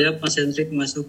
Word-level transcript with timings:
Siap 0.00 0.16
Mas 0.24 0.32
Hendrik 0.40 0.72
masuk. 0.72 1.04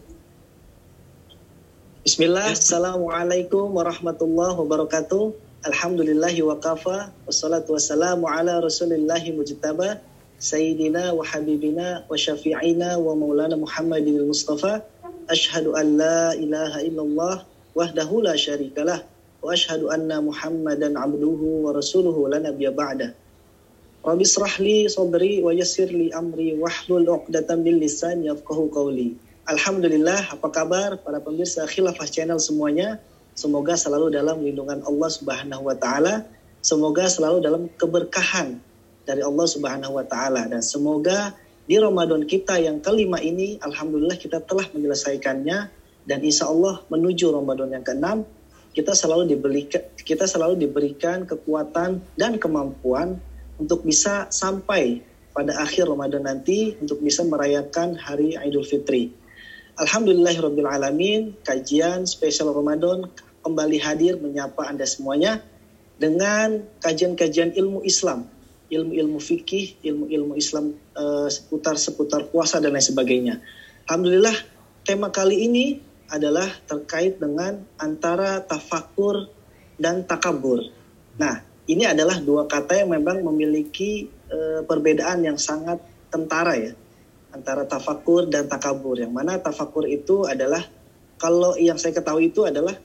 Bismillah, 2.04 2.52
Assalamualaikum 2.52 3.72
warahmatullahi 3.72 4.52
wabarakatuh. 4.52 5.32
Alhamdulillahi 5.64 6.44
wa 6.44 6.60
kafa, 6.60 7.08
wassalatu 7.24 7.80
wassalamu 7.80 8.28
ala 8.28 8.60
rasulillahi 8.60 9.32
mujtaba, 9.32 10.04
Sayyidina 10.44 11.16
wa 11.16 11.24
habibina 11.24 12.04
wa 12.04 12.20
syafi'ina 12.20 13.00
wa 13.00 13.16
maulana 13.16 13.56
Muhammadin 13.56 14.28
Mustafa. 14.28 14.84
Ashhadu 15.32 15.72
an 15.80 15.96
la 15.96 16.36
ilaha 16.36 16.84
illallah 16.84 17.36
wahdahu 17.72 18.28
la 18.28 18.36
syarikalah 18.36 19.08
wa 19.40 19.56
ashhadu 19.56 19.88
anna 19.88 20.20
Muhammadan 20.20 21.00
abduhu 21.00 21.64
wa 21.64 21.72
rasuluhu 21.72 22.28
la 22.28 22.44
nabiyya 22.44 22.76
ba'da. 22.76 23.16
Rabbi 24.02 24.26
israh 24.26 24.58
li 24.58 24.90
sadri 24.90 25.46
wa 25.46 25.54
amri 25.54 26.58
wahlul 26.58 27.22
lisani 27.78 28.34
yafqahu 28.34 28.74
qawli. 28.74 29.14
Alhamdulillah, 29.46 30.34
apa 30.34 30.50
kabar 30.50 30.98
para 31.06 31.22
pemirsa 31.22 31.70
Khilafah 31.70 32.10
Channel 32.10 32.42
semuanya? 32.42 32.98
Semoga 33.38 33.78
selalu 33.78 34.10
dalam 34.10 34.42
lindungan 34.42 34.82
Allah 34.90 35.06
Subhanahu 35.06 35.70
wa 35.70 35.78
taala. 35.78 36.26
Semoga 36.66 37.06
selalu 37.14 37.46
dalam 37.46 37.70
keberkahan 37.78 38.58
dari 39.06 39.22
Allah 39.22 39.46
Subhanahu 39.46 39.94
wa 39.94 40.06
taala 40.10 40.50
dan 40.50 40.66
semoga 40.66 41.38
di 41.70 41.78
Ramadan 41.78 42.26
kita 42.26 42.58
yang 42.58 42.82
kelima 42.82 43.22
ini 43.22 43.62
alhamdulillah 43.62 44.18
kita 44.18 44.42
telah 44.50 44.66
menyelesaikannya 44.74 45.58
dan 46.10 46.20
insya 46.26 46.50
Allah 46.50 46.82
menuju 46.90 47.30
Ramadan 47.34 47.70
yang 47.70 47.86
keenam 47.86 48.26
kita 48.74 48.98
selalu 48.98 49.30
diberikan 49.30 49.84
kita 50.02 50.26
selalu 50.26 50.58
diberikan 50.58 51.26
kekuatan 51.26 52.02
dan 52.18 52.42
kemampuan 52.42 53.22
untuk 53.62 53.86
bisa 53.86 54.26
sampai 54.34 55.06
pada 55.38 55.62
akhir 55.62 55.86
Ramadan 55.86 56.26
nanti 56.26 56.74
untuk 56.82 56.98
bisa 57.06 57.22
merayakan 57.22 57.94
hari 57.94 58.34
Idul 58.34 58.66
Fitri. 58.66 59.14
Alhamdulillahirabbil 59.78 60.68
alamin 60.68 61.38
kajian 61.46 62.10
spesial 62.10 62.52
Ramadan 62.52 63.08
kembali 63.46 63.78
hadir 63.78 64.18
menyapa 64.18 64.66
Anda 64.66 64.90
semuanya 64.90 65.40
dengan 66.02 66.66
kajian-kajian 66.82 67.54
ilmu 67.54 67.86
Islam 67.86 68.26
ilmu-ilmu 68.72 69.20
fikih, 69.20 69.84
ilmu-ilmu 69.84 70.34
Islam 70.40 70.72
uh, 70.96 71.28
seputar 71.28 71.76
seputar 71.76 72.32
puasa 72.32 72.64
dan 72.64 72.72
lain 72.72 72.82
sebagainya. 72.82 73.36
Alhamdulillah 73.86 74.34
tema 74.88 75.12
kali 75.12 75.44
ini 75.44 75.66
adalah 76.08 76.48
terkait 76.66 77.20
dengan 77.20 77.60
antara 77.76 78.40
tafakur 78.40 79.28
dan 79.76 80.08
takabur. 80.08 80.64
Nah, 81.20 81.44
ini 81.72 81.88
adalah 81.88 82.20
dua 82.20 82.46
kata 82.46 82.84
yang 82.84 82.92
memang 82.92 83.24
memiliki 83.24 84.12
uh, 84.28 84.62
perbedaan 84.68 85.24
yang 85.24 85.40
sangat 85.40 85.80
tentara 86.12 86.54
ya 86.60 86.74
antara 87.32 87.64
tafakur 87.64 88.28
dan 88.28 88.52
takabur. 88.52 89.00
Yang 89.00 89.14
mana 89.16 89.40
tafakur 89.40 89.88
itu 89.88 90.28
adalah 90.28 90.62
kalau 91.16 91.56
yang 91.56 91.80
saya 91.80 91.96
ketahui 91.96 92.30
itu 92.30 92.44
adalah 92.44 92.76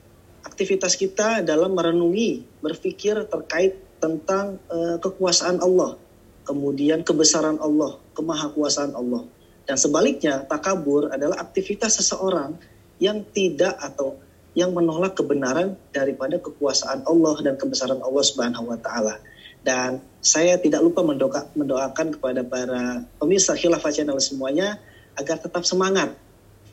aktivitas 0.47 0.95
kita 0.95 1.43
dalam 1.43 1.75
merenungi, 1.75 2.63
berpikir 2.63 3.27
terkait 3.27 3.83
tentang 3.99 4.63
uh, 4.71 5.03
kekuasaan 5.03 5.59
Allah, 5.59 5.99
kemudian 6.47 7.03
kebesaran 7.03 7.59
Allah, 7.59 7.99
kemahakuasaan 8.15 8.95
Allah. 8.95 9.27
Dan 9.67 9.75
sebaliknya, 9.75 10.47
takabur 10.47 11.11
adalah 11.11 11.43
aktivitas 11.43 11.99
seseorang 11.99 12.55
yang 13.03 13.27
tidak 13.35 13.75
atau 13.83 14.15
yang 14.57 14.73
menolak 14.73 15.13
kebenaran 15.13 15.77
daripada 15.93 16.41
kekuasaan 16.41 17.05
Allah 17.05 17.37
dan 17.45 17.61
kebesaran 17.61 18.01
Allah 18.01 18.25
Subhanahu 18.25 18.73
wa 18.73 18.79
taala. 18.81 19.21
Dan 19.61 20.01
saya 20.25 20.57
tidak 20.57 20.81
lupa 20.81 21.05
mendoa, 21.05 21.45
mendoakan 21.53 22.17
kepada 22.17 22.41
para 22.41 23.05
pemirsa 23.21 23.53
Khilafah 23.53 23.93
Channel 23.93 24.17
semuanya 24.17 24.81
agar 25.21 25.37
tetap 25.45 25.69
semangat, 25.69 26.17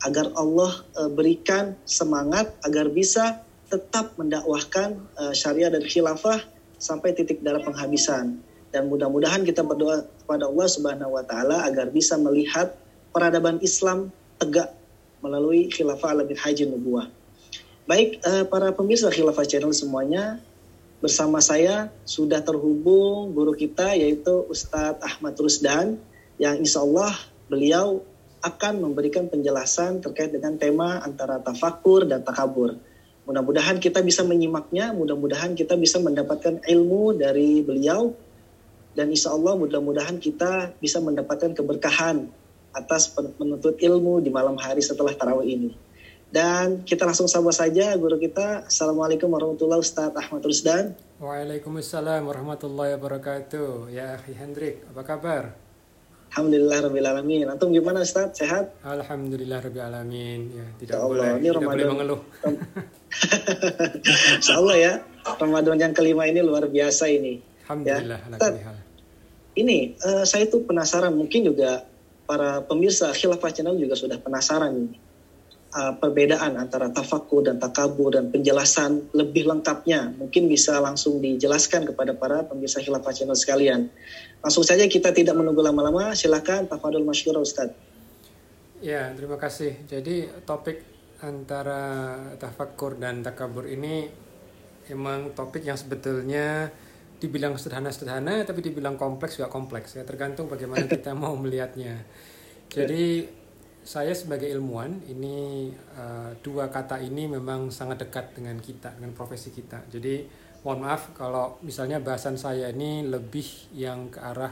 agar 0.07 0.31
Allah 0.39 0.79
e, 0.95 1.01
berikan 1.11 1.75
semangat 1.83 2.55
agar 2.63 2.87
bisa 2.87 3.43
tetap 3.67 4.15
mendakwahkan 4.15 4.95
e, 5.19 5.23
syariah 5.35 5.73
dan 5.73 5.83
khilafah 5.83 6.39
sampai 6.79 7.11
titik 7.17 7.43
darah 7.43 7.63
penghabisan. 7.65 8.39
Dan 8.71 8.87
mudah-mudahan 8.87 9.43
kita 9.43 9.59
berdoa 9.65 10.07
kepada 10.23 10.47
Allah 10.47 10.67
Subhanahu 10.71 11.19
wa 11.19 11.23
taala 11.27 11.67
agar 11.67 11.91
bisa 11.91 12.15
melihat 12.15 12.77
peradaban 13.11 13.59
Islam 13.59 14.07
tegak 14.39 14.71
melalui 15.23 15.71
khilafah 15.71 16.15
ala 16.15 16.23
bin 16.23 16.35
haji 16.35 16.67
nubuah. 16.67 17.07
Baik 17.83 18.23
uh, 18.23 18.47
para 18.47 18.71
pemirsa 18.71 19.11
khilafah 19.11 19.43
channel 19.43 19.75
semuanya, 19.75 20.39
bersama 21.03 21.43
saya 21.43 21.91
sudah 22.07 22.39
terhubung 22.39 23.35
guru 23.35 23.51
kita 23.59 23.91
yaitu 23.99 24.47
Ustadz 24.47 25.03
Ahmad 25.03 25.35
Rusdan 25.35 25.99
yang 26.39 26.63
insya 26.63 26.79
Allah 26.79 27.11
beliau 27.51 27.99
akan 28.39 28.87
memberikan 28.87 29.27
penjelasan 29.27 29.99
terkait 29.99 30.31
dengan 30.31 30.55
tema 30.55 31.03
antara 31.03 31.43
tafakur 31.43 32.07
dan 32.07 32.23
takabur. 32.23 32.79
Mudah-mudahan 33.27 33.83
kita 33.83 33.99
bisa 33.99 34.23
menyimaknya, 34.23 34.95
mudah-mudahan 34.95 35.51
kita 35.51 35.75
bisa 35.75 35.99
mendapatkan 35.99 36.63
ilmu 36.63 37.19
dari 37.19 37.67
beliau, 37.67 38.15
dan 38.95 39.11
insya 39.11 39.35
Allah 39.35 39.59
mudah-mudahan 39.59 40.23
kita 40.23 40.71
bisa 40.79 41.03
mendapatkan 41.03 41.51
keberkahan 41.51 42.31
atas 42.71 43.11
menuntut 43.35 43.75
ilmu 43.75 44.23
di 44.23 44.31
malam 44.31 44.55
hari 44.55 44.79
setelah 44.79 45.11
tarawih 45.11 45.51
ini. 45.51 45.71
Dan 46.33 46.81
kita 46.81 47.05
langsung 47.05 47.29
sapa 47.29 47.53
saja 47.53 47.93
guru 47.93 48.17
kita. 48.17 48.65
Assalamualaikum 48.65 49.29
warahmatullahi 49.29 49.85
wabarakatuh. 49.85 50.17
Ahmad 50.17 50.41
Rusdan. 50.41 50.85
Waalaikumsalam 51.21 52.25
warahmatullahi 52.25 52.97
wabarakatuh. 52.97 53.93
Ya 53.93 54.17
Akhi 54.17 54.33
Hendrik, 54.33 54.81
apa 54.89 55.05
kabar? 55.05 55.53
Alhamdulillah 56.33 56.89
Rabbil 56.89 57.05
Alamin. 57.05 57.45
Antum 57.45 57.69
gimana 57.69 58.01
Ustaz? 58.01 58.33
Sehat? 58.33 58.73
Alhamdulillah 58.81 59.61
Rabbil 59.61 59.85
Alamin. 59.85 60.41
Ya, 60.57 60.65
tidak 60.81 60.93
Ya 60.97 61.05
Allah, 61.05 61.13
boleh, 61.13 61.29
ini 61.29 61.45
tidak 61.45 61.53
Ramadan. 61.53 61.69
boleh 61.69 61.85
mengeluh. 61.93 62.21
Insya 64.41 64.53
Allah 64.57 64.77
ya, 64.81 64.93
Ramadan 65.37 65.77
yang 65.77 65.93
kelima 65.93 66.25
ini 66.25 66.41
luar 66.41 66.65
biasa 66.65 67.13
ini. 67.13 67.45
Alhamdulillah. 67.69 68.19
ala 68.25 68.35
Ustaz. 68.41 68.81
Ini 69.53 69.77
eh, 70.01 70.25
saya 70.25 70.49
tuh 70.49 70.65
penasaran, 70.65 71.13
mungkin 71.13 71.45
juga 71.45 71.85
para 72.25 72.65
pemirsa 72.65 73.13
Khilafah 73.13 73.53
Channel 73.53 73.77
juga 73.77 73.93
sudah 73.93 74.17
penasaran 74.17 74.73
ini. 74.73 75.02
Eh, 75.73 75.93
perbedaan 75.97 76.53
antara 76.53 76.93
tafakur 76.93 77.49
dan 77.49 77.57
takabur 77.57 78.13
dan 78.13 78.29
penjelasan 78.29 79.09
lebih 79.09 79.49
lengkapnya 79.49 80.13
mungkin 80.21 80.45
bisa 80.45 80.77
langsung 80.77 81.17
dijelaskan 81.17 81.89
kepada 81.89 82.13
para 82.13 82.45
pemirsa 82.45 82.77
Khilafah 82.77 83.09
Channel 83.09 83.33
sekalian. 83.33 83.89
Langsung 84.45 84.61
saja 84.61 84.85
kita 84.85 85.09
tidak 85.09 85.33
menunggu 85.33 85.65
lama-lama, 85.65 86.13
silakan 86.13 86.69
Tafadul 86.69 87.01
Masyura 87.01 87.41
Ustaz. 87.41 87.73
Ya, 88.85 89.17
terima 89.17 89.41
kasih. 89.41 89.81
Jadi 89.89 90.45
topik 90.45 90.77
antara 91.25 92.21
tafakur 92.37 93.01
dan 93.01 93.25
takabur 93.25 93.65
ini 93.65 94.05
emang 94.93 95.33
topik 95.33 95.65
yang 95.65 95.73
sebetulnya 95.81 96.69
dibilang 97.17 97.57
sederhana-sederhana 97.57 98.45
tapi 98.45 98.61
dibilang 98.61 98.93
kompleks 98.93 99.41
juga 99.41 99.49
kompleks 99.49 99.97
ya 99.97 100.05
tergantung 100.05 100.45
bagaimana 100.45 100.85
kita 100.93 101.17
mau 101.17 101.33
melihatnya. 101.33 101.97
Jadi 102.69 103.41
saya 103.83 104.15
sebagai 104.15 104.47
ilmuwan 104.47 105.03
ini 105.11 105.69
eh, 105.75 106.31
dua 106.39 106.71
kata 106.71 107.03
ini 107.03 107.27
memang 107.27 107.67
sangat 107.69 108.07
dekat 108.07 108.35
dengan 108.35 108.55
kita 108.57 108.95
dengan 108.95 109.11
profesi 109.11 109.51
kita. 109.51 109.83
Jadi 109.91 110.23
mohon 110.63 110.87
maaf 110.87 111.11
kalau 111.11 111.59
misalnya 111.61 111.99
bahasan 111.99 112.39
saya 112.39 112.71
ini 112.71 113.03
lebih 113.03 113.75
yang 113.75 114.07
ke 114.07 114.23
arah 114.23 114.51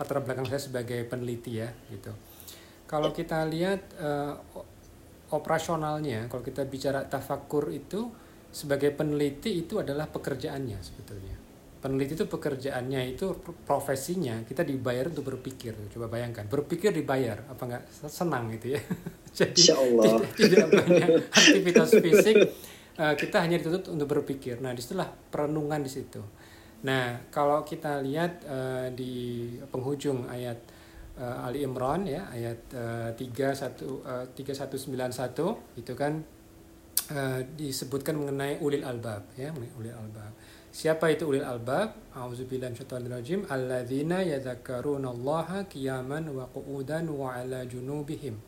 latar 0.00 0.24
belakang 0.24 0.48
saya 0.48 0.58
sebagai 0.58 1.04
peneliti 1.04 1.60
ya 1.60 1.68
gitu. 1.92 2.10
Kalau 2.88 3.12
kita 3.12 3.44
lihat 3.48 3.92
o- 4.56 4.68
operasionalnya, 5.32 6.28
kalau 6.28 6.44
kita 6.44 6.64
bicara 6.68 7.08
tafakur 7.08 7.72
itu 7.72 8.12
sebagai 8.52 8.92
peneliti 8.92 9.64
itu 9.64 9.80
adalah 9.80 10.04
pekerjaannya 10.12 10.76
sebetulnya. 10.84 11.36
Peneliti 11.82 12.14
itu 12.14 12.30
pekerjaannya 12.30 13.18
itu 13.18 13.34
pro- 13.42 13.58
profesinya 13.66 14.46
kita 14.46 14.62
dibayar 14.62 15.10
untuk 15.10 15.34
berpikir. 15.34 15.74
Coba 15.90 16.06
bayangkan, 16.06 16.46
berpikir 16.46 16.94
dibayar 16.94 17.42
apa 17.50 17.62
enggak 17.66 17.82
senang 18.06 18.54
gitu 18.54 18.78
ya. 18.78 18.80
Jadi 19.42 19.58
Insya 19.66 19.74
Allah. 19.82 20.04
tidak, 20.06 20.30
tidak 20.38 20.66
banyak 20.70 21.10
aktivitas 21.34 21.90
fisik 21.98 22.36
eh, 23.02 23.14
kita 23.18 23.36
hanya 23.42 23.58
dituntut 23.58 23.90
untuk 23.90 24.06
berpikir. 24.06 24.62
Nah, 24.62 24.70
di 24.70 24.78
situlah 24.78 25.10
perenungan 25.10 25.82
di 25.82 25.90
situ. 25.90 26.22
Nah, 26.86 27.18
kalau 27.34 27.66
kita 27.66 27.98
lihat 27.98 28.46
eh, 28.46 28.86
di 28.94 29.14
penghujung 29.66 30.30
ayat 30.30 30.58
eh, 31.18 31.46
Ali 31.46 31.66
Imran 31.66 32.06
ya, 32.06 32.30
ayat 32.30 32.62
eh, 32.74 33.10
31 33.18 33.82
eh, 34.06 34.26
3191 34.38 35.82
itu 35.82 35.94
kan 35.98 36.22
disebutkan 37.58 38.16
mengenai 38.16 38.56
ulil 38.64 38.88
albab 38.88 39.20
ya, 39.36 39.52
ulil 39.52 39.92
albab. 39.92 40.32
Siapa 40.72 41.12
itu 41.12 41.28
ulil 41.28 41.44
albab? 41.44 41.92
Minasyaitonirrajim. 42.16 43.44
Alladzina 43.52 44.24
qiyaman 45.68 46.24
wa 46.32 46.48
qu'udan 46.48 47.12
wa 47.12 47.36
'ala 47.36 47.68
junubihim 47.68 48.40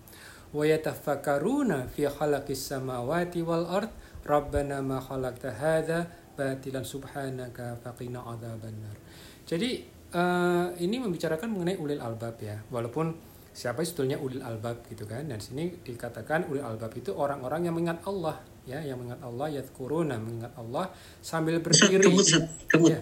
wa 0.55 0.63
yatafakkaruna 0.63 1.91
fi 1.91 2.07
khalaqis 2.07 2.73
samawati 2.73 3.43
wal 3.43 3.67
ard 3.67 3.91
rabbana 4.23 4.79
ma 4.81 5.03
khalaqta 5.03 5.51
hadza 5.51 6.07
batilan 6.39 6.87
subhanaka 6.87 7.77
faqina 7.83 8.23
adzabannar. 8.23 8.97
Jadi 9.45 9.85
eh, 10.15 10.67
ini 10.81 10.97
membicarakan 11.03 11.51
mengenai 11.53 11.77
ulil 11.77 12.01
albab 12.01 12.39
ya. 12.41 12.57
Walaupun 12.71 13.35
siapa 13.53 13.83
sebetulnya 13.83 14.17
ulil 14.17 14.41
albab 14.41 14.81
gitu 14.89 15.05
kan 15.05 15.27
dan 15.27 15.39
sini 15.43 15.77
dikatakan 15.83 16.49
ulil 16.49 16.65
albab 16.65 16.91
itu 16.97 17.13
orang-orang 17.15 17.69
yang 17.69 17.75
mengingat 17.75 18.01
Allah 18.09 18.54
ya 18.65 18.81
yang 18.81 19.01
mengingat 19.01 19.21
Allah 19.21 19.47
yadkuruna 19.61 20.17
mengingat 20.17 20.53
Allah 20.57 20.89
sambil 21.21 21.61
berdiri. 21.61 22.09
Ustaz, 22.09 22.49
kamu, 22.69 22.85
kamu 22.85 22.87
Ya. 22.93 22.99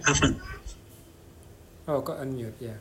Oh 1.90 1.98
kok 2.06 2.18
unmute? 2.22 2.62
Ya. 2.62 2.76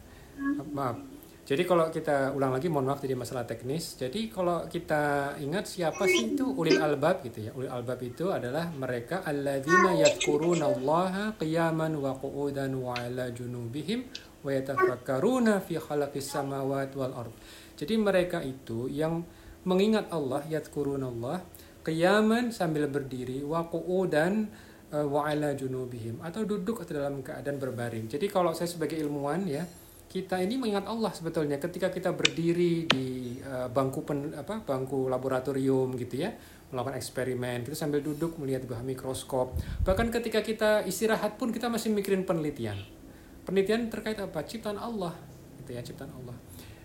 Maaf. 0.74 0.98
Jadi 1.42 1.68
kalau 1.68 1.90
kita 1.92 2.32
ulang 2.32 2.54
lagi 2.54 2.70
mohon 2.70 2.88
maaf 2.88 3.02
tadi 3.02 3.18
masalah 3.18 3.44
teknis. 3.44 3.98
Jadi 3.98 4.30
kalau 4.30 4.70
kita 4.70 5.36
ingat 5.42 5.68
siapa 5.68 6.06
sih 6.06 6.38
itu? 6.38 6.48
Ulil 6.48 6.78
albab 6.78 7.26
gitu 7.26 7.50
ya. 7.50 7.52
Ulil 7.52 7.68
albab 7.68 8.00
itu 8.06 8.30
adalah 8.30 8.70
mereka 8.72 9.26
alladzina 9.26 9.98
yadkuruna 10.00 10.70
Allah 10.70 11.34
qiyaman 11.36 11.98
wa 11.98 12.14
qu'udan 12.16 12.78
wa 12.78 12.94
ala 12.94 13.34
junubihim 13.34 14.06
wa 14.46 14.50
yatafakkaruna 14.54 15.60
fi 15.66 15.82
khalaqis 15.82 16.30
samawati 16.30 16.96
wal 16.96 17.14
ard. 17.26 17.34
Jadi 17.76 17.94
mereka 18.00 18.40
itu 18.46 18.86
yang 18.88 19.26
mengingat 19.66 20.14
Allah 20.14 20.46
yadkuruna 20.46 21.10
Allah 21.10 21.42
qiyaman 21.82 22.54
sambil 22.54 22.86
berdiri 22.88 23.42
wa 23.42 23.66
qu'udan 23.66 24.50
eh, 24.94 25.06
wa 25.06 25.26
ala 25.26 25.54
junubihim 25.58 26.22
atau 26.22 26.46
duduk 26.46 26.86
atau 26.86 27.02
dalam 27.02 27.26
keadaan 27.26 27.58
berbaring. 27.58 28.06
Jadi 28.10 28.30
kalau 28.30 28.54
saya 28.54 28.70
sebagai 28.70 28.98
ilmuwan 29.02 29.46
ya, 29.50 29.66
kita 30.12 30.44
ini 30.44 30.60
mengingat 30.60 30.92
Allah 30.92 31.10
sebetulnya 31.16 31.56
ketika 31.56 31.88
kita 31.88 32.12
berdiri 32.14 32.86
di 32.86 33.38
eh, 33.42 33.68
bangku 33.72 34.06
pen, 34.06 34.36
apa 34.36 34.62
bangku 34.62 35.10
laboratorium 35.10 35.96
gitu 35.98 36.22
ya, 36.22 36.36
melakukan 36.72 36.96
eksperimen, 37.00 37.68
kita 37.68 37.76
sambil 37.76 38.00
duduk 38.00 38.38
melihat 38.40 38.64
bawah 38.68 38.84
mikroskop. 38.84 39.56
Bahkan 39.84 40.08
ketika 40.12 40.40
kita 40.44 40.72
istirahat 40.88 41.36
pun 41.36 41.52
kita 41.52 41.68
masih 41.68 41.92
mikirin 41.92 42.24
penelitian. 42.24 42.80
Penelitian 43.42 43.90
terkait 43.90 44.22
apa? 44.22 44.46
Ciptaan 44.46 44.78
Allah, 44.78 45.18
gitu 45.60 45.74
ya, 45.74 45.82
ciptaan 45.82 46.14
Allah. 46.14 46.38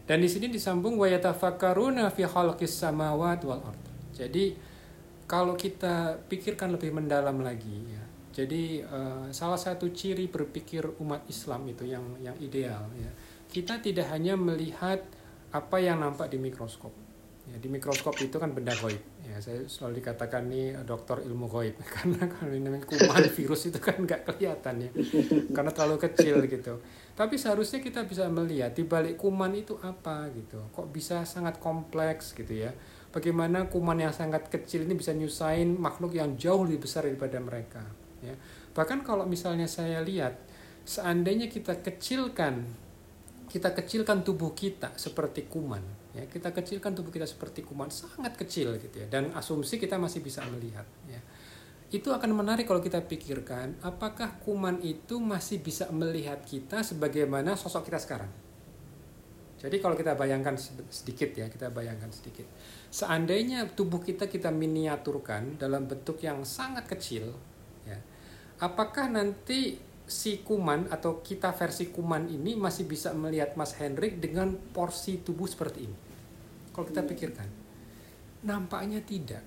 Dan 0.07 0.23
di 0.23 0.31
sini 0.31 0.47
disambung 0.47 0.95
wa 0.95 1.11
yatafakkaruna 1.11 2.15
fi 2.15 2.23
khalqis 2.25 2.79
samawati 2.79 3.45
wal 3.45 3.63
ard. 3.67 3.83
Jadi 4.15 4.55
kalau 5.27 5.59
kita 5.59 6.23
pikirkan 6.31 6.75
lebih 6.79 6.95
mendalam 6.95 7.43
lagi 7.43 7.91
ya. 7.91 8.05
Jadi 8.37 8.85
eh, 8.85 9.27
salah 9.35 9.59
satu 9.59 9.91
ciri 9.91 10.31
berpikir 10.31 10.87
umat 11.03 11.27
Islam 11.27 11.67
itu 11.67 11.85
yang 11.87 12.05
yang 12.23 12.37
ideal 12.39 12.87
ya. 12.95 13.11
Kita 13.47 13.83
tidak 13.83 14.11
hanya 14.15 14.39
melihat 14.39 15.03
apa 15.51 15.77
yang 15.83 16.03
nampak 16.03 16.31
di 16.31 16.39
mikroskop. 16.39 16.93
Ya, 17.47 17.63
di 17.63 17.71
mikroskop 17.71 18.19
itu 18.19 18.43
kan 18.43 18.51
benda 18.51 18.75
goib. 18.75 18.99
Ya, 19.23 19.39
saya 19.39 19.63
selalu 19.71 20.03
dikatakan 20.03 20.51
nih 20.51 20.83
dokter 20.83 21.23
ilmu 21.23 21.47
goib 21.47 21.79
karena 21.95 22.27
kalau 22.27 22.51
ini 22.51 22.67
namanya 22.67 22.91
kuman 22.91 23.23
virus 23.39 23.71
itu 23.71 23.79
kan 23.79 24.03
nggak 24.03 24.27
kelihatan 24.27 24.75
ya. 24.83 24.91
Karena 25.55 25.71
terlalu 25.71 25.97
kecil 26.11 26.43
gitu. 26.51 26.83
Tapi 27.15 27.35
seharusnya 27.39 27.79
kita 27.81 28.03
bisa 28.05 28.27
melihat 28.29 28.75
di 28.75 28.83
balik 28.83 29.17
kuman 29.17 29.55
itu 29.55 29.79
apa 29.81 30.27
gitu. 30.35 30.59
Kok 30.75 30.91
bisa 30.91 31.23
sangat 31.23 31.63
kompleks 31.63 32.35
gitu 32.35 32.67
ya. 32.67 32.75
Bagaimana 33.15 33.71
kuman 33.71 33.97
yang 33.97 34.13
sangat 34.13 34.53
kecil 34.53 34.85
ini 34.85 34.95
bisa 34.99 35.17
nyusahin 35.17 35.79
makhluk 35.81 36.13
yang 36.13 36.37
jauh 36.37 36.67
lebih 36.67 36.85
besar 36.85 37.09
daripada 37.09 37.41
mereka 37.41 37.81
ya. 38.21 38.35
Bahkan 38.77 39.07
kalau 39.07 39.25
misalnya 39.25 39.65
saya 39.65 40.05
lihat 40.05 40.37
seandainya 40.85 41.49
kita 41.49 41.81
kecilkan 41.81 42.85
kita 43.47 43.73
kecilkan 43.73 44.27
tubuh 44.27 44.53
kita 44.53 44.93
seperti 44.99 45.49
kuman 45.49 45.81
ya. 46.13 46.27
Kita 46.29 46.53
kecilkan 46.53 46.93
tubuh 46.93 47.15
kita 47.15 47.25
seperti 47.25 47.65
kuman 47.65 47.89
sangat 47.89 48.37
kecil 48.37 48.77
gitu 48.77 49.01
ya. 49.01 49.07
Dan 49.09 49.33
asumsi 49.33 49.81
kita 49.81 49.97
masih 49.97 50.21
bisa 50.21 50.45
melihat 50.51 50.85
ya. 51.09 51.23
Itu 51.87 52.11
akan 52.11 52.35
menarik 52.35 52.67
kalau 52.67 52.83
kita 52.83 52.99
pikirkan 53.07 53.81
apakah 53.87 54.43
kuman 54.43 54.83
itu 54.83 55.23
masih 55.23 55.63
bisa 55.63 55.87
melihat 55.95 56.43
kita 56.43 56.83
sebagaimana 56.83 57.55
sosok 57.55 57.87
kita 57.87 58.03
sekarang? 58.03 58.33
Jadi 59.57 59.81
kalau 59.81 59.97
kita 59.97 60.13
bayangkan 60.19 60.53
sedikit 60.93 61.33
ya 61.33 61.49
kita 61.49 61.73
bayangkan 61.73 62.13
sedikit 62.13 62.45
seandainya 62.89 63.67
tubuh 63.73 64.01
kita 64.01 64.31
kita 64.31 64.49
miniaturkan 64.51 65.59
dalam 65.59 65.87
bentuk 65.87 66.23
yang 66.23 66.47
sangat 66.47 66.87
kecil 66.87 67.35
ya 67.85 67.99
apakah 68.63 69.11
nanti 69.11 69.87
si 70.07 70.47
kuman 70.47 70.87
atau 70.87 71.19
kita 71.19 71.51
versi 71.51 71.91
kuman 71.91 72.31
ini 72.31 72.55
masih 72.55 72.87
bisa 72.87 73.11
melihat 73.11 73.59
Mas 73.59 73.75
Hendrik 73.75 74.23
dengan 74.23 74.55
porsi 74.71 75.19
tubuh 75.19 75.51
seperti 75.51 75.91
ini. 75.91 75.99
Kalau 76.71 76.87
kita 76.87 77.03
pikirkan, 77.03 77.49
nampaknya 78.47 79.03
tidak. 79.03 79.43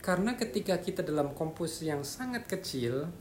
Karena 0.00 0.32
ketika 0.32 0.80
kita 0.80 1.04
dalam 1.04 1.36
komposisi 1.36 1.92
yang 1.92 2.00
sangat 2.00 2.48
kecil, 2.48 3.12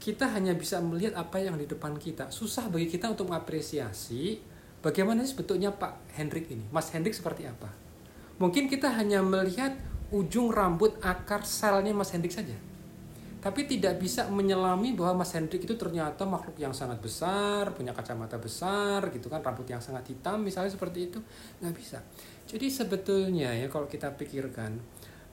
kita 0.00 0.32
hanya 0.32 0.56
bisa 0.56 0.80
melihat 0.80 1.20
apa 1.20 1.36
yang 1.44 1.60
di 1.60 1.68
depan 1.68 2.00
kita. 2.00 2.32
Susah 2.32 2.72
bagi 2.72 2.88
kita 2.88 3.12
untuk 3.12 3.28
mengapresiasi 3.28 4.40
bagaimana 4.80 5.20
sebetulnya 5.28 5.76
Pak 5.76 6.16
Hendrik 6.16 6.48
ini. 6.48 6.64
Mas 6.72 6.88
Hendrik 6.88 7.12
seperti 7.12 7.44
apa? 7.44 7.83
Mungkin 8.42 8.66
kita 8.66 8.90
hanya 8.98 9.22
melihat 9.22 9.78
ujung 10.10 10.50
rambut 10.50 10.98
akar 11.02 11.46
selnya 11.46 11.94
Mas 11.94 12.10
Hendrik 12.10 12.34
saja. 12.34 12.54
Tapi 13.44 13.68
tidak 13.68 14.00
bisa 14.00 14.24
menyelami 14.32 14.96
bahwa 14.96 15.20
Mas 15.20 15.36
Hendrik 15.36 15.68
itu 15.68 15.76
ternyata 15.76 16.24
makhluk 16.24 16.56
yang 16.56 16.72
sangat 16.72 16.96
besar, 17.04 17.76
punya 17.76 17.92
kacamata 17.92 18.40
besar, 18.40 19.12
gitu 19.12 19.28
kan, 19.28 19.44
rambut 19.44 19.68
yang 19.68 19.84
sangat 19.84 20.08
hitam, 20.08 20.40
misalnya 20.40 20.72
seperti 20.72 21.12
itu, 21.12 21.20
nggak 21.60 21.74
bisa. 21.76 22.00
Jadi 22.48 22.72
sebetulnya 22.72 23.52
ya 23.52 23.68
kalau 23.68 23.84
kita 23.84 24.16
pikirkan, 24.16 24.80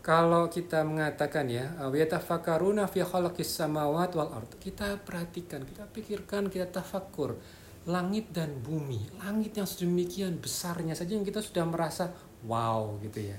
kalau 0.04 0.52
kita 0.52 0.84
mengatakan 0.84 1.48
ya, 1.48 1.72
wiyatafakaruna 1.88 2.90
fi 2.92 3.00
khalaqis 3.00 3.64
samawati 3.64 4.20
wal 4.20 4.44
ard, 4.44 4.60
kita 4.60 5.00
perhatikan, 5.08 5.64
kita 5.64 5.88
pikirkan, 5.88 6.52
kita 6.52 6.68
tafakur 6.68 7.40
langit 7.88 8.30
dan 8.36 8.60
bumi, 8.60 9.00
langit 9.24 9.56
yang 9.56 9.66
sedemikian 9.66 10.36
besarnya 10.38 10.94
saja 11.00 11.16
yang 11.16 11.24
kita 11.24 11.40
sudah 11.40 11.64
merasa 11.64 12.12
wow 12.46 12.98
gitu 13.02 13.22
ya. 13.22 13.38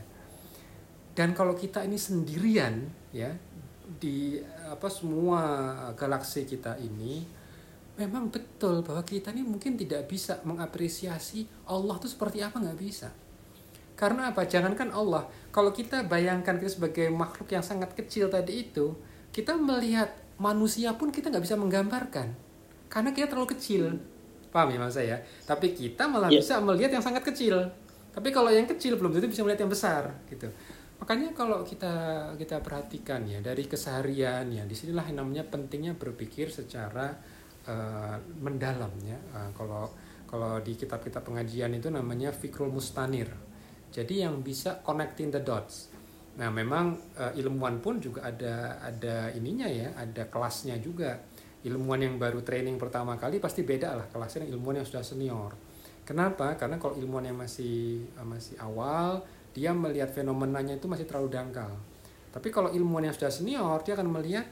Dan 1.12 1.36
kalau 1.36 1.52
kita 1.52 1.84
ini 1.84 2.00
sendirian 2.00 2.88
ya 3.12 3.28
di 4.00 4.40
apa 4.64 4.88
semua 4.88 5.40
galaksi 5.92 6.48
kita 6.48 6.80
ini 6.80 7.20
memang 7.92 8.32
betul 8.32 8.80
bahwa 8.80 9.04
kita 9.04 9.28
ini 9.36 9.44
mungkin 9.44 9.76
tidak 9.76 10.08
bisa 10.08 10.40
mengapresiasi 10.48 11.44
Allah 11.68 12.00
itu 12.00 12.08
seperti 12.08 12.40
apa 12.40 12.56
nggak 12.56 12.80
bisa. 12.80 13.12
Karena 13.92 14.32
apa? 14.32 14.48
Jangankan 14.48 14.88
Allah. 14.96 15.28
Kalau 15.52 15.70
kita 15.70 16.08
bayangkan 16.08 16.56
kita 16.56 16.72
sebagai 16.72 17.12
makhluk 17.12 17.52
yang 17.52 17.60
sangat 17.62 17.92
kecil 17.92 18.32
tadi 18.32 18.64
itu 18.64 18.96
kita 19.30 19.52
melihat 19.54 20.08
manusia 20.40 20.96
pun 20.96 21.12
kita 21.12 21.28
nggak 21.28 21.44
bisa 21.44 21.60
menggambarkan. 21.60 22.32
Karena 22.88 23.12
kita 23.12 23.28
terlalu 23.28 23.52
kecil. 23.52 24.00
Paham 24.48 24.72
ya 24.72 24.80
mas 24.80 24.96
saya? 24.96 25.20
Tapi 25.44 25.76
kita 25.76 26.08
malah 26.08 26.32
Ya. 26.32 26.40
bisa 26.40 26.56
melihat 26.64 26.92
yang 26.92 27.04
sangat 27.04 27.24
kecil 27.24 27.68
tapi 28.12 28.28
kalau 28.28 28.52
yang 28.52 28.68
kecil 28.68 29.00
belum 29.00 29.16
tentu 29.16 29.32
bisa 29.32 29.42
melihat 29.42 29.64
yang 29.64 29.72
besar 29.72 30.02
gitu 30.28 30.52
Makanya 31.02 31.34
kalau 31.34 31.66
kita 31.66 32.30
kita 32.38 32.62
perhatikan 32.62 33.26
ya 33.26 33.42
dari 33.42 33.66
keseharian 33.66 34.46
ya 34.54 34.62
di 34.62 34.70
sinilah 34.70 35.02
yang 35.10 35.26
namanya 35.26 35.42
pentingnya 35.50 35.98
berpikir 35.98 36.46
secara 36.46 37.10
eh, 37.66 38.16
mendalam 38.38 38.94
ya. 39.02 39.18
Eh, 39.18 39.50
kalau 39.50 39.90
kalau 40.30 40.62
di 40.62 40.78
kitab-kitab 40.78 41.26
pengajian 41.26 41.74
itu 41.74 41.90
namanya 41.90 42.30
fikrul 42.30 42.70
mustanir. 42.70 43.26
Jadi 43.90 44.22
yang 44.22 44.46
bisa 44.46 44.78
connecting 44.86 45.34
the 45.34 45.42
dots. 45.42 45.90
Nah 46.38 46.54
memang 46.54 46.94
eh, 47.18 47.34
ilmuwan 47.42 47.82
pun 47.82 47.98
juga 47.98 48.30
ada 48.30 48.78
ada 48.78 49.34
ininya 49.34 49.66
ya, 49.66 49.98
ada 49.98 50.30
kelasnya 50.30 50.78
juga. 50.78 51.18
Ilmuwan 51.66 51.98
yang 51.98 52.14
baru 52.14 52.46
training 52.46 52.78
pertama 52.78 53.18
kali 53.18 53.42
pasti 53.42 53.66
beda 53.66 53.98
lah 53.98 54.06
kelasnya 54.06 54.46
dengan 54.46 54.54
ilmuwan 54.54 54.78
yang 54.78 54.86
sudah 54.86 55.02
senior. 55.02 55.50
Kenapa? 56.12 56.52
Karena 56.60 56.76
kalau 56.76 56.92
ilmuwan 57.00 57.24
yang 57.24 57.40
masih 57.40 58.04
eh, 58.04 58.26
masih 58.28 58.60
awal 58.60 59.24
dia 59.56 59.72
melihat 59.72 60.12
fenomenanya 60.12 60.76
itu 60.76 60.84
masih 60.84 61.08
terlalu 61.08 61.32
dangkal. 61.32 61.72
Tapi 62.32 62.48
kalau 62.52 62.68
ilmuwan 62.72 63.08
yang 63.08 63.16
sudah 63.16 63.32
senior, 63.32 63.80
dia 63.84 63.96
akan 63.96 64.08
melihat 64.12 64.44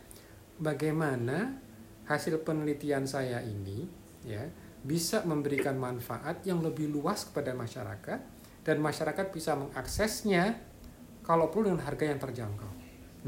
bagaimana 0.60 1.60
hasil 2.08 2.40
penelitian 2.44 3.04
saya 3.04 3.40
ini 3.44 3.88
ya 4.24 4.44
bisa 4.80 5.24
memberikan 5.28 5.76
manfaat 5.76 6.44
yang 6.48 6.64
lebih 6.64 6.88
luas 6.88 7.28
kepada 7.28 7.52
masyarakat 7.52 8.20
dan 8.64 8.76
masyarakat 8.80 9.28
bisa 9.28 9.56
mengaksesnya 9.56 10.56
kalau 11.24 11.52
perlu 11.52 11.72
dengan 11.72 11.84
harga 11.84 12.04
yang 12.08 12.20
terjangkau. 12.20 12.72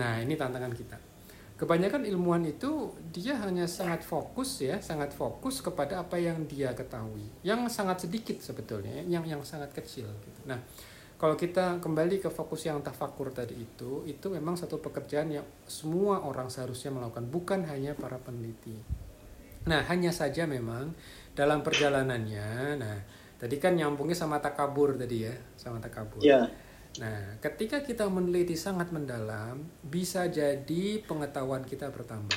Nah, 0.01 0.25
ini 0.25 0.37
tantangan 0.37 0.73
kita. 0.73 1.12
Kebanyakan 1.57 2.03
ilmuwan 2.09 2.43
itu 2.49 2.91
dia 3.15 3.39
hanya 3.39 3.71
sangat 3.71 4.03
fokus 4.03 4.59
ya, 4.65 4.83
sangat 4.83 5.15
fokus 5.15 5.63
kepada 5.63 6.03
apa 6.03 6.19
yang 6.19 6.43
dia 6.51 6.75
ketahui. 6.75 7.23
Yang 7.47 7.71
sangat 7.71 8.09
sedikit 8.09 8.43
sebetulnya, 8.43 9.05
yang 9.07 9.23
yang 9.23 9.45
sangat 9.47 9.71
kecil 9.71 10.11
gitu. 10.11 10.41
Nah, 10.49 10.59
kalau 11.23 11.39
kita 11.39 11.79
kembali 11.79 12.19
ke 12.19 12.27
fokus 12.35 12.67
yang 12.67 12.83
tafakur 12.83 13.31
tadi 13.31 13.55
itu, 13.55 14.03
itu 14.11 14.27
memang 14.27 14.59
satu 14.59 14.83
pekerjaan 14.83 15.31
yang 15.31 15.47
semua 15.71 16.19
orang 16.27 16.51
seharusnya 16.51 16.91
melakukan, 16.91 17.31
bukan 17.31 17.61
hanya 17.71 17.95
para 17.95 18.19
peneliti. 18.19 18.75
Nah, 19.71 19.87
hanya 19.87 20.11
saja 20.11 20.51
memang 20.51 20.91
dalam 21.39 21.63
perjalanannya, 21.63 22.75
nah 22.75 22.99
tadi 23.39 23.63
kan 23.63 23.79
nyambungnya 23.79 24.19
sama 24.19 24.43
takabur 24.43 24.99
tadi 24.99 25.31
ya, 25.31 25.35
sama 25.55 25.79
takabur. 25.79 26.19
Ya, 26.19 26.51
Nah, 27.01 27.41
ketika 27.41 27.81
kita 27.81 28.05
meneliti 28.11 28.53
sangat 28.53 28.93
mendalam, 28.93 29.65
bisa 29.81 30.29
jadi 30.29 31.01
pengetahuan 31.09 31.65
kita 31.65 31.89
bertambah. 31.89 32.37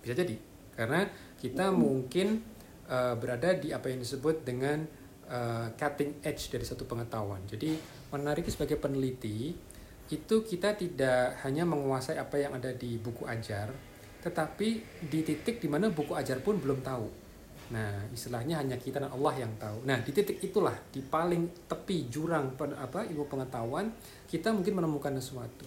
Bisa 0.00 0.16
jadi, 0.16 0.40
karena 0.72 1.04
kita 1.36 1.68
mungkin 1.68 2.40
eh, 2.88 3.14
berada 3.20 3.52
di 3.52 3.76
apa 3.76 3.92
yang 3.92 4.00
disebut 4.00 4.40
dengan 4.40 5.00
uh, 5.30 5.66
cutting 5.78 6.20
edge 6.26 6.50
dari 6.50 6.66
satu 6.66 6.84
pengetahuan. 6.84 7.40
Jadi 7.46 7.78
menarik 8.10 8.44
sebagai 8.50 8.76
peneliti 8.76 9.54
itu 10.10 10.36
kita 10.42 10.74
tidak 10.74 11.38
hanya 11.46 11.62
menguasai 11.62 12.18
apa 12.18 12.34
yang 12.42 12.58
ada 12.58 12.74
di 12.74 12.98
buku 12.98 13.22
ajar, 13.30 13.70
tetapi 14.26 14.68
di 15.06 15.20
titik 15.22 15.62
di 15.62 15.70
mana 15.70 15.86
buku 15.88 16.18
ajar 16.18 16.42
pun 16.42 16.58
belum 16.58 16.82
tahu. 16.82 17.29
Nah, 17.70 18.02
istilahnya 18.10 18.58
hanya 18.58 18.74
kita 18.74 18.98
dan 18.98 19.14
Allah 19.14 19.46
yang 19.46 19.52
tahu. 19.54 19.86
Nah, 19.86 20.02
di 20.02 20.10
titik 20.10 20.42
itulah, 20.42 20.74
di 20.90 20.98
paling 21.06 21.70
tepi 21.70 22.10
jurang 22.10 22.58
apa 22.58 23.06
ilmu 23.06 23.30
pengetahuan, 23.30 23.86
kita 24.26 24.50
mungkin 24.50 24.82
menemukan 24.82 25.14
sesuatu. 25.22 25.66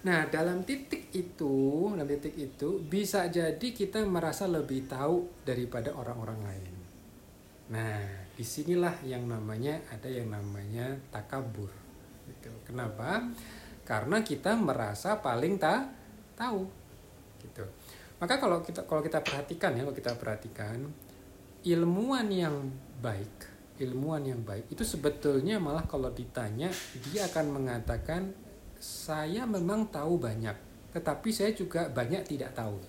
Nah, 0.00 0.24
dalam 0.32 0.64
titik 0.64 1.12
itu, 1.12 1.84
dalam 1.92 2.08
titik 2.08 2.32
itu 2.32 2.80
bisa 2.80 3.28
jadi 3.28 3.68
kita 3.68 4.00
merasa 4.08 4.48
lebih 4.48 4.88
tahu 4.88 5.44
daripada 5.44 5.92
orang-orang 5.92 6.40
lain. 6.40 6.74
Nah, 7.76 8.00
di 8.32 8.40
sinilah 8.40 9.04
yang 9.04 9.28
namanya 9.28 9.76
ada 9.92 10.08
yang 10.08 10.32
namanya 10.32 10.96
takabur. 11.12 11.68
Kenapa? 12.64 13.28
Karena 13.84 14.24
kita 14.24 14.56
merasa 14.56 15.20
paling 15.20 15.60
tak 15.60 15.84
tahu. 16.32 16.64
Gitu. 17.44 17.64
Maka 18.16 18.40
kalau 18.40 18.64
kita 18.64 18.88
kalau 18.88 19.04
kita 19.04 19.20
perhatikan 19.20 19.76
ya, 19.76 19.84
kalau 19.84 19.96
kita 19.96 20.12
perhatikan 20.16 21.09
ilmuwan 21.64 22.28
yang 22.32 22.56
baik, 23.00 23.48
ilmuwan 23.80 24.24
yang 24.24 24.40
baik 24.44 24.68
itu 24.72 24.84
sebetulnya 24.84 25.60
malah 25.60 25.84
kalau 25.84 26.12
ditanya 26.12 26.68
dia 27.10 27.28
akan 27.28 27.46
mengatakan 27.60 28.32
saya 28.80 29.44
memang 29.44 29.92
tahu 29.92 30.16
banyak, 30.16 30.56
tetapi 30.96 31.28
saya 31.28 31.52
juga 31.52 31.88
banyak 31.92 32.24
tidak 32.24 32.56
tahu. 32.56 32.80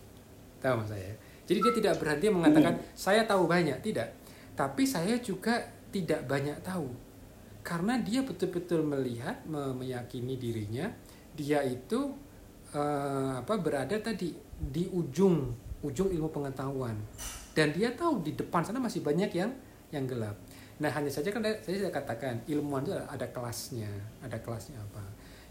Tahu 0.63 0.73
mas 0.79 0.87
saya? 0.87 1.11
Jadi 1.43 1.59
dia 1.59 1.73
tidak 1.83 1.93
berhenti 1.99 2.31
mengatakan 2.31 2.79
hmm. 2.79 2.95
saya 2.95 3.27
tahu 3.27 3.43
banyak, 3.49 3.75
tidak. 3.83 4.15
Tapi 4.55 4.87
saya 4.87 5.19
juga 5.19 5.59
tidak 5.91 6.23
banyak 6.23 6.63
tahu. 6.63 6.87
Karena 7.61 7.99
dia 7.99 8.23
betul-betul 8.23 8.87
melihat, 8.87 9.43
meyakini 9.49 10.39
dirinya, 10.39 10.87
dia 11.35 11.59
itu 11.61 12.15
uh, 12.75 13.43
apa 13.43 13.53
berada 13.59 13.99
tadi 13.99 14.31
di 14.55 14.87
ujung 14.91 15.51
ujung 15.81 16.09
ilmu 16.13 16.29
pengetahuan 16.29 16.93
dan 17.51 17.75
dia 17.75 17.91
tahu 17.91 18.23
di 18.23 18.35
depan 18.35 18.63
sana 18.63 18.79
masih 18.79 19.03
banyak 19.03 19.31
yang 19.35 19.51
yang 19.91 20.07
gelap. 20.07 20.35
Nah 20.79 20.89
hanya 20.89 21.11
saja 21.11 21.29
kan 21.29 21.43
saya 21.43 21.77
sudah 21.77 21.93
katakan 21.93 22.41
ilmuwan 22.47 22.87
itu 22.87 22.95
ada 22.95 23.27
kelasnya, 23.29 23.91
ada 24.23 24.39
kelasnya 24.39 24.79
apa? 24.79 25.03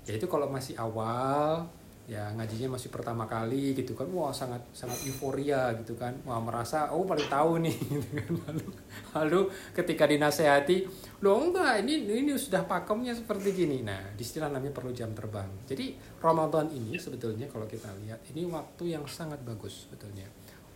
yaitu 0.09 0.27
kalau 0.27 0.49
masih 0.49 0.75
awal 0.81 1.69
ya 2.11 2.27
ngajinya 2.35 2.75
masih 2.75 2.91
pertama 2.91 3.23
kali 3.23 3.71
gitu 3.71 3.95
kan 3.95 4.11
wah 4.11 4.35
sangat 4.35 4.59
sangat 4.75 4.99
euforia 5.07 5.71
gitu 5.79 5.95
kan. 5.95 6.11
Wah 6.27 6.43
merasa 6.43 6.91
oh 6.91 7.07
paling 7.07 7.31
tahu 7.31 7.63
nih 7.63 7.77
gitu 7.95 8.09
kan. 8.19 8.31
Lalu 8.51 8.67
lalu 9.15 9.41
ketika 9.71 10.11
dinasehati 10.11 10.91
lo 11.23 11.39
enggak 11.39 11.87
ini 11.87 12.11
ini 12.11 12.35
sudah 12.35 12.67
pakemnya 12.67 13.15
seperti 13.15 13.55
gini. 13.55 13.87
Nah 13.87 14.11
istilah 14.19 14.51
namanya 14.51 14.75
perlu 14.75 14.91
jam 14.91 15.15
terbang. 15.15 15.47
Jadi 15.71 15.95
Ramadan 16.19 16.67
ini 16.75 16.99
sebetulnya 16.99 17.47
kalau 17.47 17.71
kita 17.71 17.87
lihat 18.03 18.19
ini 18.35 18.43
waktu 18.51 18.99
yang 18.99 19.07
sangat 19.07 19.39
bagus 19.47 19.87
sebetulnya 19.87 20.27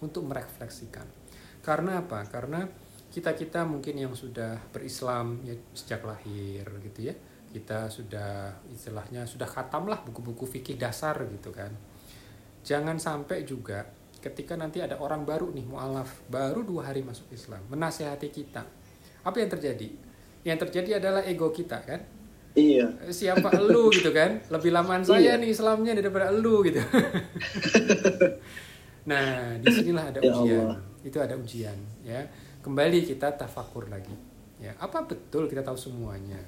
untuk 0.03 0.27
merefleksikan. 0.27 1.07
Karena 1.65 2.05
apa? 2.05 2.27
Karena 2.29 2.65
kita 3.15 3.33
kita 3.33 3.63
mungkin 3.63 3.95
yang 3.95 4.13
sudah 4.13 4.59
berislam 4.75 5.39
ya 5.47 5.55
sejak 5.71 6.03
lahir 6.03 6.67
gitu 6.83 7.09
ya. 7.09 7.15
Kita 7.55 7.87
sudah 7.87 8.51
istilahnya 8.75 9.23
sudah 9.25 9.47
khatam 9.47 9.87
lah 9.87 10.03
buku-buku 10.03 10.45
fikih 10.45 10.75
dasar 10.75 11.15
gitu 11.31 11.55
kan. 11.55 11.71
Jangan 12.67 12.99
sampai 12.99 13.47
juga 13.47 13.87
ketika 14.19 14.57
nanti 14.57 14.81
ada 14.81 14.97
orang 14.99 15.23
baru 15.23 15.53
nih 15.53 15.69
mualaf 15.69 16.25
baru 16.33 16.65
dua 16.65 16.91
hari 16.91 17.07
masuk 17.07 17.31
Islam 17.31 17.63
menasehati 17.71 18.29
kita. 18.35 18.67
Apa 19.23 19.41
yang 19.41 19.51
terjadi? 19.53 19.89
Yang 20.45 20.59
terjadi 20.69 20.91
adalah 21.01 21.23
ego 21.25 21.49
kita 21.55 21.81
kan? 21.81 22.03
Iya. 22.59 22.91
Siapa 23.09 23.51
elu 23.63 23.95
gitu 23.95 24.11
kan? 24.11 24.43
Lebih 24.51 24.71
lamaan 24.75 25.07
saya 25.07 25.39
iya. 25.39 25.41
nih 25.41 25.55
Islamnya 25.55 25.95
daripada 25.95 26.35
elu 26.35 26.57
gitu 26.67 26.83
nah 29.05 29.57
di 29.61 29.69
sinilah 29.69 30.05
ada 30.11 30.19
ya 30.21 30.33
ujian 30.33 30.65
Allah. 30.65 30.81
itu 31.05 31.19
ada 31.21 31.35
ujian 31.37 31.79
ya 32.05 32.21
kembali 32.65 33.05
kita 33.05 33.37
tafakur 33.37 33.89
lagi 33.93 34.17
ya 34.61 34.73
apa 34.81 35.05
betul 35.05 35.45
kita 35.45 35.61
tahu 35.61 35.77
semuanya 35.77 36.41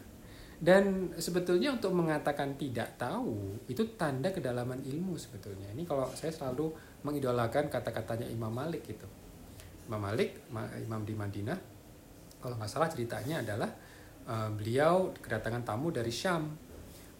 dan 0.57 1.13
sebetulnya 1.21 1.77
untuk 1.77 1.93
mengatakan 1.93 2.57
tidak 2.57 2.97
tahu 2.97 3.61
itu 3.69 3.93
tanda 4.01 4.33
kedalaman 4.33 4.81
ilmu 4.81 5.13
sebetulnya. 5.21 5.69
Ini 5.77 5.85
kalau 5.85 6.09
saya 6.17 6.33
selalu 6.33 6.73
mengidolakan 7.05 7.69
kata-katanya 7.69 8.25
Imam 8.33 8.49
Malik 8.49 8.89
gitu. 8.89 9.05
Imam 9.85 10.01
Malik, 10.01 10.49
Imam 10.81 11.05
di 11.05 11.13
Madinah, 11.13 11.59
kalau 12.41 12.57
nggak 12.57 12.73
salah 12.73 12.89
ceritanya 12.89 13.45
adalah 13.45 13.71
uh, 14.25 14.49
beliau 14.57 15.13
kedatangan 15.21 15.61
tamu 15.61 15.93
dari 15.93 16.09
Syam. 16.09 16.49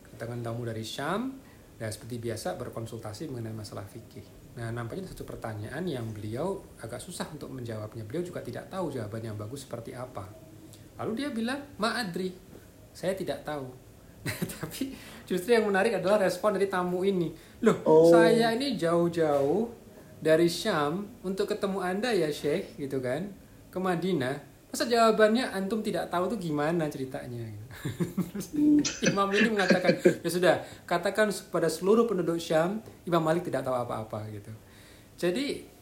Kedatangan 0.09 0.41
tamu 0.41 0.65
dari 0.65 0.83
Syam 0.83 1.37
dan 1.77 1.93
seperti 1.93 2.17
biasa 2.17 2.57
berkonsultasi 2.57 3.29
mengenai 3.29 3.53
masalah 3.53 3.85
fikih. 3.85 4.25
Nah, 4.57 4.73
nampaknya 4.73 5.05
satu 5.05 5.29
pertanyaan 5.29 5.85
yang 5.85 6.09
beliau 6.17 6.65
agak 6.81 6.99
susah 6.99 7.29
untuk 7.29 7.53
menjawabnya. 7.53 8.09
Beliau 8.09 8.25
juga 8.25 8.41
tidak 8.41 8.73
tahu 8.73 8.89
jawaban 8.89 9.21
yang 9.21 9.37
bagus 9.37 9.69
seperti 9.69 9.93
apa. 9.93 10.25
Lalu 10.97 11.13
dia 11.13 11.29
bilang, 11.29 11.61
"Ma'adri, 11.77 12.33
saya 12.97 13.13
tidak 13.13 13.45
tahu. 13.45 13.69
Tapi 14.57 14.97
justru 15.29 15.53
yang 15.53 15.69
menarik 15.69 16.01
adalah 16.01 16.25
respon 16.25 16.57
dari 16.57 16.73
tamu 16.73 17.05
ini. 17.05 17.29
Loh, 17.61 17.85
oh. 17.85 18.09
saya 18.09 18.57
ini 18.57 18.73
jauh-jauh 18.81 19.69
dari 20.17 20.49
Syam 20.49 21.05
untuk 21.21 21.53
ketemu 21.53 21.85
Anda 21.85 22.17
ya 22.17 22.33
Syekh 22.33 22.81
gitu 22.81 23.05
kan, 23.05 23.29
ke 23.69 23.77
Madinah. 23.77 24.41
Masa 24.73 24.89
jawabannya 24.89 25.53
antum 25.53 25.85
tidak 25.85 26.09
tahu 26.09 26.33
tuh 26.33 26.41
gimana 26.41 26.89
ceritanya? 26.89 27.66
Imam 29.11 29.29
ini 29.33 29.49
mengatakan, 29.53 29.97
ya 30.03 30.31
sudah, 30.31 30.55
katakan 30.89 31.31
kepada 31.31 31.71
seluruh 31.71 32.09
penduduk 32.09 32.41
Syam, 32.41 32.83
Imam 33.05 33.23
Malik 33.23 33.47
tidak 33.47 33.67
tahu 33.67 33.77
apa-apa 33.77 34.27
gitu. 34.33 34.53
Jadi 35.17 35.77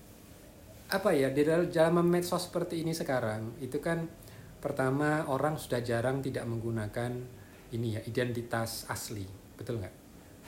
apa 0.90 1.10
ya 1.10 1.32
di 1.32 1.42
dalam 1.46 2.06
medsos 2.06 2.46
seperti 2.46 2.84
ini 2.84 2.94
sekarang 2.94 3.58
itu 3.58 3.80
kan 3.82 4.06
Pertama, 4.64 5.28
orang 5.28 5.60
sudah 5.60 5.84
jarang 5.84 6.24
tidak 6.24 6.48
menggunakan 6.48 7.12
ini 7.76 7.86
ya 7.92 8.00
identitas 8.08 8.88
asli, 8.88 9.28
betul 9.60 9.76
nggak? 9.76 9.94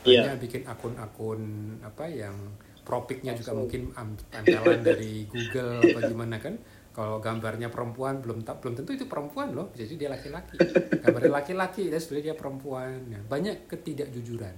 Hanya 0.08 0.32
yeah. 0.32 0.40
bikin 0.40 0.64
akun-akun 0.64 1.76
apa 1.84 2.08
yang 2.08 2.32
propiknya 2.80 3.36
juga 3.36 3.52
mungkin 3.52 3.92
ampelan 3.92 4.80
dari 4.80 5.28
Google 5.28 5.84
apa 5.84 6.00
gimana 6.08 6.40
kan? 6.40 6.56
Kalau 6.96 7.20
gambarnya 7.20 7.68
perempuan 7.68 8.24
belum 8.24 8.40
tak 8.40 8.64
belum 8.64 8.80
tentu 8.80 8.96
itu 8.96 9.04
perempuan 9.04 9.52
loh, 9.52 9.68
jadi 9.76 10.00
dia 10.00 10.08
laki-laki. 10.08 10.56
Gambarnya 11.04 11.44
laki-laki 11.44 11.92
dan 11.92 12.00
sebenarnya 12.00 12.32
dia 12.32 12.36
perempuan. 12.40 12.96
Nah, 13.12 13.20
banyak 13.20 13.68
ketidakjujuran. 13.68 14.56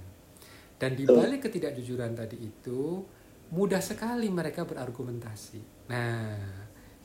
Dan 0.79 0.95
di 0.95 1.03
balik 1.03 1.51
ketidakjujuran 1.51 2.15
tadi 2.15 2.39
itu 2.39 3.03
mudah 3.51 3.83
sekali 3.83 4.31
mereka 4.31 4.63
berargumentasi. 4.63 5.91
Nah, 5.91 6.39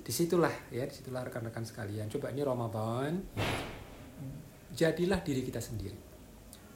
di 0.05 0.13
situlah 0.13 0.53
ya 0.69 0.85
di 0.85 0.93
situlah 0.93 1.25
rekan-rekan 1.25 1.65
sekalian 1.65 2.13
coba 2.13 2.29
ini 2.29 2.45
Ramadan 2.45 3.25
jadilah 4.69 5.25
diri 5.25 5.41
kita 5.41 5.65
sendiri 5.65 5.97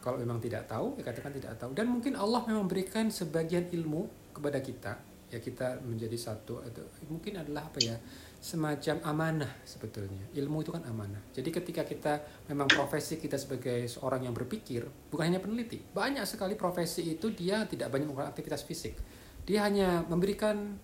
kalau 0.00 0.16
memang 0.16 0.40
tidak 0.40 0.64
tahu 0.64 0.96
ya 0.96 1.04
katakan 1.04 1.36
tidak 1.36 1.60
tahu 1.60 1.76
dan 1.76 1.92
mungkin 1.92 2.16
Allah 2.16 2.40
memang 2.48 2.64
memberikan 2.64 3.12
sebagian 3.12 3.68
ilmu 3.68 4.32
kepada 4.32 4.64
kita 4.64 4.96
ya 5.28 5.44
kita 5.44 5.84
menjadi 5.84 6.16
satu 6.16 6.64
atau 6.64 6.88
mungkin 7.12 7.36
adalah 7.44 7.68
apa 7.68 7.78
ya 7.84 8.00
semacam 8.38 9.02
amanah 9.02 9.52
sebetulnya. 9.66 10.22
Ilmu 10.30 10.62
itu 10.62 10.70
kan 10.70 10.86
amanah. 10.86 11.18
Jadi 11.34 11.50
ketika 11.50 11.82
kita 11.82 12.22
memang 12.46 12.70
profesi 12.70 13.18
kita 13.18 13.34
sebagai 13.34 13.90
seorang 13.90 14.30
yang 14.30 14.34
berpikir 14.34 14.86
bukan 15.10 15.34
hanya 15.34 15.42
peneliti 15.42 15.82
banyak 15.82 16.22
sekali 16.22 16.54
profesi 16.54 17.18
itu 17.18 17.34
dia 17.34 17.66
tidak 17.66 17.90
banyak 17.90 18.06
melakukan 18.06 18.30
aktivitas 18.30 18.62
fisik. 18.62 18.94
Dia 19.42 19.66
hanya 19.66 20.06
memberikan 20.06 20.78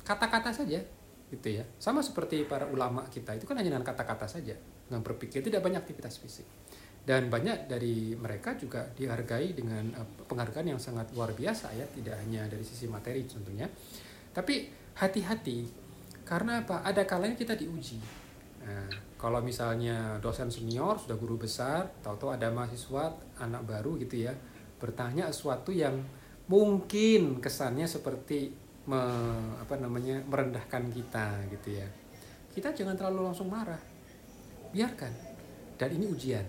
kata-kata 0.00 0.56
saja 0.56 0.80
gitu 1.28 1.48
ya. 1.48 1.64
Sama 1.76 2.00
seperti 2.00 2.48
para 2.48 2.64
ulama 2.72 3.04
kita 3.12 3.36
itu 3.36 3.44
kan 3.44 3.60
hanya 3.60 3.76
dengan 3.76 3.84
kata-kata 3.84 4.24
saja. 4.24 4.56
Dengan 4.88 5.04
berpikir 5.04 5.44
tidak 5.44 5.60
banyak 5.60 5.84
aktivitas 5.84 6.16
fisik. 6.16 6.48
Dan 7.04 7.28
banyak 7.28 7.68
dari 7.68 8.16
mereka 8.16 8.56
juga 8.56 8.88
dihargai 8.88 9.52
dengan 9.52 9.92
eh, 9.92 10.08
penghargaan 10.24 10.72
yang 10.72 10.80
sangat 10.80 11.12
luar 11.12 11.36
biasa 11.36 11.76
ya 11.76 11.84
tidak 11.92 12.16
hanya 12.24 12.48
dari 12.48 12.64
sisi 12.64 12.88
materi 12.88 13.28
tentunya. 13.28 13.68
Tapi 14.32 14.72
hati-hati 14.96 15.83
karena 16.24 16.64
apa? 16.64 16.80
Ada 16.80 17.04
kalanya 17.04 17.36
kita 17.36 17.52
diuji. 17.52 18.00
Nah, 18.64 18.88
kalau 19.20 19.44
misalnya 19.44 20.16
dosen 20.24 20.48
senior 20.48 20.96
sudah 20.96 21.20
guru 21.20 21.36
besar 21.36 21.84
tahu-tahu 22.00 22.32
ada 22.32 22.48
mahasiswa 22.48 23.12
anak 23.36 23.64
baru 23.68 24.00
gitu 24.00 24.24
ya 24.24 24.32
bertanya 24.80 25.28
sesuatu 25.28 25.68
yang 25.68 26.00
mungkin 26.48 27.40
kesannya 27.40 27.84
seperti 27.84 28.52
me, 28.88 29.00
apa 29.60 29.76
namanya 29.76 30.20
merendahkan 30.24 30.88
kita 30.92 31.44
gitu 31.56 31.76
ya. 31.76 31.88
Kita 32.52 32.72
jangan 32.72 32.96
terlalu 32.96 33.32
langsung 33.32 33.48
marah. 33.52 33.80
Biarkan. 34.72 35.12
Dan 35.76 35.88
ini 36.00 36.04
ujian 36.08 36.44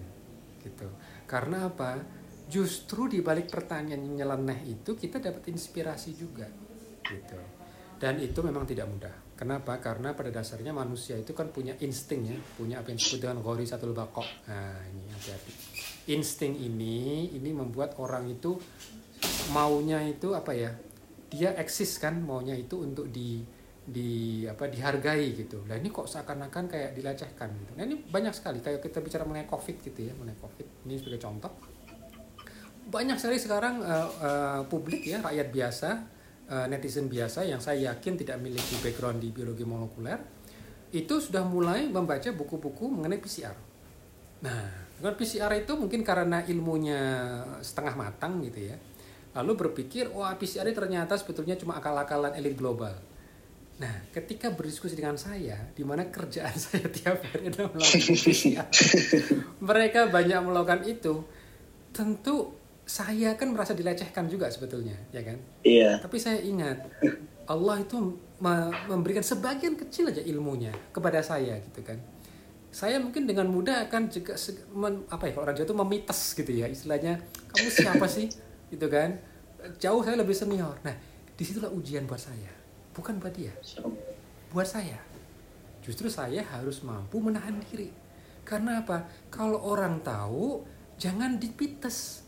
gitu. 0.63 0.88
Karena 1.27 1.67
apa? 1.67 2.00
Justru 2.48 3.08
di 3.08 3.24
balik 3.24 3.51
pertanyaan 3.51 4.03
yang 4.03 4.24
nyeleneh 4.24 4.67
itu 4.67 4.94
kita 5.00 5.17
dapat 5.24 5.48
inspirasi 5.51 6.12
juga 6.15 6.46
gitu. 7.08 7.39
Dan 7.96 8.20
itu 8.20 8.39
memang 8.44 8.67
tidak 8.67 8.91
mudah 8.91 9.25
kenapa? 9.36 9.77
Karena 9.84 10.15
pada 10.15 10.32
dasarnya 10.32 10.72
manusia 10.72 11.20
itu 11.20 11.36
kan 11.36 11.51
punya 11.51 11.75
insting 11.84 12.25
ya 12.25 12.38
punya 12.56 12.82
apa 12.82 12.92
yang 12.92 13.00
disebut 13.00 13.20
dengan 13.22 13.39
satu 13.68 13.92
bakok 13.92 14.27
nah 14.48 14.80
ini 14.89 15.12
hati-hati. 15.12 15.54
Insting 16.12 16.56
ini 16.58 17.30
ini 17.36 17.50
membuat 17.51 18.00
orang 18.00 18.32
itu 18.32 18.58
maunya 19.51 20.01
itu 20.08 20.32
apa 20.34 20.56
ya? 20.56 20.72
Dia 21.30 21.54
eksis 21.60 22.00
kan 22.00 22.18
maunya 22.24 22.56
itu 22.56 22.80
untuk 22.80 23.12
di 23.12 23.44
di 23.86 24.42
apa 24.50 24.65
dihargai 24.65 25.38
gitu. 25.38 25.62
Nah 25.70 25.77
ini 25.77 25.94
kok 25.94 26.10
seakan-akan 26.10 26.65
kayak 26.65 26.98
dilecehkan 26.98 27.54
gitu. 27.54 27.72
Nah 27.77 27.86
ini 27.86 28.01
banyak 28.01 28.34
sekali. 28.34 28.58
Kayak 28.63 28.82
kita 28.82 28.98
bicara 29.04 29.24
mengenai 29.30 29.46
covid 29.46 29.77
gitu 29.77 30.00
ya 30.10 30.13
mengenai 30.18 30.42
covid. 30.42 30.68
Ini 30.89 30.94
sebagai 30.98 31.22
contoh. 31.22 31.54
Banyak 32.86 33.18
sekali 33.18 33.38
sekarang 33.38 33.82
uh, 33.82 34.10
uh, 34.22 34.62
publik 34.70 35.06
ya 35.06 35.22
rakyat 35.22 35.50
biasa 35.54 36.14
uh, 36.50 36.66
netizen 36.70 37.10
biasa 37.10 37.46
yang 37.46 37.62
saya 37.62 37.94
yakin 37.94 38.18
tidak 38.20 38.38
memiliki 38.42 38.78
background 38.82 39.22
di 39.22 39.30
biologi 39.34 39.66
molekuler 39.66 40.20
itu 40.96 41.16
sudah 41.20 41.44
mulai 41.44 41.92
membaca 41.92 42.32
buku-buku 42.32 42.88
mengenai 42.88 43.20
PCR. 43.20 43.56
Nah, 44.46 44.64
dengan 44.96 45.14
PCR 45.20 45.52
itu 45.60 45.75
mungkin 45.75 46.06
karena 46.08 46.40
ilmunya 46.48 47.02
setengah 47.60 48.00
matang 48.00 48.40
gitu 48.46 48.72
ya. 48.72 48.78
Lalu 49.36 49.68
berpikir, 49.68 50.08
wah 50.16 50.32
PCR 50.40 50.64
ini 50.64 50.72
ternyata 50.72 51.20
sebetulnya 51.20 51.60
cuma 51.60 51.75
akal-akalan 51.75 52.32
elit 52.40 52.56
global. 52.56 52.96
Nah, 53.75 54.08
ketika 54.16 54.56
berdiskusi 54.56 54.96
dengan 54.96 55.20
saya, 55.20 55.60
di 55.75 55.84
mana 55.84 56.08
kerjaan 56.08 56.56
saya 56.64 56.88
tiap 56.88 57.20
hari 57.28 57.52
melakukan 57.52 58.16
PCR, 58.16 58.68
mereka 59.60 60.08
banyak 60.08 60.40
melakukan 60.40 60.82
itu, 60.88 61.28
tentu 61.92 62.56
saya 62.86 63.34
kan 63.34 63.50
merasa 63.50 63.74
dilecehkan 63.74 64.30
juga 64.30 64.46
sebetulnya, 64.50 64.94
ya 65.10 65.25
kan? 65.25 65.38
Iya. 65.65 65.98
Tapi 66.00 66.18
saya 66.22 66.38
ingat 66.42 66.86
Allah 67.50 67.82
itu 67.82 67.98
memberikan 68.89 69.25
sebagian 69.25 69.74
kecil 69.74 70.13
aja 70.13 70.22
ilmunya 70.22 70.74
kepada 70.94 71.22
saya 71.25 71.58
gitu 71.62 71.82
kan. 71.82 71.98
Saya 72.70 73.00
mungkin 73.00 73.24
dengan 73.25 73.48
mudah 73.48 73.88
akan 73.88 74.12
juga 74.12 74.36
men, 74.75 75.08
apa 75.08 75.32
ya 75.32 75.32
kalau 75.32 75.48
orang 75.48 75.56
Jawa 75.56 75.68
itu 75.72 75.77
memites 75.80 76.20
gitu 76.36 76.51
ya 76.51 76.68
istilahnya 76.68 77.24
kamu 77.56 77.70
siapa 77.72 78.04
sih 78.04 78.27
gitu 78.68 78.92
kan 78.92 79.15
jauh 79.80 80.04
saya 80.04 80.20
lebih 80.20 80.36
senior. 80.36 80.75
Nah 80.84 80.92
di 81.36 81.44
situlah 81.44 81.72
ujian 81.72 82.08
buat 82.08 82.20
saya 82.20 82.51
bukan 82.96 83.20
buat 83.20 83.36
dia 83.36 83.51
buat 84.56 84.63
saya 84.63 84.96
justru 85.84 86.08
saya 86.08 86.42
harus 86.48 86.80
mampu 86.82 87.20
menahan 87.20 87.60
diri 87.60 87.92
karena 88.48 88.82
apa 88.82 89.04
kalau 89.27 89.60
orang 89.60 90.00
tahu 90.00 90.63
jangan 90.96 91.36
dipites 91.36 92.24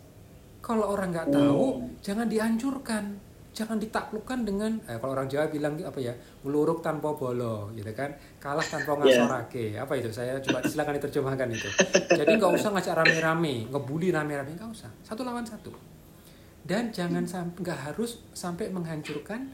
kalau 0.61 0.85
orang 0.91 1.13
nggak 1.13 1.29
tahu, 1.31 1.79
hmm. 1.79 2.03
jangan 2.03 2.27
dihancurkan, 2.27 3.03
jangan 3.55 3.77
ditaklukkan 3.79 4.43
dengan 4.43 4.71
eh, 4.89 4.99
kalau 4.99 5.15
orang 5.15 5.29
Jawa 5.29 5.47
bilang 5.47 5.79
apa 5.79 5.97
ya, 6.01 6.13
meluruk 6.43 6.83
tanpa 6.83 7.15
bolo, 7.15 7.71
gitu 7.73 7.87
kan, 7.95 8.11
kalah 8.41 8.65
tanpa 8.65 8.97
iya. 9.05 9.23
ngasorake. 9.23 9.65
Yeah. 9.77 9.85
Apa 9.85 9.93
itu? 9.95 10.09
Saya 10.11 10.41
coba 10.43 10.65
silakan 10.65 10.99
diterjemahkan 10.99 11.47
itu. 11.53 11.69
Jadi 12.13 12.31
nggak 12.35 12.51
usah 12.51 12.69
ngajak 12.75 12.93
rame-rame, 12.99 13.69
ngebully 13.71 14.09
rame-rame, 14.11 14.57
nggak 14.57 14.71
usah. 14.71 14.91
Satu 15.05 15.23
lawan 15.23 15.45
satu. 15.45 15.71
Dan 16.67 16.91
jangan 16.91 17.23
sampai 17.23 17.63
nggak 17.63 17.79
harus 17.93 18.19
sampai 18.35 18.67
menghancurkan 18.67 19.47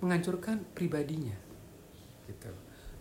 menghancurkan 0.00 0.64
pribadinya. 0.72 1.34
Gitu. 2.24 2.52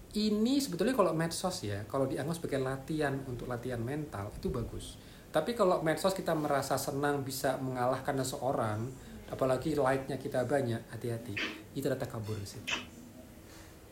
Ini 0.10 0.58
sebetulnya 0.58 0.98
kalau 0.98 1.14
medsos 1.14 1.62
ya, 1.62 1.86
kalau 1.86 2.10
dianggap 2.10 2.34
sebagai 2.42 2.66
latihan 2.66 3.14
untuk 3.30 3.46
latihan 3.46 3.78
mental 3.78 4.34
itu 4.34 4.50
bagus 4.50 4.98
tapi 5.30 5.54
kalau 5.54 5.86
medsos 5.86 6.18
kita 6.18 6.34
merasa 6.34 6.74
senang 6.74 7.22
bisa 7.22 7.62
mengalahkan 7.62 8.18
seseorang, 8.18 8.90
apalagi 9.30 9.78
like-nya 9.78 10.18
kita 10.18 10.42
banyak, 10.50 10.82
hati-hati. 10.90 11.38
Itu 11.78 11.86
data 11.86 12.10
kabur 12.10 12.34
sih. 12.42 12.58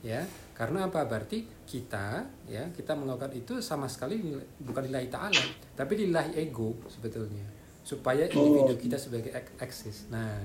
Ya, 0.01 0.25
karena 0.57 0.89
apa? 0.89 1.05
Berarti 1.05 1.45
kita 1.69 2.25
ya, 2.49 2.65
kita 2.73 2.97
melakukan 2.97 3.33
itu 3.37 3.61
sama 3.61 3.85
sekali 3.85 4.17
bukan 4.61 4.89
lillahi 4.89 5.09
ta'ala, 5.13 5.45
tapi 5.77 6.09
lillahi 6.09 6.37
ego 6.41 6.73
sebetulnya. 6.89 7.45
Supaya 7.85 8.25
individu 8.25 8.73
oh. 8.73 8.77
kita 8.77 8.97
sebagai 8.97 9.29
eksis. 9.61 10.09
Nah, 10.09 10.41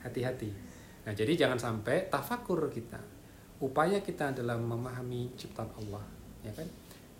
hati-hati. 0.00 0.48
Nah, 1.04 1.12
jadi 1.12 1.36
jangan 1.36 1.60
sampai 1.60 2.08
tafakur 2.08 2.64
kita. 2.72 3.00
Upaya 3.60 4.00
kita 4.00 4.32
dalam 4.32 4.64
memahami 4.64 5.36
ciptaan 5.36 5.68
Allah, 5.84 6.04
ya 6.40 6.52
kan? 6.56 6.64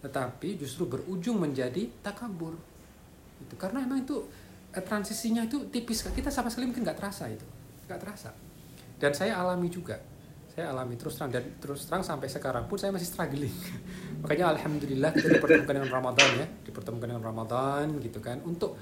Tetapi 0.01 0.57
justru 0.57 0.89
berujung 0.89 1.37
menjadi 1.37 1.85
takabur 2.01 2.70
itu 3.41 3.55
karena 3.57 3.83
emang 3.83 4.05
itu 4.05 4.29
eh, 4.77 4.85
transisinya 4.85 5.43
itu 5.45 5.67
tipis 5.73 6.05
kita 6.07 6.29
sama 6.29 6.53
sekali 6.53 6.71
mungkin 6.71 6.85
nggak 6.85 6.99
terasa 6.99 7.27
itu. 7.27 7.47
Nggak 7.89 8.01
terasa. 8.01 8.31
Dan 9.01 9.13
saya 9.17 9.41
alami 9.41 9.73
juga. 9.73 9.97
Saya 10.53 10.71
alami 10.77 10.95
terus 11.01 11.17
terang. 11.17 11.33
Dan 11.33 11.57
terus 11.57 11.89
terang 11.89 12.05
sampai 12.05 12.29
sekarang 12.29 12.69
pun 12.69 12.77
saya 12.77 12.93
masih 12.93 13.09
struggling. 13.09 13.55
Makanya 14.23 14.55
alhamdulillah 14.55 15.11
kita 15.17 15.41
dipertemukan 15.41 15.75
dengan 15.81 15.91
Ramadan 15.91 16.29
ya. 16.37 16.47
Dipertemukan 16.69 17.09
dengan 17.09 17.25
Ramadan 17.25 17.85
gitu 18.05 18.21
kan. 18.21 18.39
Untuk 18.45 18.77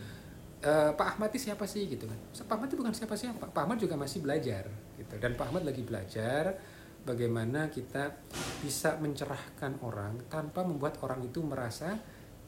uh, 0.67 0.91
Pak 0.93 1.07
Ahmad 1.17 1.31
itu 1.31 1.49
siapa 1.49 1.65
sih 1.71 1.87
gitu 1.87 2.11
kan. 2.11 2.19
Pak 2.35 2.55
Ahmad 2.59 2.67
itu 2.69 2.77
bukan 2.83 2.93
siapa 2.93 3.15
siapa. 3.15 3.47
Pak 3.47 3.63
Ahmad 3.63 3.79
juga 3.79 3.95
masih 3.95 4.19
belajar 4.21 4.67
gitu. 4.99 5.15
Dan 5.23 5.39
Pak 5.39 5.55
Ahmad 5.55 5.63
lagi 5.63 5.87
belajar 5.87 6.59
bagaimana 7.07 7.73
kita 7.73 8.13
bisa 8.61 8.99
mencerahkan 9.01 9.81
orang 9.87 10.29
tanpa 10.29 10.67
membuat 10.67 11.01
orang 11.01 11.25
itu 11.25 11.41
merasa 11.41 11.97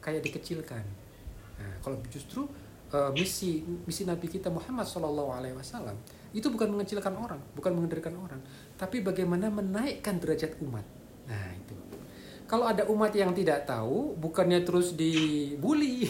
kayak 0.03 0.21
dikecilkan 0.21 0.83
Nah, 1.61 1.73
kalau 1.85 2.01
justru 2.09 2.49
uh, 2.89 3.13
misi 3.13 3.61
misi 3.85 4.03
Nabi 4.03 4.25
kita 4.25 4.49
Muhammad 4.49 4.89
Shallallahu 4.89 5.29
Alaihi 5.29 5.53
Wasallam 5.53 5.93
itu 6.33 6.49
bukan 6.49 6.73
mengecilkan 6.73 7.13
orang, 7.13 7.37
bukan 7.53 7.71
mengendalikan 7.75 8.15
orang, 8.15 8.39
tapi 8.79 9.03
bagaimana 9.03 9.51
menaikkan 9.51 10.17
derajat 10.17 10.57
umat. 10.63 10.83
Nah 11.27 11.51
itu. 11.53 11.75
Kalau 12.47 12.67
ada 12.67 12.83
umat 12.91 13.15
yang 13.15 13.31
tidak 13.31 13.63
tahu, 13.63 14.15
bukannya 14.19 14.63
terus 14.67 14.95
dibully. 14.95 16.03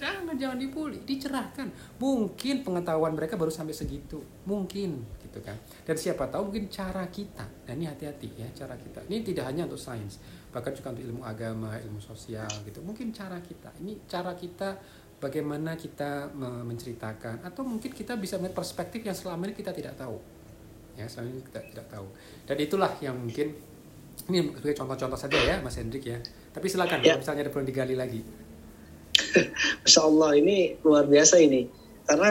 jangan, 0.00 0.34
jangan 0.34 0.58
dibully, 0.58 0.98
dicerahkan. 1.06 1.70
Mungkin 2.02 2.66
pengetahuan 2.66 3.14
mereka 3.14 3.38
baru 3.38 3.54
sampai 3.54 3.74
segitu, 3.74 4.18
mungkin 4.42 5.06
gitu 5.22 5.38
kan. 5.38 5.54
Dan 5.86 5.94
siapa 5.94 6.26
tahu 6.30 6.50
mungkin 6.50 6.66
cara 6.66 7.06
kita. 7.10 7.46
Nah 7.46 7.72
ini 7.78 7.86
hati-hati 7.86 8.34
ya 8.34 8.46
cara 8.54 8.74
kita. 8.74 9.06
Ini 9.06 9.22
tidak 9.22 9.50
hanya 9.50 9.70
untuk 9.70 9.78
sains, 9.78 10.18
bahkan 10.54 10.70
juga 10.70 10.94
untuk 10.94 11.04
ilmu 11.10 11.22
agama, 11.26 11.74
ilmu 11.82 11.98
sosial 11.98 12.46
gitu. 12.62 12.78
Mungkin 12.78 13.10
cara 13.10 13.42
kita, 13.42 13.74
ini 13.82 13.98
cara 14.06 14.38
kita 14.38 14.78
bagaimana 15.18 15.74
kita 15.74 16.30
menceritakan 16.38 17.42
atau 17.42 17.66
mungkin 17.66 17.90
kita 17.90 18.14
bisa 18.14 18.38
melihat 18.38 18.62
perspektif 18.62 19.02
yang 19.02 19.18
selama 19.18 19.50
ini 19.50 19.54
kita 19.58 19.74
tidak 19.74 19.98
tahu. 19.98 20.22
Ya, 20.94 21.10
selama 21.10 21.34
ini 21.34 21.42
kita 21.42 21.60
tidak 21.74 21.86
tahu. 21.90 22.06
Dan 22.46 22.56
itulah 22.62 22.92
yang 23.02 23.18
mungkin 23.18 23.50
ini 24.30 24.54
sebagai 24.54 24.78
contoh-contoh 24.78 25.18
saja 25.18 25.38
ya 25.42 25.56
Mas 25.58 25.74
Hendrik 25.74 26.06
ya. 26.06 26.22
Tapi 26.54 26.66
silakan 26.70 27.02
ya. 27.02 27.18
kalau 27.18 27.20
misalnya 27.26 27.42
ada 27.42 27.50
perlu 27.50 27.66
digali 27.66 27.98
lagi. 27.98 28.22
Masya 29.82 30.00
Allah 30.06 30.30
ini 30.38 30.78
luar 30.86 31.10
biasa 31.10 31.42
ini 31.42 31.66
karena 32.06 32.30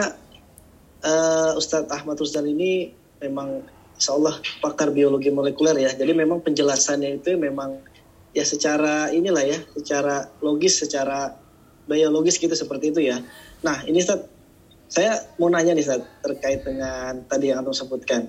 uh, 1.04 1.60
Ustadz 1.60 1.92
Ahmad 1.92 2.16
Rusdan 2.16 2.48
ini 2.48 2.88
memang 3.20 3.60
Insya 3.94 4.16
Allah 4.16 4.40
pakar 4.58 4.90
biologi 4.90 5.30
molekuler 5.30 5.76
ya. 5.78 5.90
Jadi 5.92 6.12
memang 6.16 6.42
penjelasannya 6.42 7.20
itu 7.22 7.36
memang 7.38 7.78
ya 8.34 8.42
secara 8.42 9.14
inilah 9.14 9.44
ya, 9.46 9.58
secara 9.78 10.28
logis, 10.42 10.82
secara 10.82 11.38
biologis 11.86 12.36
gitu 12.36 12.52
seperti 12.52 12.90
itu 12.90 13.00
ya. 13.06 13.22
Nah 13.62 13.86
ini 13.86 14.02
Ustaz, 14.02 14.26
saya 14.90 15.22
mau 15.38 15.48
nanya 15.48 15.72
nih 15.72 15.86
Ustaz, 15.86 16.02
terkait 16.20 16.66
dengan 16.66 17.22
tadi 17.30 17.54
yang 17.54 17.62
Antum 17.62 17.72
sebutkan. 17.72 18.28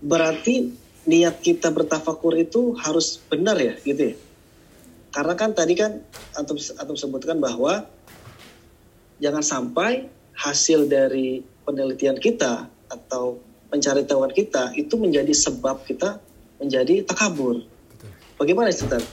Berarti 0.00 0.72
niat 1.06 1.38
kita 1.44 1.70
bertafakur 1.70 2.34
itu 2.34 2.74
harus 2.80 3.20
benar 3.28 3.60
ya 3.60 3.76
gitu 3.84 4.12
ya? 4.12 4.16
Karena 5.12 5.34
kan 5.36 5.52
tadi 5.52 5.76
kan 5.76 6.00
Antum, 6.34 6.56
Antum 6.80 6.96
sebutkan 6.96 7.36
bahwa 7.36 7.84
jangan 9.20 9.44
sampai 9.44 10.08
hasil 10.36 10.88
dari 10.88 11.40
penelitian 11.64 12.20
kita 12.20 12.68
atau 12.92 13.40
pencari 13.72 14.04
tahuan 14.04 14.30
kita 14.30 14.76
itu 14.76 14.94
menjadi 15.00 15.32
sebab 15.32 15.82
kita 15.88 16.20
menjadi 16.62 17.02
takabur 17.04 17.75
Bagaimana 18.36 18.68
Ustaz? 18.68 19.04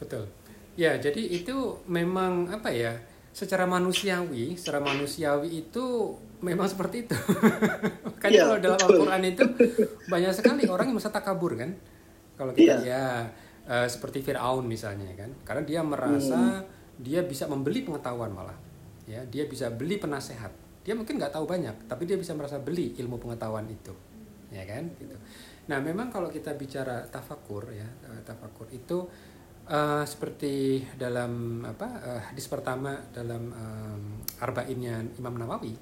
Betul. 0.00 0.24
Ya, 0.74 0.96
jadi 0.96 1.20
itu 1.20 1.84
memang 1.84 2.48
apa 2.48 2.72
ya? 2.72 2.96
Secara 3.32 3.64
manusiawi, 3.64 4.56
secara 4.60 4.80
manusiawi 4.80 5.64
itu 5.64 6.16
memang 6.44 6.68
seperti 6.68 7.08
itu. 7.08 7.16
kan 8.22 8.28
ya, 8.28 8.44
kalau 8.44 8.56
dalam 8.60 8.80
Al-Qur'an 8.80 9.22
itu 9.24 9.44
banyak 10.08 10.32
sekali 10.36 10.68
orang 10.68 10.92
yang 10.92 10.96
merasa 10.96 11.12
takabur 11.12 11.56
kan. 11.56 11.72
Kalau 12.36 12.52
kita 12.52 12.84
ya, 12.84 12.88
ya 12.88 13.04
uh, 13.68 13.88
seperti 13.88 14.20
Firaun 14.20 14.68
misalnya 14.68 15.12
kan. 15.16 15.30
Karena 15.44 15.62
dia 15.64 15.80
merasa 15.80 16.60
hmm. 16.60 17.00
dia 17.00 17.20
bisa 17.24 17.48
membeli 17.48 17.84
pengetahuan 17.84 18.32
malah. 18.32 18.56
Ya, 19.08 19.24
dia 19.28 19.48
bisa 19.48 19.72
beli 19.72 19.96
penasehat. 19.96 20.52
Dia 20.82 20.92
mungkin 20.92 21.16
nggak 21.16 21.32
tahu 21.32 21.46
banyak, 21.46 21.88
tapi 21.88 22.04
dia 22.04 22.18
bisa 22.18 22.36
merasa 22.36 22.58
beli 22.60 22.96
ilmu 23.00 23.16
pengetahuan 23.16 23.64
itu. 23.68 23.92
Ya 24.52 24.64
kan? 24.68 24.92
Gitu. 25.00 25.16
Nah, 25.70 25.78
memang 25.78 26.10
kalau 26.10 26.26
kita 26.26 26.58
bicara 26.58 27.06
tafakur 27.06 27.70
ya, 27.70 27.86
uh, 28.10 28.20
tafakur 28.26 28.66
itu 28.74 29.06
uh, 29.70 30.02
seperti 30.02 30.82
dalam 30.98 31.62
apa 31.62 31.86
uh, 32.02 32.20
hadis 32.30 32.50
pertama 32.50 32.98
dalam 33.14 33.52
um, 33.54 34.02
arba'innya 34.42 35.06
Imam 35.22 35.38
Nawawi 35.38 35.74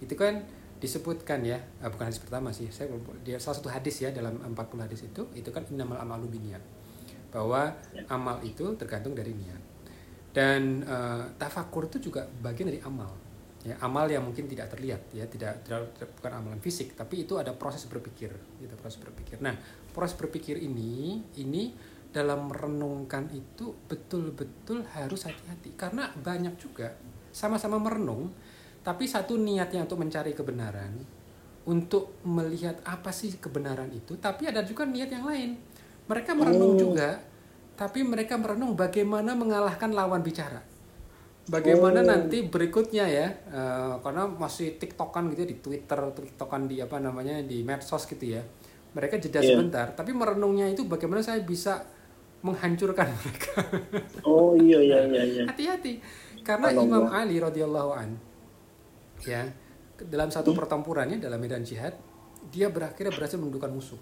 itu 0.00 0.14
kan 0.16 0.40
disebutkan 0.80 1.44
ya 1.44 1.60
uh, 1.84 1.88
bukan 1.92 2.08
hadis 2.08 2.20
pertama 2.20 2.52
sih 2.52 2.68
saya 2.68 2.92
dia 3.24 3.36
salah 3.40 3.56
satu 3.60 3.68
hadis 3.72 4.00
ya 4.00 4.12
dalam 4.12 4.40
40 4.40 4.56
hadis 4.84 5.04
itu 5.08 5.28
itu 5.36 5.48
kan 5.52 5.64
innamal 5.68 6.00
amalu 6.00 6.32
biniat 6.32 6.60
bahwa 7.36 7.68
amal 8.08 8.40
itu 8.40 8.64
tergantung 8.80 9.12
dari 9.12 9.36
niat. 9.36 9.60
Dan 10.32 10.84
uh, 10.84 11.24
tafakur 11.40 11.88
itu 11.88 12.08
juga 12.08 12.28
bagian 12.28 12.68
dari 12.68 12.80
amal 12.84 13.08
ya 13.66 13.74
amal 13.82 14.06
yang 14.06 14.22
mungkin 14.22 14.46
tidak 14.46 14.70
terlihat 14.70 15.10
ya 15.10 15.26
tidak, 15.26 15.66
tidak 15.66 16.10
bukan 16.14 16.32
amalan 16.38 16.60
fisik 16.62 16.94
tapi 16.94 17.26
itu 17.26 17.34
ada 17.34 17.50
proses 17.50 17.90
berpikir 17.90 18.30
gitu 18.62 18.74
proses 18.78 19.02
berpikir 19.02 19.42
nah 19.42 19.58
proses 19.90 20.14
berpikir 20.14 20.62
ini 20.62 21.18
ini 21.42 21.74
dalam 22.14 22.48
merenungkan 22.48 23.26
itu 23.34 23.74
betul-betul 23.90 24.86
harus 24.94 25.26
hati-hati 25.26 25.74
karena 25.74 26.08
banyak 26.14 26.54
juga 26.56 26.94
sama-sama 27.34 27.82
merenung 27.82 28.30
tapi 28.86 29.10
satu 29.10 29.34
niatnya 29.34 29.82
untuk 29.82 29.98
mencari 29.98 30.30
kebenaran 30.30 30.94
untuk 31.66 32.22
melihat 32.22 32.78
apa 32.86 33.10
sih 33.10 33.34
kebenaran 33.42 33.90
itu 33.90 34.14
tapi 34.22 34.46
ada 34.46 34.62
juga 34.62 34.86
niat 34.86 35.10
yang 35.10 35.26
lain 35.26 35.58
mereka 36.06 36.38
merenung 36.38 36.78
oh. 36.78 36.78
juga 36.78 37.18
tapi 37.76 38.00
mereka 38.00 38.40
merenung 38.40 38.72
bagaimana 38.72 39.36
mengalahkan 39.36 39.92
lawan 39.92 40.24
bicara. 40.24 40.64
Bagaimana 41.46 42.02
oh. 42.02 42.06
nanti 42.10 42.42
berikutnya 42.42 43.06
ya, 43.06 43.26
uh, 43.54 44.02
karena 44.02 44.26
masih 44.26 44.82
tiktokan 44.82 45.30
gitu 45.30 45.46
ya 45.46 45.48
di 45.54 45.58
Twitter, 45.62 45.98
tiktokan 46.10 46.66
di 46.66 46.82
apa 46.82 46.98
namanya 46.98 47.38
di 47.38 47.62
medsos 47.62 48.02
gitu 48.10 48.34
ya. 48.34 48.42
Mereka 48.90 49.22
jeda 49.22 49.38
yeah. 49.38 49.54
sebentar, 49.54 49.86
tapi 49.94 50.10
merenungnya 50.10 50.66
itu 50.66 50.82
bagaimana 50.90 51.22
saya 51.22 51.38
bisa 51.46 51.86
menghancurkan 52.42 53.06
mereka. 53.22 53.62
Oh 54.26 54.58
iya 54.58 54.82
iya 54.82 54.98
iya. 55.06 55.22
iya. 55.22 55.42
Hati-hati, 55.46 56.02
karena 56.42 56.74
Allah. 56.74 56.82
Imam 56.82 57.06
Ali 57.14 57.38
radhiyallahu 57.38 57.90
an, 57.94 58.18
ya 59.22 59.46
dalam 60.02 60.34
satu 60.34 60.50
hmm? 60.50 60.58
pertempurannya 60.58 61.22
dalam 61.22 61.38
medan 61.38 61.62
jihad, 61.62 61.94
dia 62.50 62.66
berakhirnya 62.74 63.14
berhasil 63.14 63.38
menundukkan 63.38 63.70
musuh. 63.70 64.00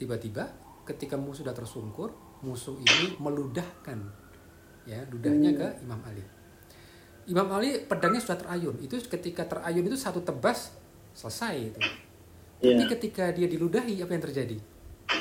Tiba-tiba 0.00 0.48
ketika 0.88 1.20
musuh 1.20 1.44
sudah 1.44 1.52
tersungkur, 1.52 2.16
musuh 2.40 2.80
ini 2.80 3.20
meludahkan 3.20 4.21
ya 4.88 5.00
ludahnya 5.10 5.50
ke 5.54 5.68
Imam 5.84 6.00
Ali. 6.02 6.24
Imam 7.30 7.48
Ali 7.54 7.82
pedangnya 7.86 8.18
sudah 8.18 8.38
terayun. 8.38 8.76
Itu 8.82 8.98
ketika 8.98 9.46
terayun 9.46 9.86
itu 9.86 9.98
satu 9.98 10.22
tebas 10.22 10.74
selesai 11.14 11.54
itu. 11.58 11.80
Yeah. 12.62 12.78
Tapi 12.78 12.84
ketika 12.98 13.30
dia 13.30 13.46
diludahi 13.46 14.02
apa 14.02 14.12
yang 14.14 14.24
terjadi? 14.26 14.58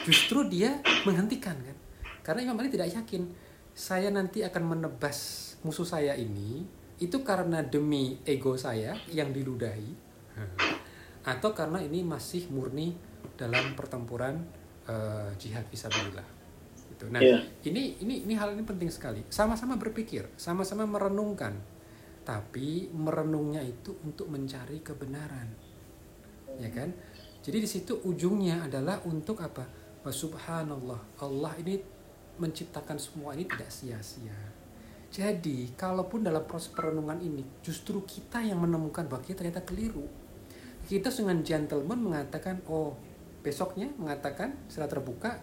Justru 0.05 0.45
dia 0.49 0.81
menghentikan 1.05 1.57
kan. 1.57 1.77
Karena 2.21 2.49
Imam 2.49 2.57
Ali 2.61 2.73
tidak 2.73 2.89
yakin 2.93 3.29
saya 3.71 4.11
nanti 4.11 4.43
akan 4.43 4.77
menebas 4.77 5.51
musuh 5.63 5.87
saya 5.87 6.17
ini 6.17 6.65
itu 7.01 7.17
karena 7.25 7.65
demi 7.65 8.19
ego 8.27 8.53
saya 8.59 8.93
yang 9.09 9.33
diludahi 9.33 9.89
atau 11.33 11.49
karena 11.53 11.81
ini 11.81 12.05
masih 12.05 12.49
murni 12.53 12.93
dalam 13.33 13.73
pertempuran 13.73 14.37
uh, 14.85 15.33
jihad 15.41 15.65
fisabilillah 15.69 16.40
gitu. 17.01 17.09
Nah, 17.09 17.17
yeah. 17.17 17.41
ini 17.65 17.97
ini 18.05 18.29
ini 18.29 18.33
hal 18.37 18.53
ini 18.53 18.61
penting 18.61 18.93
sekali. 18.93 19.25
Sama-sama 19.33 19.81
berpikir, 19.81 20.29
sama-sama 20.37 20.85
merenungkan. 20.85 21.57
Tapi 22.21 22.93
merenungnya 22.93 23.65
itu 23.65 23.97
untuk 24.05 24.29
mencari 24.29 24.85
kebenaran. 24.85 25.49
Ya 26.61 26.69
kan? 26.69 26.93
Jadi 27.41 27.57
di 27.57 27.65
situ 27.65 27.97
ujungnya 28.05 28.69
adalah 28.69 29.01
untuk 29.09 29.41
apa? 29.41 29.65
Subhanallah, 30.05 31.01
Allah 31.25 31.53
ini 31.57 31.81
menciptakan 32.37 33.01
semua 33.01 33.33
ini 33.33 33.49
tidak 33.49 33.69
sia-sia. 33.73 34.37
Jadi, 35.11 35.73
kalaupun 35.73 36.25
dalam 36.25 36.45
proses 36.45 36.71
perenungan 36.73 37.17
ini 37.21 37.43
justru 37.61 38.01
kita 38.05 38.41
yang 38.41 38.61
menemukan 38.61 39.05
bahwa 39.09 39.21
kita 39.25 39.41
ternyata 39.41 39.65
keliru. 39.65 40.05
Kita 40.85 41.13
dengan 41.13 41.41
gentleman 41.45 41.99
mengatakan, 42.01 42.65
"Oh, 42.65 42.97
besoknya 43.45 43.89
mengatakan 43.97 44.57
setelah 44.69 44.89
terbuka 44.89 45.41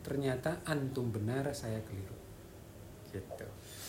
ternyata 0.00 0.64
antum 0.64 1.12
benar 1.12 1.50
saya 1.52 1.80
keliru. 1.84 2.16
Gitu. 3.10 3.46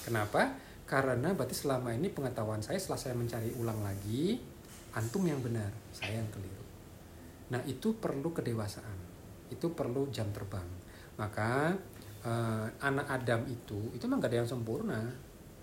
Kenapa? 0.08 0.58
Karena 0.88 1.32
berarti 1.32 1.56
selama 1.56 1.96
ini 1.96 2.12
pengetahuan 2.12 2.60
saya 2.60 2.76
setelah 2.76 3.00
saya 3.00 3.16
mencari 3.16 3.56
ulang 3.56 3.80
lagi 3.80 4.36
antum 4.92 5.24
yang 5.24 5.40
benar 5.40 5.72
saya 5.96 6.20
yang 6.20 6.30
keliru. 6.34 6.66
Nah 7.56 7.62
itu 7.64 7.96
perlu 7.96 8.36
kedewasaan. 8.36 9.00
Itu 9.48 9.72
perlu 9.72 10.12
jam 10.12 10.28
terbang. 10.36 10.68
Maka 11.16 11.76
eh, 12.28 12.68
anak 12.84 13.08
Adam 13.08 13.48
itu 13.48 13.96
itu 13.96 14.04
memang 14.04 14.20
gak 14.20 14.32
ada 14.36 14.40
yang 14.44 14.50
sempurna. 14.50 15.02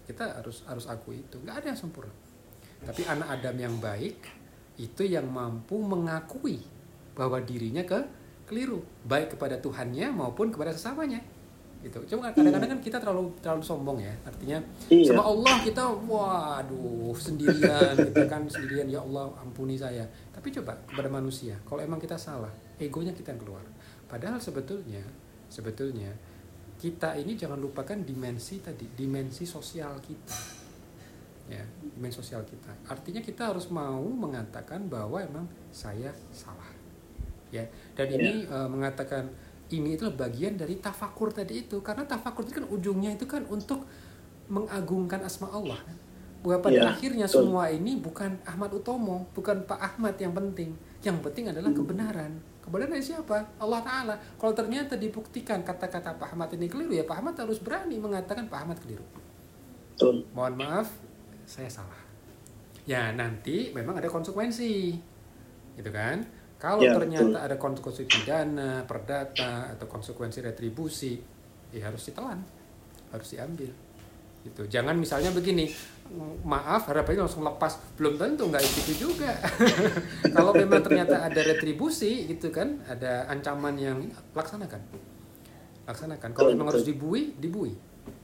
Kita 0.09 0.41
harus 0.41 0.65
harus 0.65 0.89
akui 0.89 1.21
itu. 1.21 1.37
Nggak 1.45 1.57
ada 1.61 1.67
yang 1.77 1.81
sempurna. 1.81 2.15
Tapi 2.81 3.05
anak 3.05 3.29
Adam 3.29 3.57
yang 3.61 3.77
baik 3.77 4.17
itu 4.79 5.03
yang 5.05 5.29
mampu 5.29 5.77
mengakui 5.83 6.63
bahwa 7.19 7.43
dirinya 7.43 7.83
ke 7.83 7.99
keliru 8.49 8.81
baik 9.05 9.37
kepada 9.37 9.61
Tuhannya 9.61 10.09
maupun 10.09 10.49
kepada 10.49 10.73
sesamanya. 10.73 11.21
Gitu. 11.79 11.95
Cuma 12.11 12.35
kadang-kadang 12.35 12.75
kan 12.75 12.81
kita 12.83 12.99
terlalu 12.99 13.31
terlalu 13.39 13.63
sombong 13.63 14.03
ya. 14.03 14.11
Artinya 14.27 14.59
iya. 14.91 15.15
sama 15.15 15.23
Allah 15.23 15.63
kita 15.63 15.85
waduh 16.11 17.15
sendirian 17.15 17.95
kita 18.11 18.25
kan 18.27 18.43
sendirian 18.51 18.91
ya 18.91 18.99
Allah 18.99 19.31
ampuni 19.39 19.79
saya. 19.79 20.03
Tapi 20.35 20.51
coba 20.59 20.75
kepada 20.91 21.07
manusia 21.07 21.55
kalau 21.63 21.79
emang 21.79 22.03
kita 22.03 22.19
salah 22.19 22.51
egonya 22.83 23.15
kita 23.15 23.31
yang 23.31 23.43
keluar. 23.47 23.63
Padahal 24.11 24.43
sebetulnya 24.43 25.05
sebetulnya 25.47 26.11
kita 26.83 27.15
ini 27.15 27.39
jangan 27.39 27.63
lupakan 27.63 27.99
dimensi 28.03 28.59
tadi 28.59 28.91
dimensi 28.99 29.47
sosial 29.47 30.03
kita. 30.03 30.39
Ya 31.47 31.63
dimensi 31.95 32.19
sosial 32.19 32.43
kita. 32.43 32.91
Artinya 32.91 33.23
kita 33.23 33.55
harus 33.55 33.71
mau 33.71 34.03
mengatakan 34.03 34.91
bahwa 34.91 35.23
emang 35.23 35.47
saya 35.71 36.11
salah 36.35 36.78
ya. 37.55 37.65
Dan 37.97 38.07
yeah. 38.13 38.19
ini 38.19 38.31
uh, 38.49 38.69
mengatakan 38.69 39.29
ini 39.69 40.01
itu 40.01 40.09
bagian 40.13 40.57
dari 40.57 40.81
tafakur 40.81 41.33
tadi 41.33 41.69
itu. 41.69 41.81
Karena 41.85 42.05
tafakur 42.09 42.45
itu 42.49 42.63
kan 42.63 42.67
ujungnya 42.69 43.17
itu 43.17 43.29
kan 43.29 43.45
untuk 43.49 43.85
mengagungkan 44.49 45.21
asma 45.25 45.53
Allah. 45.53 45.81
Bahwa 46.41 46.63
pada 46.63 46.79
yeah, 46.79 46.93
akhirnya 46.95 47.27
betul. 47.27 47.51
semua 47.51 47.69
ini 47.69 47.99
bukan 47.99 48.39
Ahmad 48.47 48.71
Utomo 48.71 49.27
bukan 49.35 49.67
Pak 49.67 49.81
Ahmad 49.81 50.15
yang 50.17 50.33
penting. 50.33 50.73
Yang 51.03 51.19
penting 51.25 51.51
adalah 51.51 51.71
hmm. 51.75 51.79
kebenaran. 51.83 52.33
Kebenaran 52.63 52.93
dari 52.95 53.05
siapa? 53.05 53.37
Allah 53.59 53.81
Taala. 53.83 54.15
Kalau 54.39 54.55
ternyata 54.55 54.95
dibuktikan 54.95 55.61
kata-kata 55.65 56.15
Pak 56.17 56.37
Ahmad 56.37 56.53
ini 56.55 56.71
keliru 56.71 56.95
ya 56.95 57.05
Pak 57.05 57.17
Ahmad 57.19 57.35
harus 57.37 57.59
berani 57.59 57.99
mengatakan 57.99 58.47
Pak 58.47 58.59
Ahmad 58.65 58.79
keliru. 58.81 59.05
Betul. 59.99 60.23
mohon 60.31 60.55
maaf 60.55 60.95
saya 61.43 61.67
salah. 61.67 61.99
Ya 62.87 63.11
nanti 63.11 63.75
memang 63.75 63.99
ada 63.99 64.07
konsekuensi. 64.07 64.95
Gitu 65.75 65.91
kan 65.91 66.38
kalau 66.59 66.83
ya, 66.83 66.99
ternyata 66.99 67.39
betul. 67.39 67.47
ada 67.47 67.57
konsekuensi 67.57 68.03
pidana, 68.11 68.73
perdata 68.83 69.71
atau 69.79 69.87
konsekuensi 69.87 70.43
retribusi, 70.43 71.15
ya 71.71 71.87
harus 71.87 72.03
ditelan, 72.11 72.43
harus 73.15 73.29
diambil. 73.31 73.71
Gitu. 74.43 74.63
Jangan 74.67 74.99
misalnya 74.99 75.31
begini, 75.31 75.71
maaf 76.43 76.91
harapannya 76.91 77.31
langsung 77.31 77.47
lepas, 77.47 77.95
belum 77.95 78.19
tentu 78.19 78.51
nggak 78.51 78.63
itu 78.63 79.07
juga. 79.07 79.39
Kalau 80.35 80.51
memang 80.51 80.83
ternyata 80.83 81.31
ada 81.31 81.41
retribusi 81.47 82.27
gitu 82.27 82.51
kan, 82.51 82.83
ada 82.91 83.31
ancaman 83.31 83.79
yang 83.79 83.99
laksanakan, 84.35 84.83
laksanakan. 85.87 86.35
Kalau 86.35 86.51
memang 86.51 86.75
harus 86.75 86.83
dibui, 86.83 87.39
dibui, 87.39 87.71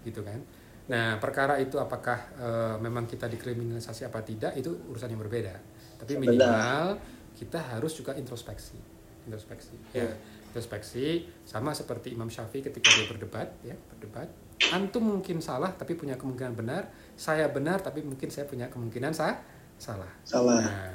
gitu 0.02 0.26
kan. 0.26 0.42
Nah 0.90 1.22
perkara 1.22 1.56
itu 1.62 1.78
apakah 1.80 2.18
e, 2.36 2.48
memang 2.82 3.08
kita 3.08 3.24
dikriminalisasi 3.24 4.04
apa 4.04 4.20
tidak 4.20 4.52
itu 4.58 4.74
urusan 4.90 5.08
yang 5.08 5.22
berbeda. 5.22 5.54
Tapi 6.02 6.18
minimal 6.20 6.98
kita 7.34 7.58
harus 7.58 7.92
juga 7.98 8.14
introspeksi. 8.14 8.78
Introspeksi. 9.26 9.74
Ya. 9.92 10.08
Introspeksi 10.50 11.26
sama 11.42 11.74
seperti 11.74 12.14
Imam 12.14 12.30
Syafi'i 12.30 12.62
ketika 12.62 12.88
dia 12.94 13.06
berdebat 13.10 13.48
ya 13.66 13.74
berdebat. 13.94 14.30
Antum 14.70 15.02
mungkin 15.18 15.42
salah 15.42 15.74
tapi 15.74 15.98
punya 15.98 16.14
kemungkinan 16.14 16.54
benar. 16.54 16.86
Saya 17.18 17.50
benar 17.50 17.82
tapi 17.82 18.06
mungkin 18.06 18.30
saya 18.30 18.46
punya 18.46 18.70
kemungkinan 18.70 19.10
sah 19.10 19.42
salah. 19.76 20.10
Salah. 20.22 20.62
Nah, 20.62 20.94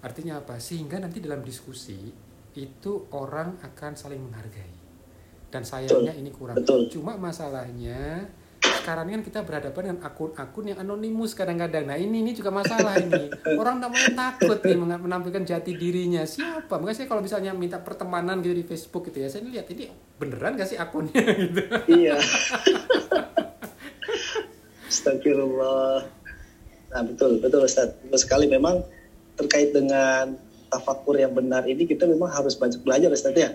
artinya 0.00 0.40
apa? 0.40 0.56
Sehingga 0.56 0.96
nanti 0.96 1.20
dalam 1.20 1.44
diskusi 1.44 2.08
itu 2.56 2.92
orang 3.12 3.60
akan 3.60 3.92
saling 3.92 4.22
menghargai. 4.24 4.72
Dan 5.52 5.62
sayangnya 5.62 6.10
Betul. 6.16 6.22
ini 6.24 6.30
kurang. 6.34 6.56
Betul. 6.58 6.80
cuma 6.90 7.14
masalahnya 7.14 8.26
sekarang 8.80 9.14
kan 9.14 9.22
kita 9.22 9.40
berhadapan 9.46 9.82
dengan 9.86 10.00
akun-akun 10.06 10.64
yang 10.70 10.78
anonimus 10.82 11.36
kadang-kadang. 11.36 11.86
Nah 11.86 11.98
ini 12.00 12.24
ini 12.24 12.32
juga 12.34 12.50
masalah 12.50 12.98
ini. 12.98 13.30
Orang 13.54 13.78
namanya 13.78 14.10
takut 14.14 14.58
nih 14.64 14.76
menampilkan 14.78 15.44
jati 15.46 15.78
dirinya. 15.78 16.26
Siapa? 16.26 16.80
Mungkin 16.80 16.94
saya 16.94 17.06
kalau 17.06 17.22
misalnya 17.22 17.54
minta 17.54 17.78
pertemanan 17.78 18.42
gitu 18.42 18.54
di 18.56 18.66
Facebook 18.66 19.08
gitu 19.10 19.22
ya, 19.22 19.28
saya 19.30 19.46
lihat 19.46 19.70
ini 19.70 19.88
beneran 20.18 20.58
gak 20.58 20.68
sih 20.68 20.78
akunnya 20.78 21.22
gitu. 21.42 21.62
Iya. 21.90 22.16
Astagfirullah. 24.90 26.06
Nah 26.94 27.02
betul, 27.02 27.42
betul 27.42 27.66
Ustaz. 27.66 27.94
Betul 28.02 28.18
sekali 28.18 28.46
memang 28.46 28.82
terkait 29.34 29.74
dengan 29.74 30.38
tafakur 30.70 31.18
yang 31.18 31.34
benar 31.34 31.66
ini 31.66 31.86
kita 31.86 32.06
memang 32.06 32.30
harus 32.30 32.58
banyak 32.58 32.82
belajar 32.82 33.10
Ustaz 33.10 33.34
ya. 33.34 33.54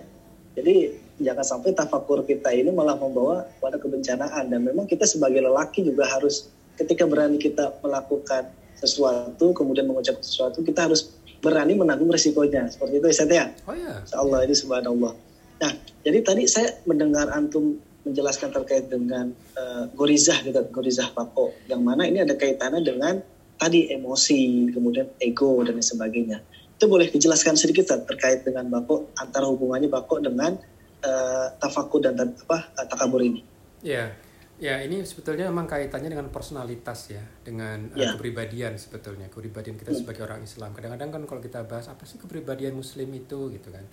Jadi 0.54 0.92
jangan 1.22 1.46
sampai 1.46 1.70
tafakur 1.76 2.26
kita 2.26 2.50
ini 2.50 2.74
malah 2.74 2.98
membawa 2.98 3.46
pada 3.62 3.78
kebencanaan. 3.78 4.50
Dan 4.50 4.66
memang 4.66 4.86
kita 4.90 5.06
sebagai 5.06 5.40
lelaki 5.42 5.86
juga 5.86 6.08
harus 6.10 6.50
ketika 6.74 7.06
berani 7.06 7.36
kita 7.36 7.76
melakukan 7.84 8.50
sesuatu 8.80 9.52
kemudian 9.52 9.84
mengucapkan 9.84 10.24
sesuatu 10.24 10.64
kita 10.64 10.88
harus 10.88 11.12
berani 11.44 11.76
menanggung 11.76 12.08
resikonya. 12.08 12.68
Seperti 12.72 13.00
itu 13.00 13.06
Ustaz 13.12 13.30
ya? 13.30 13.52
Oh 13.68 13.76
ya. 13.76 14.00
Allah 14.16 14.44
ini 14.48 14.54
subhanallah. 14.56 15.12
Nah 15.60 15.72
jadi 16.04 16.18
tadi 16.24 16.48
saya 16.48 16.80
mendengar 16.88 17.28
antum 17.32 17.76
menjelaskan 18.04 18.48
terkait 18.56 18.88
dengan 18.88 19.28
uh, 19.60 19.84
gorizah 19.92 20.40
gitu 20.40 20.56
gorizah 20.72 21.12
pako 21.12 21.52
yang 21.68 21.84
mana 21.84 22.08
ini 22.08 22.24
ada 22.24 22.32
kaitannya 22.32 22.80
dengan 22.80 23.20
tadi 23.60 23.92
emosi 23.92 24.72
kemudian 24.72 25.04
ego 25.20 25.60
dan 25.60 25.84
sebagainya 25.84 26.40
itu 26.80 26.88
boleh 26.88 27.12
dijelaskan 27.12 27.60
sedikit 27.60 27.92
Tad, 27.92 28.08
terkait 28.08 28.40
dengan 28.40 28.64
bako 28.72 29.12
antara 29.20 29.44
hubungannya 29.44 29.92
bako 29.92 30.24
dengan 30.24 30.56
uh, 31.04 31.46
tafakur 31.60 32.00
dan 32.00 32.16
apa 32.16 32.72
uh, 32.72 32.86
takabur 32.88 33.20
ini 33.20 33.44
Ya, 33.80 34.12
ya 34.60 34.80
ini 34.84 35.00
sebetulnya 35.04 35.48
memang 35.48 35.64
kaitannya 35.64 36.12
dengan 36.12 36.28
personalitas 36.28 37.12
ya, 37.12 37.24
dengan 37.40 37.88
uh, 37.96 38.16
kepribadian 38.16 38.76
sebetulnya, 38.76 39.32
kepribadian 39.32 39.76
kita 39.76 39.92
Hmm. 39.92 40.04
sebagai 40.04 40.24
orang 40.24 40.44
Islam. 40.44 40.76
Kadang-kadang 40.76 41.08
kan 41.12 41.22
kalau 41.24 41.40
kita 41.40 41.64
bahas 41.64 41.88
apa 41.88 42.04
sih 42.04 42.20
kepribadian 42.20 42.76
Muslim 42.76 43.08
itu 43.16 43.52
gitu 43.52 43.68
kan. 43.72 43.84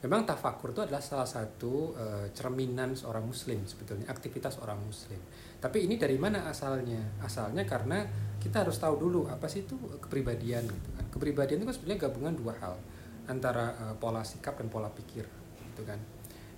Memang 0.00 0.24
tafakur 0.24 0.72
itu 0.72 0.80
adalah 0.80 1.04
salah 1.04 1.28
satu 1.28 1.92
uh, 1.92 2.26
cerminan 2.32 2.96
seorang 2.96 3.24
Muslim 3.24 3.64
sebetulnya, 3.68 4.08
aktivitas 4.08 4.56
orang 4.64 4.80
Muslim. 4.80 5.20
Tapi 5.60 5.84
ini 5.84 6.00
dari 6.00 6.16
mana 6.16 6.48
asalnya? 6.48 7.20
Asalnya 7.20 7.68
karena 7.68 8.02
kita 8.40 8.64
harus 8.64 8.80
tahu 8.80 8.96
dulu 8.96 9.28
apa 9.28 9.44
sih 9.44 9.68
itu 9.68 9.76
kepribadian 10.00 10.64
gitu 10.64 10.88
kan. 10.96 11.04
Kepribadian 11.12 11.60
itu 11.60 11.66
kan 11.68 11.76
sebenarnya 11.76 12.00
gabungan 12.08 12.34
dua 12.34 12.56
hal 12.56 12.74
antara 13.28 13.76
uh, 13.84 13.94
pola 14.00 14.24
sikap 14.24 14.56
dan 14.56 14.72
pola 14.72 14.88
pikir 14.88 15.28
gitu 15.70 15.82
kan. 15.84 16.00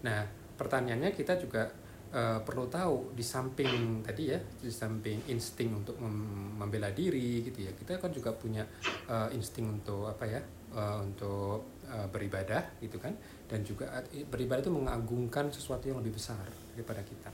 Nah, 0.07 0.23
pertanyaannya 0.55 1.11
kita 1.11 1.35
juga 1.43 1.67
eh, 2.13 2.39
perlu 2.45 2.69
tahu 2.69 3.17
di 3.17 3.25
samping 3.25 4.05
tadi 4.05 4.31
ya, 4.31 4.39
di 4.39 4.71
samping 4.71 5.27
insting 5.33 5.75
untuk 5.75 5.97
mem- 5.97 6.61
membela 6.61 6.93
diri 6.93 7.41
gitu 7.43 7.67
ya, 7.67 7.73
kita 7.73 7.97
kan 7.99 8.13
juga 8.13 8.31
punya 8.37 8.63
eh, 9.09 9.29
insting 9.35 9.81
untuk 9.81 10.07
apa 10.07 10.29
ya, 10.29 10.41
eh, 10.77 10.99
untuk 11.01 11.83
eh, 11.89 12.07
beribadah 12.13 12.79
gitu 12.85 13.01
kan, 13.01 13.17
dan 13.49 13.65
juga 13.65 14.05
beribadah 14.31 14.63
itu 14.63 14.71
mengagungkan 14.71 15.49
sesuatu 15.51 15.89
yang 15.89 15.99
lebih 15.99 16.21
besar 16.21 16.45
daripada 16.77 17.01
kita. 17.03 17.32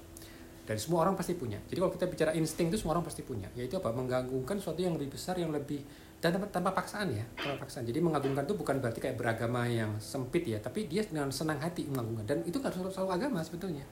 Dan 0.69 0.77
semua 0.77 1.09
orang 1.09 1.17
pasti 1.17 1.33
punya. 1.33 1.57
Jadi 1.65 1.81
kalau 1.81 1.93
kita 1.97 2.05
bicara 2.05 2.31
insting 2.37 2.69
itu 2.69 2.77
semua 2.77 3.01
orang 3.01 3.09
pasti 3.09 3.25
punya, 3.25 3.49
yaitu 3.57 3.81
apa? 3.81 3.89
Mengagungkan 3.89 4.61
sesuatu 4.61 4.85
yang 4.85 4.93
lebih 5.01 5.17
besar, 5.17 5.41
yang 5.41 5.49
lebih 5.49 5.81
dan 6.21 6.35
tanpa, 6.37 6.53
tanpa 6.53 6.71
paksaan 6.77 7.09
ya, 7.09 7.25
tanpa 7.41 7.65
paksaan. 7.65 7.89
Jadi 7.89 8.05
mengagungkan 8.05 8.45
itu 8.45 8.53
bukan 8.53 8.77
berarti 8.85 9.01
kayak 9.01 9.17
beragama 9.17 9.65
yang 9.65 9.97
sempit 9.97 10.45
ya, 10.45 10.61
tapi 10.61 10.85
dia 10.85 11.09
dengan 11.09 11.33
senang 11.33 11.57
hati 11.57 11.89
mengagungkan. 11.89 12.29
Dan 12.29 12.39
itu 12.45 12.61
nggak 12.61 12.75
selalu, 12.77 12.93
selalu 12.93 13.11
agama 13.17 13.41
sebetulnya. 13.41 13.87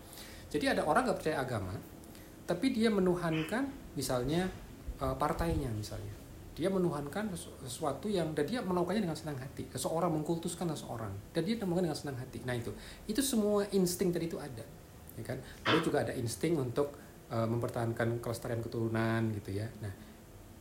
Jadi 0.52 0.64
ada 0.68 0.84
orang 0.84 1.08
nggak 1.08 1.16
percaya 1.16 1.40
agama, 1.40 1.72
tapi 2.44 2.76
dia 2.76 2.92
menuhankan 2.92 3.72
misalnya 3.96 4.44
eh, 5.00 5.16
partainya 5.16 5.72
misalnya. 5.72 6.12
Dia 6.56 6.72
menuhankan 6.72 7.32
sesu- 7.36 7.52
sesuatu 7.64 8.08
yang 8.08 8.32
dan 8.32 8.48
dia 8.48 8.64
melakukannya 8.64 9.04
dengan 9.04 9.16
senang 9.16 9.36
hati. 9.36 9.68
Seseorang 9.72 10.08
mengkultuskan 10.08 10.68
seseorang 10.72 11.12
dan 11.32 11.40
dia 11.40 11.56
melakukan 11.60 11.88
dengan 11.88 12.00
senang 12.00 12.16
hati. 12.20 12.40
Nah 12.44 12.56
itu, 12.56 12.72
itu 13.08 13.20
semua 13.20 13.68
insting 13.76 14.08
tadi 14.08 14.24
itu 14.28 14.40
ada, 14.40 14.64
ya 15.16 15.24
kan? 15.24 15.38
Lalu 15.66 15.78
juga 15.82 16.04
ada 16.04 16.12
insting 16.12 16.60
untuk 16.60 16.94
eh, 17.32 17.48
mempertahankan 17.48 18.20
kelestarian 18.20 18.60
keturunan 18.60 19.32
gitu 19.32 19.56
ya. 19.56 19.66
Nah 19.82 19.92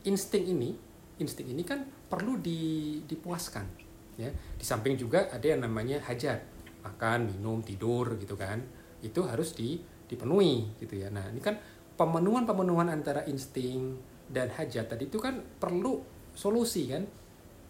insting 0.06 0.46
ini, 0.50 0.70
insting 1.20 1.50
ini 1.50 1.62
kan 1.66 1.82
perlu 1.84 2.38
di, 2.38 3.02
dipuaskan, 3.04 3.66
ya. 4.16 4.30
Di 4.30 4.64
samping 4.64 4.94
juga 4.94 5.28
ada 5.28 5.42
yang 5.42 5.62
namanya 5.66 6.00
hajat, 6.06 6.40
makan, 6.86 7.30
minum, 7.34 7.60
tidur 7.60 8.14
gitu 8.16 8.38
kan. 8.38 8.62
Itu 9.02 9.26
harus 9.26 9.52
di, 9.52 9.76
dipenuhi 10.06 10.78
gitu 10.80 10.96
ya. 10.96 11.10
Nah 11.10 11.26
ini 11.28 11.42
kan 11.42 11.58
pemenuhan-pemenuhan 11.98 12.92
antara 12.92 13.26
insting 13.26 13.98
dan 14.30 14.50
hajat 14.52 14.86
tadi 14.90 15.10
itu 15.10 15.18
kan 15.18 15.42
perlu 15.58 16.02
solusi 16.36 16.86
kan. 16.86 17.02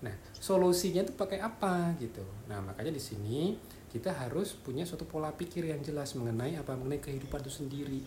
Nah 0.04 0.12
solusinya 0.36 1.08
itu 1.08 1.16
pakai 1.16 1.40
apa 1.40 1.96
gitu. 1.96 2.22
Nah 2.52 2.60
makanya 2.60 2.92
di 2.92 3.00
sini 3.00 3.56
kita 3.90 4.10
harus 4.12 4.58
punya 4.58 4.82
suatu 4.82 5.06
pola 5.06 5.30
pikir 5.32 5.70
yang 5.70 5.80
jelas 5.80 6.12
mengenai 6.18 6.58
apa 6.58 6.74
mengenai 6.74 7.00
kehidupan 7.00 7.40
itu 7.46 7.52
sendiri. 7.62 8.02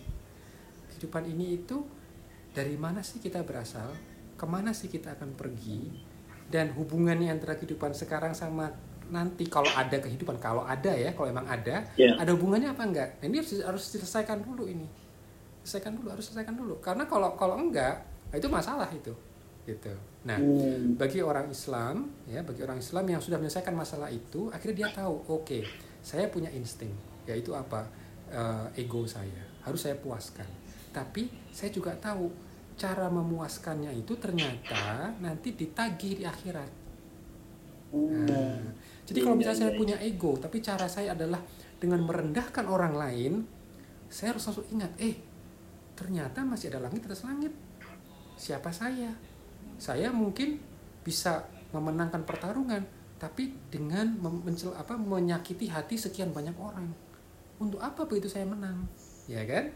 Kehidupan 0.94 1.24
ini 1.30 1.64
itu 1.64 1.82
dari 2.52 2.76
mana 2.76 3.00
sih 3.06 3.22
kita 3.22 3.46
berasal, 3.46 3.94
ke 4.36 4.46
mana 4.46 4.76
sih 4.76 4.92
kita 4.92 5.16
akan 5.16 5.38
pergi, 5.38 5.88
dan 6.50 6.74
hubungannya 6.76 7.30
antara 7.30 7.56
kehidupan 7.56 7.94
sekarang 7.94 8.34
sama 8.34 8.74
nanti 9.10 9.50
kalau 9.50 9.70
ada 9.74 9.98
kehidupan, 9.98 10.38
kalau 10.38 10.62
ada 10.66 10.94
ya, 10.94 11.14
kalau 11.18 11.34
emang 11.34 11.46
ada, 11.50 11.82
Ya. 11.98 12.14
ada 12.18 12.30
hubungannya 12.34 12.70
apa 12.70 12.84
enggak? 12.86 13.10
Nah, 13.22 13.26
ini 13.26 13.42
harus 13.42 13.58
harus 13.62 13.84
diselesaikan 13.90 14.46
dulu 14.46 14.70
ini, 14.70 14.86
selesaikan 15.66 15.98
dulu, 15.98 16.14
harus 16.14 16.30
selesaikan 16.30 16.54
dulu. 16.54 16.78
Karena 16.78 17.10
kalau 17.10 17.34
kalau 17.34 17.58
enggak, 17.58 18.06
nah 18.30 18.36
itu 18.38 18.46
masalah 18.46 18.90
itu, 18.94 19.14
gitu. 19.70 19.94
Nah, 20.26 20.36
Hmm. 20.36 20.98
bagi 20.98 21.22
orang 21.22 21.48
Islam 21.48 22.10
ya 22.26 22.42
bagi 22.42 22.66
orang 22.66 22.82
Islam 22.82 23.06
yang 23.08 23.22
sudah 23.22 23.38
menyelesaikan 23.38 23.72
masalah 23.72 24.10
itu 24.10 24.50
akhirnya 24.50 24.84
dia 24.84 24.90
tahu 24.92 25.16
oke 25.30 25.60
saya 26.02 26.28
punya 26.28 26.50
insting 26.50 26.92
yaitu 27.24 27.54
apa? 27.54 27.86
Eh, 28.30 28.82
ego 28.86 29.06
saya. 29.06 29.42
Harus 29.62 29.86
saya 29.86 29.98
puaskan. 29.98 30.46
Tapi 30.90 31.30
saya 31.50 31.70
juga 31.70 31.94
tahu 31.98 32.30
cara 32.74 33.10
memuaskannya 33.10 33.92
itu 33.94 34.16
ternyata 34.18 35.14
nanti 35.20 35.54
ditagih 35.54 36.22
di 36.22 36.26
akhirat. 36.26 36.72
Nah, 37.90 38.26
Hmm. 38.30 38.70
jadi 39.04 39.20
kalau 39.26 39.34
Iya, 39.36 39.42
misalnya 39.42 39.60
saya 39.66 39.72
iya, 39.74 39.80
punya 39.82 39.98
ego 39.98 40.32
tapi 40.38 40.58
cara 40.62 40.86
saya 40.86 41.18
adalah 41.18 41.42
dengan 41.82 42.06
merendahkan 42.06 42.66
orang 42.70 42.94
lain 42.94 43.34
saya 44.10 44.34
harus 44.34 44.46
langsung 44.46 44.68
ingat 44.70 44.94
eh 45.02 45.18
ternyata 45.94 46.46
masih 46.46 46.70
ada 46.70 46.86
langit 46.86 47.02
atas 47.06 47.26
langit. 47.26 47.52
Siapa 48.38 48.70
saya 48.70 49.10
saya 49.80 50.12
mungkin 50.12 50.60
bisa 51.02 51.48
memenangkan 51.72 52.28
pertarungan 52.28 52.84
tapi 53.20 53.52
dengan 53.68 54.16
mencel, 54.20 54.72
apa 54.76 54.96
menyakiti 54.96 55.68
hati 55.68 56.00
sekian 56.00 56.32
banyak 56.32 56.56
orang. 56.56 56.88
Untuk 57.60 57.84
apa 57.84 58.08
begitu 58.08 58.32
saya 58.32 58.48
menang? 58.48 58.88
Ya 59.28 59.44
kan? 59.44 59.68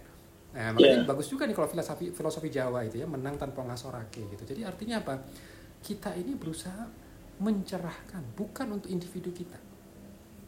Nah 0.56 0.72
makanya 0.72 1.04
Ya. 1.04 1.08
bagus 1.08 1.28
juga 1.28 1.44
nih 1.44 1.56
kalau 1.58 1.68
filosofi 1.68 2.14
filosofi 2.16 2.48
Jawa 2.48 2.88
itu 2.88 3.04
ya 3.04 3.08
menang 3.10 3.36
tanpa 3.36 3.68
ngasorake 3.68 4.24
gitu. 4.32 4.44
Jadi 4.48 4.64
artinya 4.64 5.04
apa? 5.04 5.20
Kita 5.84 6.16
ini 6.16 6.40
berusaha 6.40 6.88
mencerahkan 7.44 8.24
bukan 8.40 8.80
untuk 8.80 8.88
individu 8.88 9.36
kita. 9.36 9.60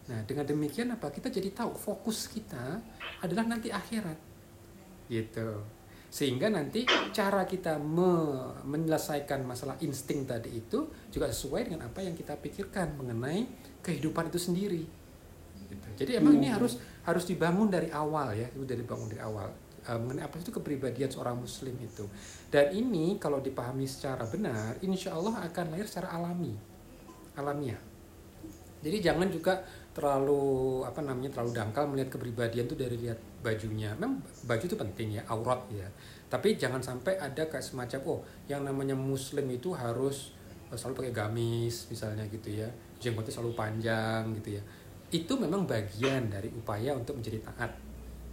Nah 0.08 0.24
dengan 0.24 0.48
demikian 0.48 0.96
apa? 0.96 1.12
Kita 1.12 1.28
jadi 1.28 1.52
tahu 1.52 1.76
fokus 1.76 2.32
kita 2.32 2.80
adalah 3.20 3.44
nanti 3.44 3.76
akhirat. 3.76 4.16
Gitu 5.12 5.75
sehingga 6.16 6.48
nanti 6.48 6.88
cara 7.12 7.44
kita 7.44 7.76
me- 7.76 8.64
menyelesaikan 8.64 9.44
masalah 9.44 9.76
insting 9.84 10.24
tadi 10.24 10.48
itu 10.64 10.88
juga 11.12 11.28
sesuai 11.28 11.68
dengan 11.68 11.92
apa 11.92 12.00
yang 12.00 12.16
kita 12.16 12.40
pikirkan 12.40 12.96
mengenai 12.96 13.44
kehidupan 13.84 14.32
itu 14.32 14.40
sendiri. 14.40 14.84
Gitu. 15.66 15.88
jadi 15.98 16.22
emang 16.22 16.38
ini 16.38 16.48
Hmm. 16.48 16.62
harus 16.62 16.78
harus 17.04 17.26
dibangun 17.26 17.68
dari 17.68 17.90
awal 17.90 18.32
ya 18.32 18.48
itu 18.48 18.64
dari 18.64 18.86
bangun 18.86 19.12
dari 19.12 19.20
awal. 19.20 19.50
Eh, 19.86 19.98
mengenai 19.98 20.24
apa 20.24 20.40
itu 20.40 20.54
kepribadian 20.54 21.10
seorang 21.12 21.36
muslim 21.36 21.76
itu. 21.82 22.06
Dan 22.48 22.72
ini 22.72 23.18
kalau 23.20 23.42
dipahami 23.44 23.84
secara 23.84 24.24
benar 24.30 24.78
insya 24.80 25.18
Allah 25.18 25.42
akan 25.44 25.66
lahir 25.76 25.90
secara 25.90 26.16
alami. 26.16 26.54
Alamiah. 27.36 27.82
Jadi 28.86 28.98
jangan 29.02 29.28
juga 29.28 29.66
terlalu 29.96 30.84
apa 30.84 31.00
namanya 31.00 31.32
terlalu 31.32 31.56
dangkal 31.56 31.88
melihat 31.88 32.20
kepribadian 32.20 32.68
itu 32.68 32.76
dari 32.76 33.00
lihat 33.00 33.16
bajunya. 33.40 33.96
Memang 33.96 34.20
baju 34.44 34.64
itu 34.68 34.76
penting 34.76 35.16
ya, 35.16 35.24
aurat 35.32 35.64
ya. 35.72 35.88
Tapi 36.28 36.60
jangan 36.60 36.84
sampai 36.84 37.16
ada 37.16 37.48
kayak 37.48 37.64
semacam 37.64 38.00
oh 38.04 38.20
yang 38.52 38.68
namanya 38.68 38.92
muslim 38.92 39.48
itu 39.48 39.72
harus 39.72 40.36
eh, 40.68 40.76
selalu 40.76 41.00
pakai 41.00 41.14
gamis 41.16 41.88
misalnya 41.88 42.28
gitu 42.28 42.52
ya. 42.52 42.68
Jenggotnya 43.00 43.40
selalu 43.40 43.56
panjang 43.56 44.36
gitu 44.44 44.60
ya. 44.60 44.62
Itu 45.16 45.40
memang 45.40 45.64
bagian 45.64 46.28
dari 46.28 46.52
upaya 46.52 46.92
untuk 46.92 47.16
menjadi 47.16 47.40
taat. 47.48 47.72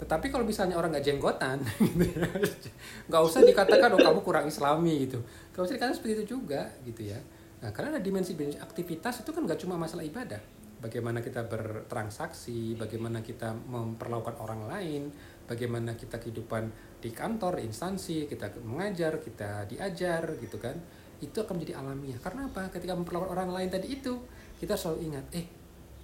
Tetapi 0.03 0.35
kalau 0.35 0.42
misalnya 0.42 0.75
orang 0.75 0.90
nggak 0.90 1.07
jenggotan, 1.07 1.62
gitu 1.79 2.11
ya, 2.11 3.22
usah 3.22 3.46
dikatakan 3.46 3.94
oh 3.94 4.03
kamu 4.03 4.20
kurang 4.27 4.51
islami 4.51 5.07
gitu. 5.07 5.22
Kalau 5.55 5.62
usah 5.62 5.79
dikatakan 5.79 5.94
seperti 5.94 6.27
itu 6.27 6.35
juga 6.35 6.66
gitu 6.83 7.07
ya. 7.07 7.22
Nah, 7.62 7.70
karena 7.70 7.94
ada 7.94 8.03
dimensi-dimensi 8.03 8.59
aktivitas 8.59 9.22
itu 9.22 9.31
kan 9.31 9.46
nggak 9.46 9.62
cuma 9.62 9.79
masalah 9.79 10.03
ibadah. 10.03 10.42
Bagaimana 10.82 11.22
kita 11.22 11.46
bertransaksi, 11.46 12.74
bagaimana 12.74 13.22
kita 13.22 13.54
memperlakukan 13.54 14.34
orang 14.42 14.66
lain, 14.66 15.02
bagaimana 15.46 15.94
kita 15.94 16.18
kehidupan 16.18 16.74
di 16.98 17.14
kantor, 17.14 17.62
instansi, 17.62 18.26
kita 18.26 18.50
mengajar, 18.66 19.22
kita 19.22 19.70
diajar 19.70 20.34
gitu 20.42 20.58
kan. 20.58 20.74
Itu 21.22 21.46
akan 21.46 21.62
menjadi 21.62 21.78
alamiah. 21.78 22.18
Karena 22.18 22.50
apa? 22.50 22.66
Ketika 22.74 22.98
memperlakukan 22.98 23.30
orang 23.30 23.50
lain 23.54 23.70
tadi 23.70 23.94
itu, 23.94 24.18
kita 24.58 24.74
selalu 24.74 24.98
ingat, 25.06 25.24
eh 25.38 25.46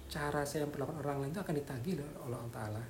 cara 0.07 0.47
saya 0.47 0.63
memperlakukan 0.65 1.03
orang 1.03 1.27
lain 1.27 1.31
itu 1.35 1.41
akan 1.43 1.55
ditagih 1.59 1.93
oleh 1.99 2.07
Allah 2.23 2.39
Taala. 2.49 2.83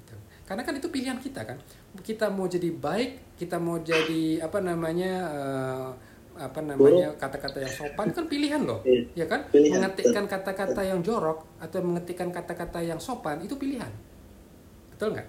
Gitu. 0.00 0.16
Karena 0.48 0.62
kan 0.64 0.74
itu 0.80 0.88
pilihan 0.88 1.18
kita 1.20 1.44
kan. 1.44 1.60
Kita 2.00 2.32
mau 2.32 2.48
jadi 2.48 2.72
baik, 2.72 3.36
kita 3.36 3.60
mau 3.60 3.78
jadi 3.84 4.40
apa 4.40 4.58
namanya 4.64 5.12
eh, 5.28 5.90
apa 6.34 6.58
namanya 6.60 7.14
kata-kata 7.14 7.62
yang 7.62 7.70
sopan 7.70 8.10
kan 8.10 8.26
pilihan 8.26 8.62
loh 8.66 8.82
Iya. 8.82 9.24
ya 9.24 9.26
kan? 9.30 9.40
Pilihan, 9.48 9.78
mengetikkan 9.78 10.24
kata-kata 10.26 10.82
yang 10.82 11.00
jorok 11.00 11.46
atau 11.62 11.78
mengetikkan 11.80 12.28
kata-kata 12.30 12.82
yang 12.82 12.98
sopan 12.98 13.38
itu 13.40 13.54
pilihan. 13.54 13.90
Betul 14.90 15.14
nggak? 15.14 15.28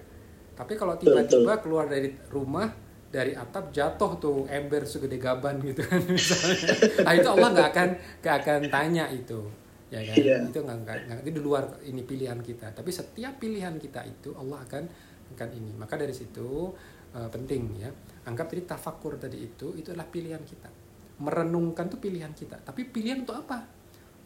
Tapi 0.56 0.72
kalau 0.74 0.94
tiba-tiba 0.96 1.60
keluar 1.60 1.86
dari 1.86 2.10
rumah 2.28 2.66
dari 3.06 3.38
atap 3.38 3.70
jatuh 3.70 4.18
tuh 4.18 4.36
ember 4.50 4.82
segede 4.82 5.16
gaban 5.16 5.62
gitu 5.62 5.80
kan 5.80 6.02
misalnya. 6.10 6.74
Nah 7.06 7.12
itu 7.14 7.28
Allah 7.30 7.48
nggak 7.54 7.68
akan 7.70 7.88
nggak 8.20 8.36
akan 8.42 8.60
tanya 8.66 9.04
itu 9.08 9.40
ya 9.86 10.02
kan? 10.02 10.16
Iya. 10.18 10.36
itu 10.50 10.58
nggak 10.58 10.78
nggak 10.82 11.18
itu 11.22 11.30
di 11.30 11.42
luar 11.42 11.64
ini 11.86 12.02
pilihan 12.02 12.38
kita. 12.42 12.74
Tapi 12.74 12.90
setiap 12.90 13.38
pilihan 13.38 13.78
kita 13.78 14.02
itu 14.02 14.34
Allah 14.34 14.58
akan 14.66 14.82
akan 15.38 15.48
ini. 15.54 15.70
Maka 15.78 15.94
dari 15.94 16.10
situ 16.10 16.74
eh, 17.14 17.28
penting 17.30 17.62
ya 17.78 17.90
anggap 18.26 18.50
tadi 18.50 18.66
tafakur 18.66 19.14
tadi 19.22 19.38
itu 19.38 19.70
itu 19.78 19.94
adalah 19.94 20.10
pilihan 20.10 20.42
kita 20.42 20.66
merenungkan 21.16 21.88
tuh 21.88 22.00
pilihan 22.00 22.32
kita. 22.36 22.60
Tapi 22.60 22.88
pilihan 22.88 23.24
untuk 23.24 23.36
apa? 23.36 23.64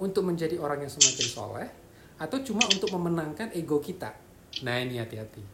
Untuk 0.01 0.27
menjadi 0.27 0.57
orang 0.59 0.87
yang 0.87 0.93
semakin 0.93 1.29
soleh 1.29 1.69
atau 2.21 2.39
cuma 2.43 2.65
untuk 2.67 2.91
memenangkan 2.97 3.53
ego 3.55 3.79
kita? 3.79 4.11
Nah 4.67 4.77
ini 4.81 4.99
hati-hati. 4.99 5.45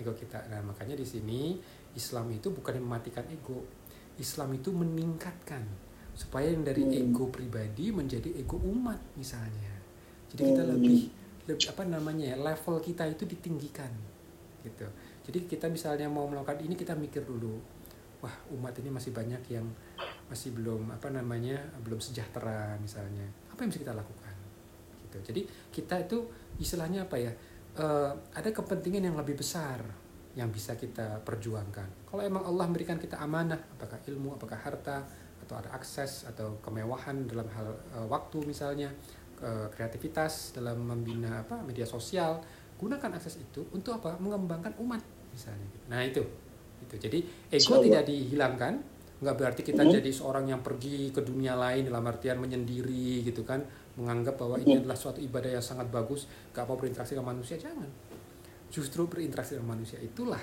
Ego 0.00 0.16
kita. 0.16 0.48
Nah 0.50 0.64
makanya 0.64 0.98
di 0.98 1.06
sini 1.06 1.60
Islam 1.94 2.32
itu 2.32 2.50
bukan 2.50 2.80
yang 2.80 2.86
mematikan 2.88 3.24
ego. 3.30 3.62
Islam 4.18 4.56
itu 4.56 4.72
meningkatkan 4.72 5.64
supaya 6.12 6.52
yang 6.52 6.64
dari 6.64 6.84
Hmm. 6.84 7.12
ego 7.12 7.32
pribadi 7.32 7.88
menjadi 7.92 8.32
ego 8.36 8.60
umat 8.60 9.00
misalnya. 9.16 9.72
Jadi 10.32 10.40
kita 10.52 10.62
Hmm. 10.64 10.72
lebih 10.76 11.00
lebih 11.42 11.66
apa 11.74 11.82
namanya 11.82 12.32
ya 12.32 12.36
level 12.38 12.78
kita 12.78 13.02
itu 13.08 13.26
ditinggikan 13.26 13.90
gitu. 14.62 14.86
Jadi 15.26 15.38
kita 15.50 15.66
misalnya 15.66 16.06
mau 16.06 16.26
melakukan 16.30 16.62
ini 16.62 16.74
kita 16.78 16.94
mikir 16.94 17.26
dulu 17.26 17.58
wah 18.22 18.34
umat 18.54 18.78
ini 18.78 18.88
masih 18.94 19.10
banyak 19.10 19.42
yang 19.50 19.66
masih 20.32 20.56
belum 20.56 20.88
apa 20.88 21.12
namanya 21.12 21.60
belum 21.84 22.00
sejahtera 22.00 22.80
misalnya. 22.80 23.28
Apa 23.52 23.68
yang 23.68 23.68
bisa 23.68 23.84
kita 23.84 23.92
lakukan? 23.92 24.34
Gitu. 25.04 25.18
Jadi 25.28 25.40
kita 25.68 26.00
itu 26.00 26.24
istilahnya 26.56 27.04
apa 27.04 27.20
ya? 27.20 27.28
Eh, 27.76 28.12
ada 28.32 28.48
kepentingan 28.48 29.12
yang 29.12 29.16
lebih 29.20 29.36
besar 29.36 29.84
yang 30.32 30.48
bisa 30.48 30.72
kita 30.80 31.20
perjuangkan. 31.20 32.08
Kalau 32.08 32.24
emang 32.24 32.48
Allah 32.48 32.64
memberikan 32.64 32.96
kita 32.96 33.20
amanah 33.20 33.60
apakah 33.76 34.00
ilmu 34.08 34.40
apakah 34.40 34.56
harta 34.56 35.04
atau 35.44 35.54
ada 35.60 35.68
akses 35.76 36.24
atau 36.24 36.56
kemewahan 36.64 37.28
dalam 37.28 37.44
hal 37.52 37.68
eh, 37.92 38.06
waktu 38.08 38.40
misalnya 38.48 38.88
eh, 39.44 39.68
kreativitas 39.68 40.56
dalam 40.56 40.80
membina 40.80 41.44
apa 41.44 41.60
media 41.60 41.84
sosial 41.84 42.40
gunakan 42.80 43.20
akses 43.20 43.36
itu 43.36 43.68
untuk 43.76 44.00
apa? 44.00 44.16
Mengembangkan 44.16 44.72
umat 44.80 45.04
misalnya 45.28 45.68
nah 45.92 46.00
itu. 46.00 46.24
Itu. 46.80 46.96
Jadi 46.96 47.20
ego 47.52 47.78
tidak 47.84 48.08
dihilangkan 48.08 48.91
nggak 49.22 49.34
berarti 49.38 49.62
kita 49.62 49.86
Mhm. 49.86 49.92
jadi 50.02 50.10
seorang 50.10 50.50
yang 50.50 50.60
pergi 50.60 51.14
ke 51.14 51.22
dunia 51.22 51.54
lain 51.54 51.86
dalam 51.86 52.02
artian 52.10 52.42
menyendiri 52.42 53.22
gitu 53.22 53.46
kan 53.46 53.62
menganggap 53.94 54.34
bahwa 54.34 54.58
ini 54.58 54.76
Mhm. 54.76 54.80
adalah 54.82 54.98
suatu 54.98 55.22
ibadah 55.22 55.54
yang 55.54 55.62
sangat 55.62 55.86
bagus 55.88 56.26
gak 56.50 56.66
mau 56.66 56.74
berinteraksi 56.74 57.14
dengan 57.14 57.30
manusia 57.30 57.54
jangan 57.54 57.86
justru 58.72 59.06
berinteraksi 59.06 59.54
dengan 59.54 59.78
manusia 59.78 60.02
itulah 60.02 60.42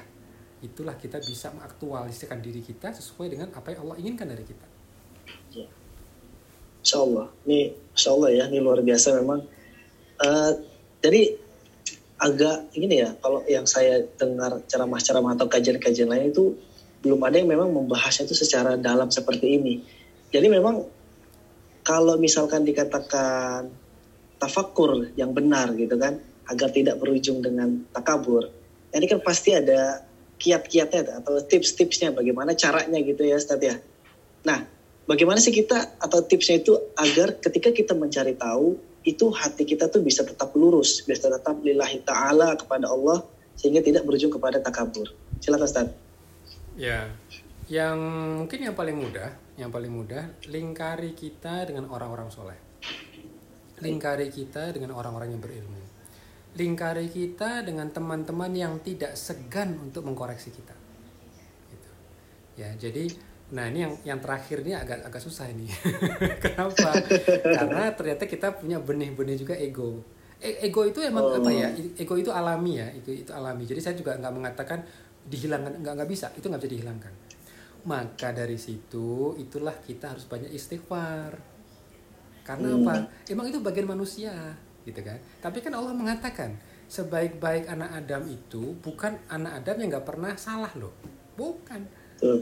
itulah 0.64 0.96
kita 0.96 1.20
bisa 1.20 1.52
mengaktualisasikan 1.52 2.40
diri 2.40 2.64
kita 2.64 2.96
sesuai 2.96 3.28
dengan 3.36 3.52
apa 3.52 3.76
yang 3.76 3.84
Allah 3.84 3.98
inginkan 4.00 4.28
dari 4.32 4.44
kita 4.48 4.68
Insya 6.80 7.04
Allah. 7.04 7.28
Ini 7.44 7.76
Insya 7.92 8.10
Allah 8.16 8.30
ya, 8.32 8.44
ini 8.48 8.64
luar 8.64 8.80
biasa 8.80 9.20
memang. 9.20 9.44
Eh, 10.20 10.52
jadi 11.04 11.22
agak 12.16 12.72
ini 12.72 13.04
ya, 13.04 13.16
kalau 13.20 13.44
yang 13.48 13.68
saya 13.68 14.04
dengar 14.16 14.64
ceramah-ceramah 14.64 15.36
atau 15.36 15.48
kajian-kajian 15.52 16.08
lain 16.08 16.32
itu 16.32 16.56
belum 17.00 17.20
ada 17.24 17.40
yang 17.40 17.50
memang 17.50 17.72
membahasnya 17.72 18.28
itu 18.28 18.36
secara 18.36 18.76
dalam 18.76 19.08
seperti 19.08 19.56
ini. 19.56 19.80
Jadi 20.30 20.48
memang 20.52 20.84
kalau 21.82 22.20
misalkan 22.20 22.68
dikatakan 22.68 23.72
tafakur 24.38 25.10
yang 25.16 25.32
benar 25.32 25.74
gitu 25.80 25.96
kan, 25.96 26.20
agar 26.50 26.70
tidak 26.74 27.00
berujung 27.00 27.40
dengan 27.40 27.88
takabur, 27.94 28.50
ini 28.92 29.06
kan 29.06 29.22
pasti 29.22 29.54
ada 29.54 30.04
kiat-kiatnya 30.40 31.24
atau 31.24 31.44
tips-tipsnya 31.44 32.16
bagaimana 32.16 32.56
caranya 32.56 33.00
gitu 33.04 33.22
ya 33.28 33.36
Ustadz 33.36 33.68
ya. 33.68 33.76
Nah, 34.48 34.64
bagaimana 35.04 35.44
sih 35.44 35.52
kita 35.52 36.00
atau 36.00 36.24
tipsnya 36.24 36.64
itu 36.64 36.74
agar 36.96 37.38
ketika 37.44 37.76
kita 37.76 37.94
mencari 37.94 38.40
tahu 38.40 38.80
itu 39.04 39.32
hati 39.32 39.68
kita 39.68 39.92
tuh 39.92 40.04
bisa 40.04 40.24
tetap 40.24 40.52
lurus, 40.56 41.04
bisa 41.04 41.28
tetap 41.28 41.60
lillahi 41.60 42.04
ta'ala 42.04 42.56
kepada 42.56 42.88
Allah 42.88 43.24
sehingga 43.60 43.84
tidak 43.84 44.08
berujung 44.08 44.32
kepada 44.32 44.64
takabur. 44.64 45.12
Silakan 45.44 45.68
Ustaz. 45.68 45.88
Ya, 46.80 47.12
yang 47.68 48.00
mungkin 48.40 48.64
yang 48.64 48.72
paling 48.72 48.96
mudah, 48.96 49.36
yang 49.60 49.68
paling 49.68 49.92
mudah, 49.92 50.32
lingkari 50.48 51.12
kita 51.12 51.68
dengan 51.68 51.92
orang-orang 51.92 52.32
soleh. 52.32 52.56
Lingkari 53.84 54.32
kita 54.32 54.72
dengan 54.72 54.96
orang-orang 54.96 55.36
yang 55.36 55.44
berilmu. 55.44 55.84
Lingkari 56.56 57.12
kita 57.12 57.68
dengan 57.68 57.92
teman-teman 57.92 58.56
yang 58.56 58.80
tidak 58.80 59.20
segan 59.20 59.76
untuk 59.76 60.08
mengkoreksi 60.08 60.56
kita. 60.56 60.72
Gitu. 61.68 61.92
Ya, 62.56 62.72
jadi, 62.80 63.12
nah 63.52 63.68
ini 63.68 63.84
yang 63.84 63.94
yang 64.16 64.20
terakhir 64.24 64.64
ini 64.64 64.72
agak 64.80 65.04
agak 65.04 65.20
susah 65.20 65.52
ini. 65.52 65.68
Kenapa? 66.44 66.96
Karena 67.44 67.92
ternyata 67.92 68.24
kita 68.24 68.56
punya 68.56 68.80
benih-benih 68.80 69.36
juga 69.36 69.56
ego. 69.60 70.00
E- 70.40 70.64
ego 70.64 70.88
itu 70.88 71.04
emang 71.04 71.28
Oh. 71.28 71.36
apa 71.44 71.52
ya? 71.52 71.68
Ego 72.00 72.16
itu 72.16 72.32
alami 72.32 72.80
ya, 72.80 72.88
itu 72.96 73.12
itu 73.12 73.32
alami. 73.36 73.68
Jadi 73.68 73.80
saya 73.84 73.96
juga 74.00 74.16
nggak 74.16 74.32
mengatakan 74.32 74.80
dihilangkan 75.30 75.80
nggak 75.80 75.94
nggak 76.02 76.10
bisa. 76.10 76.34
Itu 76.34 76.50
nggak 76.50 76.62
bisa 76.66 76.74
dihilangkan. 76.76 77.14
Maka 77.88 78.36
dari 78.36 78.60
situ 78.60 79.38
itulah 79.40 79.78
kita 79.80 80.12
harus 80.12 80.26
banyak 80.28 80.52
istighfar. 80.52 81.38
Karena 82.44 82.74
Hmm. 82.74 82.84
apa? 82.84 82.94
Emang 83.30 83.46
itu 83.48 83.62
bagian 83.62 83.88
manusia 83.88 84.34
gitu 84.84 85.00
kan? 85.06 85.22
Tapi 85.40 85.62
kan 85.62 85.72
Allah 85.78 85.94
mengatakan 85.94 86.58
sebaik-baik 86.90 87.70
anak 87.70 87.94
Adam 87.94 88.26
itu 88.26 88.74
bukan 88.82 89.16
anak 89.30 89.62
Adam 89.64 89.76
yang 89.80 89.90
nggak 89.94 90.08
pernah 90.10 90.34
salah 90.36 90.74
loh. 90.76 90.92
Bukan. 91.38 91.82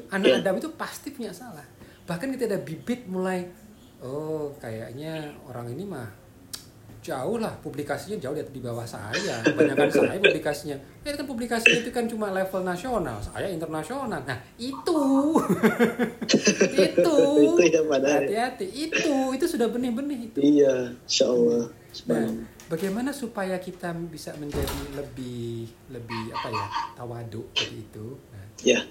Anak 0.09 0.27
ya. 0.31 0.35
Adam 0.41 0.57
itu 0.57 0.71
pasti 0.73 1.11
punya 1.13 1.35
salah. 1.35 1.67
Bahkan 2.07 2.33
kita 2.33 2.47
ada 2.47 2.59
bibit 2.63 3.05
mulai 3.05 3.45
oh 4.01 4.53
kayaknya 4.61 5.33
orang 5.49 5.73
ini 5.73 5.83
mah 5.85 6.07
jauh 7.07 7.39
lah 7.39 7.55
publikasinya 7.63 8.19
jauh 8.19 8.35
di 8.35 8.43
di 8.51 8.59
bawah 8.59 8.83
saya. 8.83 9.39
Kebanyakan 9.47 9.87
saya 9.87 10.19
publikasinya. 10.19 10.75
Ya 11.07 11.15
kan 11.15 11.23
publikasinya 11.23 11.79
itu 11.79 11.91
kan 11.95 12.03
cuma 12.03 12.27
level 12.35 12.67
nasional 12.67 13.23
saya 13.23 13.47
internasional. 13.47 14.19
Nah 14.19 14.35
itu. 14.59 14.99
Itu. 16.75 17.17
Itu 17.55 17.63
ya 17.63 17.81
hati-hati. 17.87 18.67
Itu 18.67 19.31
itu 19.31 19.45
sudah 19.47 19.71
benih-benih 19.71 20.31
itu. 20.31 20.39
Iya, 20.43 20.91
Insya 21.07 21.31
Allah. 21.31 21.63
Nah, 22.05 22.27
bagaimana 22.67 23.09
supaya 23.15 23.57
kita 23.57 23.95
bisa 24.11 24.35
menjadi 24.37 24.93
lebih 24.93 25.65
lebih 25.89 26.23
apa 26.35 26.47
ya 26.51 26.65
tawadu 26.93 27.47
seperti 27.55 27.77
itu? 27.81 28.07
Nah, 28.29 28.45
Ya, 28.57 28.81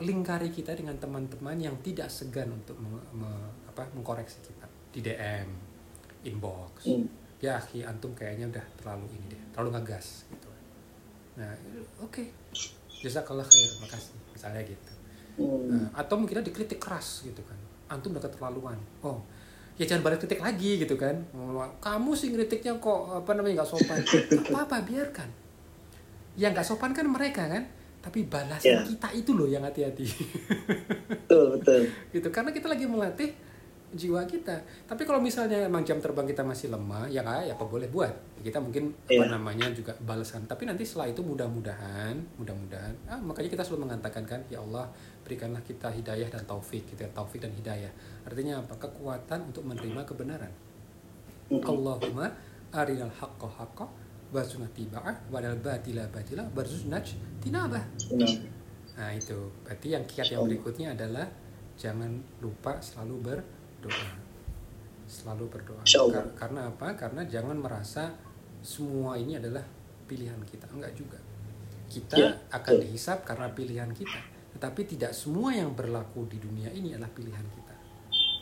lingkari 0.00 0.48
kita 0.48 0.72
dengan 0.72 0.96
teman-teman 0.96 1.56
yang 1.60 1.76
tidak 1.84 2.08
segan 2.08 2.52
untuk 2.52 2.76
me- 2.80 3.04
me- 3.12 3.52
apa, 3.68 3.84
mengkoreksi 3.92 4.40
kita 4.40 4.66
di 4.90 5.00
DM, 5.04 5.48
inbox. 6.24 6.88
Hmm. 6.88 7.06
Ya, 7.38 7.58
akhi, 7.58 7.86
antum 7.86 8.10
kayaknya 8.18 8.50
udah 8.50 8.64
terlalu 8.82 9.06
ini 9.14 9.34
deh, 9.34 9.42
terlalu 9.54 9.78
ngegas 9.78 10.26
gitu. 10.26 10.48
Nah, 11.38 11.54
oke. 12.02 12.22
Jazakallah 12.98 13.46
khair, 13.46 13.70
makasih. 13.78 14.14
Misalnya 14.34 14.62
gitu. 14.66 14.92
Hmm. 15.38 15.70
Nah, 15.70 15.86
atau 15.94 16.18
mungkin 16.18 16.42
dikritik 16.42 16.82
keras 16.82 17.22
gitu 17.22 17.38
kan 17.46 17.54
antum 17.88 18.12
udah 18.12 18.22
keterlaluan 18.26 18.76
oh 19.02 19.22
ya 19.80 19.86
jangan 19.86 20.04
balik 20.04 20.20
kritik 20.26 20.42
lagi 20.42 20.82
gitu 20.82 20.98
kan 20.98 21.24
kamu 21.80 22.10
sih 22.18 22.28
kritiknya 22.34 22.76
kok 22.76 23.22
apa 23.24 23.30
namanya 23.32 23.62
nggak 23.62 23.70
sopan 23.70 23.98
apa 24.02 24.58
apa 24.66 24.76
biarkan 24.84 25.28
yang 26.36 26.52
nggak 26.52 26.66
sopan 26.66 26.92
kan 26.92 27.06
mereka 27.08 27.46
kan 27.48 27.64
tapi 27.98 28.26
balasan 28.26 28.66
Ya. 28.66 28.82
kita 28.82 29.08
itu 29.14 29.30
loh 29.34 29.46
yang 29.46 29.62
hati-hati 29.66 30.06
betul 31.10 31.58
betul. 31.58 31.80
gitu 32.14 32.28
karena 32.30 32.50
kita 32.54 32.66
lagi 32.70 32.84
melatih 32.86 33.30
jiwa 33.88 34.20
kita. 34.28 34.52
Tapi 34.84 35.02
kalau 35.08 35.16
misalnya 35.16 35.64
emang 35.64 35.80
jam 35.80 35.96
terbang 35.96 36.28
kita 36.28 36.44
masih 36.44 36.68
lemah 36.68 37.08
ya 37.08 37.24
nggak 37.24 37.48
ya 37.48 37.54
apa 37.56 37.64
boleh 37.64 37.88
buat. 37.88 38.12
Kita 38.44 38.60
mungkin 38.60 38.92
apa 38.92 39.12
Iya. 39.12 39.32
namanya 39.32 39.66
juga 39.72 39.96
balasan. 40.04 40.44
Tapi 40.44 40.68
nanti 40.68 40.84
setelah 40.84 41.08
itu 41.08 41.24
mudah-mudahan 41.24 42.14
mudah-mudahan 42.36 42.92
ah, 43.08 43.16
makanya 43.20 43.48
kita 43.56 43.62
selalu 43.64 43.88
mengatakan 43.88 44.28
kan 44.28 44.40
ya 44.52 44.60
Allah 44.60 44.88
berikanlah 45.24 45.64
kita 45.64 45.88
hidayah 45.88 46.28
dan 46.28 46.44
taufik 46.44 46.84
gitu 46.88 47.00
ya 47.00 47.10
taufik 47.16 47.40
dan 47.40 47.52
hidayah. 47.56 47.92
Artinya 48.28 48.60
apa? 48.60 48.76
Kekuatan 48.76 49.48
untuk 49.48 49.64
menerima 49.64 50.04
kebenaran. 50.04 50.52
Allahumma 51.48 52.28
arinal 52.76 53.08
haqqa 53.08 53.48
haqqa 53.48 53.88
warzuqna 54.28 54.68
tiba'ah 54.76 55.16
wadal 55.32 55.56
batila 55.64 56.04
batila 56.12 56.44
warzuqna 56.52 57.00
tinabah. 57.40 57.80
Nah 58.98 59.10
itu. 59.16 59.38
Berarti 59.64 59.88
yang 59.96 60.04
kiat 60.04 60.28
yang 60.36 60.44
berikutnya 60.44 60.92
adalah 60.92 61.24
jangan 61.78 62.20
lupa 62.44 62.76
selalu 62.84 63.16
berdoa, 63.78 64.10
selalu 65.06 65.44
berdoa. 65.48 65.82
Kar- 65.86 66.34
karena 66.34 66.60
apa? 66.66 66.88
Karena 66.98 67.22
jangan 67.24 67.56
merasa 67.56 68.10
semua 68.60 69.14
ini 69.14 69.38
adalah 69.38 69.62
pilihan 70.10 70.38
kita, 70.42 70.66
enggak 70.74 70.92
juga. 70.98 71.18
Kita 71.88 72.18
Ya, 72.18 72.34
akan 72.52 72.72
betul. 72.74 72.84
dihisap 72.84 73.24
karena 73.24 73.48
pilihan 73.54 73.90
kita, 73.94 74.20
tetapi 74.58 74.84
tidak 74.84 75.14
semua 75.14 75.54
yang 75.54 75.72
berlaku 75.72 76.28
di 76.28 76.36
dunia 76.36 76.68
ini 76.68 76.92
adalah 76.92 77.08
pilihan 77.14 77.46
kita. 77.48 77.74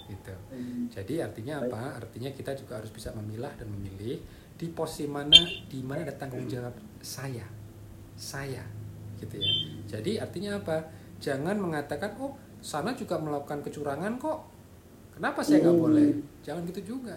Gitu. 0.07 0.35
Hmm. 0.51 0.87
Jadi 0.91 1.15
artinya 1.23 1.63
apa? 1.63 2.01
Artinya 2.01 2.31
kita 2.33 2.55
juga 2.55 2.79
harus 2.79 2.91
bisa 2.91 3.11
memilah 3.15 3.51
dan 3.59 3.71
memilih 3.71 4.19
di 4.57 4.67
posisi 4.73 5.05
mana 5.07 5.37
di 5.69 5.83
mana 5.85 6.07
ada 6.07 6.15
tanggung 6.17 6.47
jawab 6.49 6.75
saya. 7.03 7.45
Saya 8.17 8.65
gitu 9.21 9.37
ya. 9.39 9.51
Jadi 9.87 10.17
artinya 10.19 10.59
apa? 10.59 11.05
jangan 11.17 11.57
mengatakan 11.57 12.13
oh 12.21 12.37
sana 12.61 12.93
juga 12.93 13.17
melakukan 13.17 13.65
kecurangan 13.65 14.21
kok 14.21 14.37
kenapa 15.17 15.41
saya 15.41 15.65
nggak 15.65 15.79
boleh? 15.81 16.09
Jangan 16.45 16.63
gitu 16.69 16.95
juga. 16.95 17.17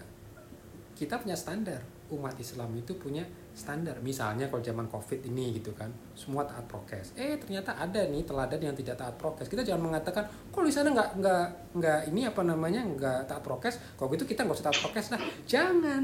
Kita 0.96 1.20
punya 1.20 1.36
standar. 1.36 1.78
Umat 2.10 2.34
Islam 2.42 2.74
itu 2.74 2.98
punya 2.98 3.22
standar. 3.54 3.94
Misalnya 4.02 4.50
kalau 4.50 4.58
zaman 4.58 4.90
covid 4.90 5.22
ini 5.30 5.54
gitu 5.60 5.70
kan 5.76 5.86
semua 6.18 6.42
taat 6.42 6.66
prokes. 6.66 7.14
Eh 7.14 7.38
ternyata 7.38 7.78
ada 7.78 8.02
nih 8.10 8.26
teladan 8.26 8.58
yang 8.58 8.74
tidak 8.74 8.98
taat 8.98 9.14
prokes. 9.14 9.46
Kita 9.46 9.62
jangan 9.62 9.92
mengatakan 9.92 10.26
kok 10.26 10.64
di 10.64 10.72
sana 10.74 10.90
nggak 10.90 11.10
nggak 11.22 11.46
nggak 11.78 12.00
ini 12.10 12.26
apa 12.26 12.42
namanya 12.42 12.82
nggak 12.82 13.30
taat 13.30 13.42
prokes? 13.44 13.78
Kalau 13.94 14.10
gitu 14.10 14.26
kita 14.26 14.42
nggak 14.42 14.58
usah 14.58 14.66
taat 14.72 14.80
prokes 14.82 15.06
lah. 15.14 15.20
Jangan. 15.46 16.02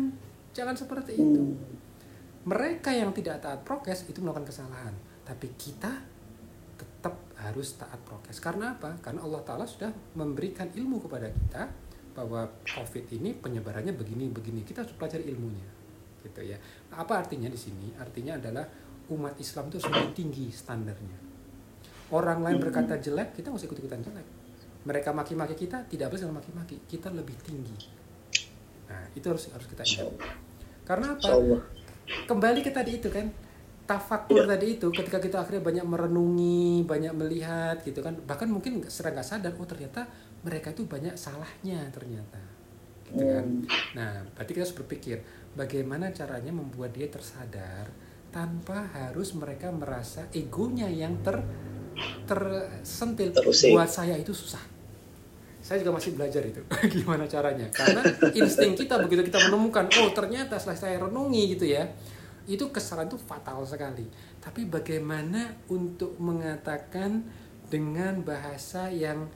Jangan 0.55 0.75
seperti 0.79 1.13
itu. 1.19 1.43
Mereka 2.47 2.95
yang 2.95 3.11
tidak 3.11 3.43
taat 3.43 3.67
prokes 3.67 4.07
itu 4.07 4.23
melakukan 4.23 4.47
kesalahan. 4.47 4.95
Tapi 5.27 5.51
kita 5.59 5.91
tetap 6.79 7.19
harus 7.41 7.75
taat 7.75 7.99
prokes. 8.07 8.39
Karena 8.39 8.79
apa? 8.79 8.95
Karena 9.03 9.27
Allah 9.27 9.43
Taala 9.43 9.67
sudah 9.67 9.91
memberikan 10.15 10.71
ilmu 10.71 11.03
kepada 11.03 11.27
kita 11.27 11.86
bahwa 12.17 12.49
covid 12.65 13.05
ini 13.13 13.37
penyebarannya 13.37 13.93
begini 13.93 14.33
begini 14.33 14.65
kita 14.65 14.83
harus 14.83 14.97
pelajari 14.97 15.29
ilmunya 15.29 15.77
gitu 16.27 16.43
ya. 16.43 16.59
Apa 16.91 17.23
artinya 17.23 17.47
di 17.47 17.59
sini? 17.61 17.95
Artinya 17.95 18.35
adalah 18.35 18.67
umat 19.15 19.39
Islam 19.39 19.71
itu 19.71 19.79
lebih 19.87 20.13
tinggi 20.17 20.47
standarnya. 20.51 21.19
Orang 22.11 22.43
lain 22.43 22.59
berkata 22.59 22.99
jelek, 22.99 23.39
kita 23.39 23.51
usah 23.51 23.67
ikut-ikutan 23.67 24.03
jelek. 24.03 24.27
Mereka 24.87 25.11
maki-maki 25.11 25.55
kita, 25.59 25.83
tidak 25.91 26.15
boleh 26.15 26.31
maki-maki. 26.31 26.79
Kita 26.87 27.11
lebih 27.11 27.35
tinggi. 27.43 27.75
Nah, 28.87 29.11
itu 29.19 29.27
harus 29.27 29.51
harus 29.51 29.67
kita 29.67 29.83
ingat. 29.83 30.15
Karena 30.87 31.19
apa? 31.19 31.35
Kembali 32.31 32.63
ke 32.63 32.71
tadi 32.71 33.03
itu 33.03 33.11
kan, 33.11 33.27
tafakur 33.83 34.47
ya. 34.47 34.55
tadi 34.55 34.79
itu 34.79 34.87
ketika 34.95 35.19
kita 35.19 35.43
akhirnya 35.43 35.63
banyak 35.67 35.87
merenungi, 35.87 36.87
banyak 36.87 37.11
melihat 37.19 37.83
gitu 37.83 37.99
kan, 37.99 38.15
bahkan 38.23 38.47
mungkin 38.47 38.87
serang 38.87 39.19
nggak 39.19 39.27
sadar, 39.27 39.51
oh 39.59 39.67
ternyata 39.67 40.07
mereka 40.47 40.71
itu 40.71 40.87
banyak 40.87 41.19
salahnya 41.19 41.91
ternyata, 41.91 42.39
gitu 43.11 43.23
kan. 43.27 43.43
Hmm. 43.43 43.67
Nah, 43.99 44.23
berarti 44.39 44.51
kita 44.55 44.63
harus 44.63 44.79
berpikir, 44.79 45.19
bagaimana 45.59 46.15
caranya 46.15 46.55
membuat 46.55 46.95
dia 46.95 47.11
tersadar 47.11 47.91
tanpa 48.31 48.87
harus 48.95 49.35
mereka 49.35 49.75
merasa 49.75 50.31
egonya 50.31 50.87
yang 50.87 51.19
ter 51.27 51.43
tersentil. 52.29 53.33
Buat 53.73 53.91
saya 53.91 54.15
itu 54.15 54.31
susah. 54.31 54.61
Saya 55.65 55.83
juga 55.83 55.99
masih 55.99 56.15
belajar 56.15 56.47
itu 56.47 56.63
gimana 56.95 57.27
caranya? 57.27 57.67
Karena 57.75 58.05
insting 58.39 58.79
kita 58.79 59.03
begitu 59.03 59.27
kita 59.27 59.51
menemukan 59.51 59.91
oh 59.99 60.15
ternyata 60.15 60.63
setelah 60.63 60.79
saya 60.79 60.97
renungi 61.03 61.43
gitu 61.59 61.67
ya 61.67 61.91
itu 62.47 62.71
kesalahan 62.71 63.11
itu 63.11 63.19
fatal 63.19 63.67
sekali. 63.67 64.07
Tapi 64.39 64.63
bagaimana 64.71 65.59
untuk 65.67 66.15
mengatakan 66.23 67.27
dengan 67.67 68.23
bahasa 68.23 68.87
yang 68.95 69.27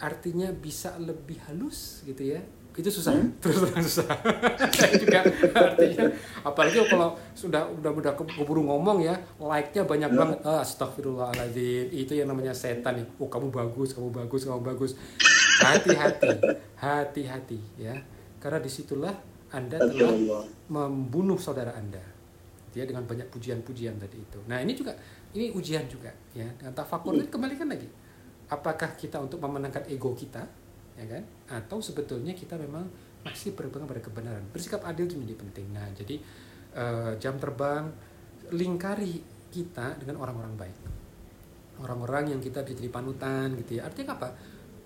artinya 0.00 0.48
bisa 0.50 0.96
lebih 0.96 1.36
halus 1.46 2.00
gitu 2.08 2.34
ya. 2.34 2.40
Itu 2.72 2.88
susah. 2.88 3.12
Hmm? 3.12 3.28
terus 3.44 3.60
terang 3.60 3.84
susah. 3.84 4.08
Saya 4.80 4.96
juga 4.96 5.20
artinya 5.52 6.08
apalagi 6.40 6.80
kalau 6.88 7.12
sudah 7.36 7.68
udah 7.68 7.92
udah 7.92 8.12
keburu 8.16 8.64
ngomong 8.64 9.04
ya 9.04 9.14
like-nya 9.36 9.84
banyak 9.84 10.10
banget. 10.16 10.38
Ah, 10.42 10.64
astagfirullahaladzim 10.64 11.92
itu 11.92 12.12
yang 12.16 12.32
namanya 12.32 12.56
setan 12.56 13.04
nih. 13.04 13.06
Oh 13.20 13.28
kamu 13.28 13.52
bagus 13.52 13.92
kamu 13.92 14.08
bagus 14.08 14.48
kamu 14.48 14.60
bagus. 14.64 14.92
Hati-hati 15.60 16.28
hati-hati 16.80 17.60
ya. 17.76 17.94
Karena 18.40 18.58
di 18.64 18.72
situlah 18.72 19.12
anda 19.52 19.76
telah 19.76 20.48
membunuh 20.72 21.36
saudara 21.36 21.76
anda. 21.76 22.00
Dia 22.70 22.86
dengan 22.86 23.02
banyak 23.02 23.28
pujian-pujian 23.34 23.98
tadi 23.98 24.16
itu. 24.16 24.38
Nah 24.46 24.62
ini 24.62 24.72
juga 24.72 24.96
ini 25.36 25.52
ujian 25.52 25.84
juga 25.90 26.08
ya. 26.32 26.48
Dengan 26.56 26.72
tafakur 26.72 27.12
hmm. 27.12 27.28
kembalikan 27.28 27.68
lagi 27.68 27.99
apakah 28.50 28.98
kita 28.98 29.16
untuk 29.22 29.38
memenangkan 29.40 29.86
ego 29.86 30.12
kita 30.12 30.42
ya 30.98 31.06
kan? 31.06 31.22
Atau 31.48 31.80
sebetulnya 31.80 32.36
kita 32.36 32.60
memang 32.60 32.84
masih 33.24 33.56
berpegang 33.56 33.88
pada 33.88 34.02
kebenaran. 34.02 34.44
Bersikap 34.52 34.84
adil 34.84 35.08
itu 35.08 35.16
menjadi 35.16 35.38
penting. 35.40 35.66
Nah 35.72 35.86
jadi 35.96 36.16
uh, 36.76 37.12
jam 37.16 37.38
terbang 37.40 37.88
lingkari 38.52 39.22
kita 39.48 39.96
dengan 40.00 40.20
orang-orang 40.20 40.54
baik. 40.58 40.76
Orang-orang 41.80 42.36
yang 42.36 42.40
kita 42.42 42.60
bisa 42.60 42.76
jadi 42.76 42.90
panutan 42.92 43.56
gitu 43.64 43.80
ya. 43.80 43.88
Artinya 43.88 44.18
apa? 44.18 44.28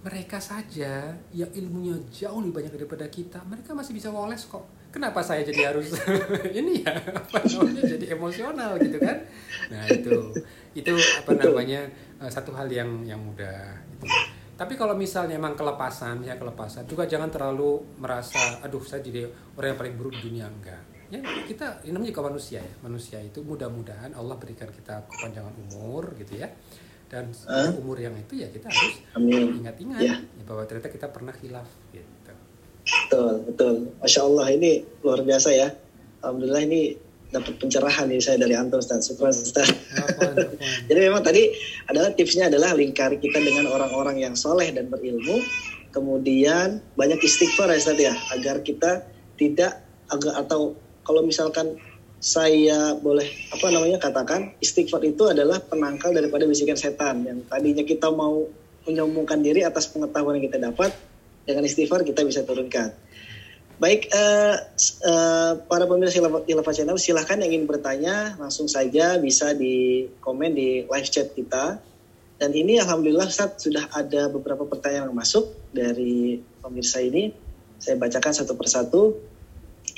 Mereka 0.05 0.37
saja 0.37 1.17
yang 1.33 1.51
ilmunya 1.57 1.97
jauh 2.13 2.45
lebih 2.45 2.61
banyak 2.61 2.73
daripada 2.77 3.09
kita 3.09 3.41
mereka 3.49 3.73
masih 3.73 3.97
bisa 3.97 4.13
woles 4.13 4.45
kok. 4.45 4.63
Kenapa 4.95 5.27
saya 5.27 5.43
jadi 5.43 5.75
harus 5.75 5.91
ini 6.61 6.87
ya? 6.87 6.95
Apa 6.95 7.43
namanya? 7.43 7.83
Jadi 7.83 8.15
emosional 8.15 8.79
gitu 8.79 9.01
kan? 9.03 9.19
Nah 9.73 9.83
itu. 9.91 10.31
Itu 10.77 10.95
apa 10.95 11.33
namanya 11.35 11.89
uh, 12.25 12.33
satu 12.33 12.57
hal 12.57 12.73
yang 12.73 13.05
yang 13.05 13.21
mudah 13.21 13.85
gitu. 13.93 14.09
Tapi 14.55 14.79
kalau 14.79 14.95
misalnya 14.95 15.35
emang 15.35 15.59
kelepasan, 15.59 16.23
ya 16.23 16.39
kelepasan, 16.39 16.87
juga 16.87 17.11
jangan 17.11 17.27
terlalu 17.27 17.99
merasa, 17.99 18.63
aduh 18.63 18.79
saya 18.87 19.03
jadi 19.03 19.27
orang 19.59 19.75
yang 19.75 19.79
paling 19.83 19.95
buruk 19.99 20.13
di 20.15 20.31
dunia 20.31 20.47
enggak. 20.47 20.83
Ya 21.11 21.21
kita 21.45 21.85
ini 21.85 21.93
namanya 21.93 22.15
juga 22.15 22.25
manusia 22.31 22.61
ya, 22.63 22.75
manusia 22.81 23.19
itu 23.19 23.43
mudah-mudahan 23.43 24.15
Allah 24.15 24.39
berikan 24.39 24.71
kita 24.71 25.05
kepanjangan 25.11 25.53
umur 25.69 26.15
gitu 26.17 26.39
ya. 26.39 26.49
Dan 27.11 27.35
uh, 27.51 27.71
umur 27.83 27.99
yang 27.99 28.15
itu 28.15 28.41
ya 28.41 28.49
kita 28.49 28.71
harus 28.71 29.03
ingat-ingat 29.59 30.01
ya. 30.01 30.17
ya. 30.23 30.43
bahwa 30.47 30.63
ternyata 30.65 30.91
kita 30.91 31.07
pernah 31.11 31.35
hilaf 31.35 31.69
gitu. 31.91 32.15
Betul, 32.85 33.35
betul. 33.51 33.75
Masya 34.01 34.21
Allah 34.23 34.47
ini 34.55 34.73
luar 35.03 35.21
biasa 35.27 35.51
ya. 35.51 35.69
Alhamdulillah 36.23 36.63
ini 36.65 36.83
dapat 37.35 37.59
pencerahan 37.59 38.07
nih 38.07 38.23
saya 38.23 38.39
dari 38.39 38.55
Anto 38.55 38.79
Ustaz. 38.79 39.11
Syukur 39.11 39.35
Ustaz. 39.35 39.67
Jadi 40.89 40.99
memang 41.03 41.27
tadi 41.27 41.51
adalah 41.91 42.15
tipsnya 42.15 42.47
adalah 42.47 42.79
lingkari 42.79 43.19
kita 43.19 43.43
dengan 43.43 43.67
orang-orang 43.67 44.23
yang 44.23 44.39
soleh 44.39 44.71
dan 44.71 44.87
berilmu. 44.87 45.43
Kemudian 45.91 46.79
banyak 46.95 47.19
istighfar 47.19 47.75
ya 47.75 47.79
Ustaz 47.83 47.99
ya 47.99 48.15
agar 48.35 48.63
kita 48.63 49.03
tidak 49.35 49.83
agak 50.11 50.35
atau 50.47 50.79
kalau 51.03 51.27
misalkan 51.27 51.75
saya 52.25 52.97
boleh 52.97 53.29
apa 53.53 53.67
namanya 53.69 54.01
katakan 54.01 54.57
istighfar 54.63 55.05
itu 55.05 55.29
adalah 55.29 55.61
penangkal 55.61 56.09
daripada 56.15 56.49
bisikan 56.49 56.79
setan 56.79 57.21
yang 57.21 57.45
tadinya 57.45 57.85
kita 57.85 58.09
mau 58.09 58.49
menyombongkan 58.89 59.45
diri 59.45 59.61
atas 59.61 59.93
pengetahuan 59.93 60.41
yang 60.41 60.49
kita 60.49 60.59
dapat 60.61 60.89
dengan 61.45 61.69
istighfar 61.69 62.01
kita 62.01 62.25
bisa 62.25 62.41
turunkan. 62.49 62.97
Baik, 63.75 64.07
uh, 64.15 64.55
uh, 65.03 65.53
para 65.67 65.83
pemirsa 65.91 66.23
Ilava 66.23 66.71
Channel, 66.71 66.95
silahkan 66.95 67.43
yang 67.43 67.59
ingin 67.59 67.67
bertanya 67.67 68.39
langsung 68.39 68.71
saja 68.71 69.19
bisa 69.19 69.51
di 69.51 70.07
komen 70.23 70.55
di 70.55 70.87
live 70.87 71.11
chat 71.11 71.35
kita. 71.35 71.83
Dan 72.39 72.55
ini 72.55 72.79
Alhamdulillah 72.79 73.27
saat 73.27 73.59
sudah 73.59 73.91
ada 73.91 74.31
beberapa 74.31 74.63
pertanyaan 74.63 75.11
yang 75.11 75.19
masuk 75.19 75.51
dari 75.75 76.39
pemirsa 76.63 77.03
ini. 77.03 77.35
Saya 77.83 77.99
bacakan 77.99 78.31
satu 78.31 78.55
persatu. 78.55 79.19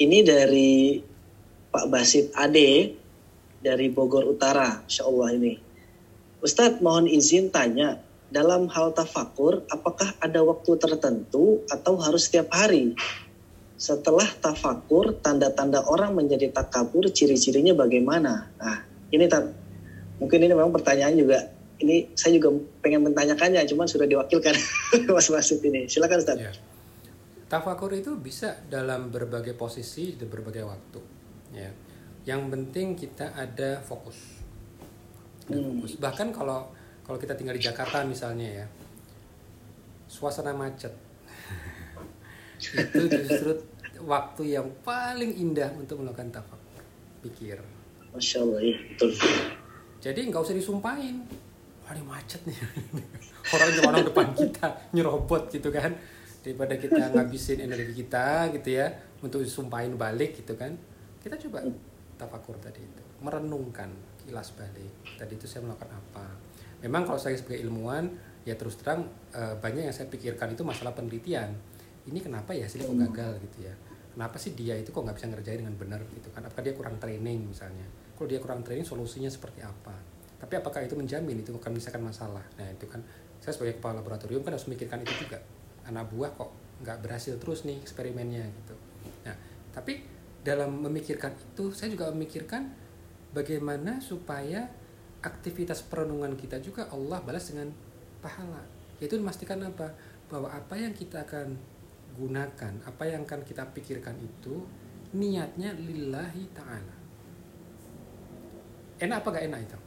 Ini 0.00 0.24
dari 0.24 0.96
Pak 1.68 1.86
Basit 1.92 2.32
Ade 2.32 2.96
dari 3.60 3.92
Bogor 3.92 4.24
Utara, 4.24 4.88
Insya 4.88 5.04
Allah 5.04 5.36
ini. 5.36 5.54
Ustadz 6.40 6.80
mohon 6.80 7.12
izin 7.12 7.52
tanya, 7.52 8.00
dalam 8.32 8.72
hal 8.72 8.96
tafakur, 8.96 9.68
apakah 9.68 10.16
ada 10.16 10.40
waktu 10.40 10.80
tertentu 10.80 11.60
atau 11.68 12.00
harus 12.00 12.24
setiap 12.24 12.56
hari? 12.56 12.96
Setelah 13.76 14.24
tafakur, 14.40 15.20
tanda-tanda 15.20 15.84
orang 15.84 16.16
menjadi 16.16 16.48
takabur, 16.48 17.12
ciri-cirinya 17.12 17.76
bagaimana? 17.76 18.48
Nah, 18.56 18.78
ini 19.12 19.28
tak 19.28 19.52
mungkin 20.16 20.40
ini 20.40 20.52
memang 20.56 20.72
pertanyaan 20.72 21.12
juga. 21.12 21.38
Ini 21.76 22.16
saya 22.16 22.40
juga 22.40 22.56
pengen 22.80 23.04
menanyakannya, 23.04 23.68
cuman 23.68 23.84
sudah 23.84 24.08
diwakilkan 24.08 24.56
Mas 25.12 25.28
Wasit 25.28 25.60
ini. 25.60 25.92
Silakan 25.92 26.24
Ustaz. 26.24 26.40
Ya. 26.40 26.52
Tafakur 27.52 27.92
itu 27.92 28.16
bisa 28.16 28.64
dalam 28.64 29.12
berbagai 29.12 29.52
posisi 29.52 30.16
di 30.16 30.24
berbagai 30.24 30.64
waktu. 30.64 31.00
Ya. 31.52 31.70
Yang 32.24 32.42
penting 32.48 32.86
kita 32.96 33.36
ada 33.36 33.84
fokus. 33.84 34.16
Ada 35.52 35.60
hmm. 35.60 35.68
fokus. 35.76 35.92
Bahkan 36.00 36.28
kalau 36.32 36.72
kalau 37.04 37.20
kita 37.20 37.36
tinggal 37.36 37.54
di 37.54 37.62
Jakarta 37.62 38.02
misalnya 38.08 38.64
ya, 38.64 38.66
suasana 40.08 40.56
macet 40.56 41.05
itu 42.60 43.02
justru 43.08 43.52
waktu 44.04 44.56
yang 44.56 44.68
paling 44.84 45.32
indah 45.36 45.72
untuk 45.76 46.00
melakukan 46.00 46.32
tafakur 46.32 46.82
pikir. 47.24 47.58
Masya 48.14 48.38
allah 48.44 48.60
ya 48.62 48.76
betul. 48.92 49.10
Jadi 50.00 50.20
nggak 50.30 50.42
usah 50.42 50.56
disumpahin. 50.56 51.26
Wah 51.84 51.92
ini 51.94 52.02
macet 52.02 52.40
nih. 52.46 52.56
Orang 53.54 53.68
di 53.70 53.80
orang 53.82 54.02
depan 54.02 54.26
kita 54.34 54.66
nyerobot 54.90 55.50
gitu 55.52 55.70
kan. 55.70 55.94
Daripada 56.42 56.78
kita 56.78 57.10
ngabisin 57.10 57.58
energi 57.62 58.06
kita 58.06 58.54
gitu 58.54 58.78
ya 58.78 58.86
untuk 59.22 59.42
disumpahin 59.42 59.98
balik 59.98 60.38
gitu 60.38 60.54
kan. 60.54 60.74
Kita 61.22 61.34
coba 61.46 61.66
tafakur 62.18 62.58
tadi 62.62 62.82
itu. 62.82 63.02
Merenungkan 63.22 63.90
kilas 64.22 64.54
balik. 64.54 65.18
Tadi 65.18 65.32
itu 65.34 65.46
saya 65.46 65.66
melakukan 65.66 65.90
apa. 65.94 66.26
Memang 66.82 67.06
kalau 67.06 67.18
saya 67.18 67.34
sebagai 67.38 67.62
ilmuwan 67.66 68.06
ya 68.46 68.54
terus 68.54 68.78
terang 68.78 69.10
eh, 69.34 69.58
banyak 69.58 69.90
yang 69.90 69.94
saya 69.94 70.06
pikirkan 70.06 70.54
itu 70.54 70.62
masalah 70.62 70.94
penelitian 70.94 71.50
ini 72.06 72.18
kenapa 72.22 72.54
ya 72.54 72.70
sih 72.70 72.78
kok 72.78 72.94
hmm. 72.94 73.02
gagal? 73.10 73.32
Gitu 73.42 73.66
ya. 73.66 73.74
Kenapa 74.16 74.36
sih 74.40 74.56
dia 74.56 74.74
itu 74.78 74.94
kok 74.94 75.02
nggak 75.02 75.16
bisa 75.18 75.26
ngerjain 75.28 75.60
dengan 75.60 75.76
benar? 75.76 76.00
Gitu 76.08 76.28
kan. 76.30 76.46
Apakah 76.46 76.62
dia 76.62 76.72
kurang 76.72 76.96
training? 77.02 77.50
misalnya. 77.50 77.84
Kalau 78.16 78.28
dia 78.30 78.40
kurang 78.40 78.64
training 78.64 78.86
solusinya 78.86 79.28
seperti 79.28 79.60
apa? 79.60 79.92
Tapi 80.40 80.54
apakah 80.56 80.84
itu 80.84 80.96
menjamin 80.96 81.40
itu 81.40 81.52
akan 81.52 81.72
misalkan 81.72 82.04
masalah? 82.04 82.44
Nah 82.56 82.68
itu 82.72 82.88
kan 82.88 83.00
saya 83.40 83.52
sebagai 83.52 83.80
kepala 83.80 84.00
laboratorium 84.00 84.40
kan 84.40 84.56
harus 84.56 84.64
memikirkan 84.68 85.04
itu 85.04 85.28
juga. 85.28 85.40
Anak 85.84 86.08
buah 86.12 86.32
kok 86.32 86.50
nggak 86.80 86.98
berhasil 87.04 87.36
terus 87.40 87.64
nih 87.64 87.76
eksperimennya 87.80 88.44
gitu. 88.44 88.74
Nah 89.28 89.36
tapi 89.72 90.04
dalam 90.40 90.80
memikirkan 90.80 91.34
itu 91.36 91.72
saya 91.72 91.92
juga 91.92 92.08
memikirkan 92.12 92.68
bagaimana 93.36 94.00
supaya 94.00 94.70
aktivitas 95.24 95.82
perenungan 95.84 96.38
kita 96.38 96.62
juga 96.62 96.88
Allah 96.92 97.20
balas 97.20 97.50
dengan 97.50 97.72
pahala. 98.20 98.62
Yaitu 99.02 99.20
memastikan 99.20 99.60
apa? 99.64 99.92
Bahwa 100.32 100.52
apa 100.52 100.74
yang 100.76 100.92
kita 100.96 101.24
akan 101.24 101.75
gunakan 102.16 102.72
apa 102.88 103.04
yang 103.04 103.28
akan 103.28 103.44
kita 103.44 103.68
pikirkan 103.76 104.16
itu 104.18 104.64
niatnya 105.12 105.76
lillahi 105.76 106.44
ta'ala. 106.56 106.96
Enak 108.96 109.16
apa 109.20 109.28
gak 109.36 109.44
enak 109.46 109.60
itu? 109.68 109.78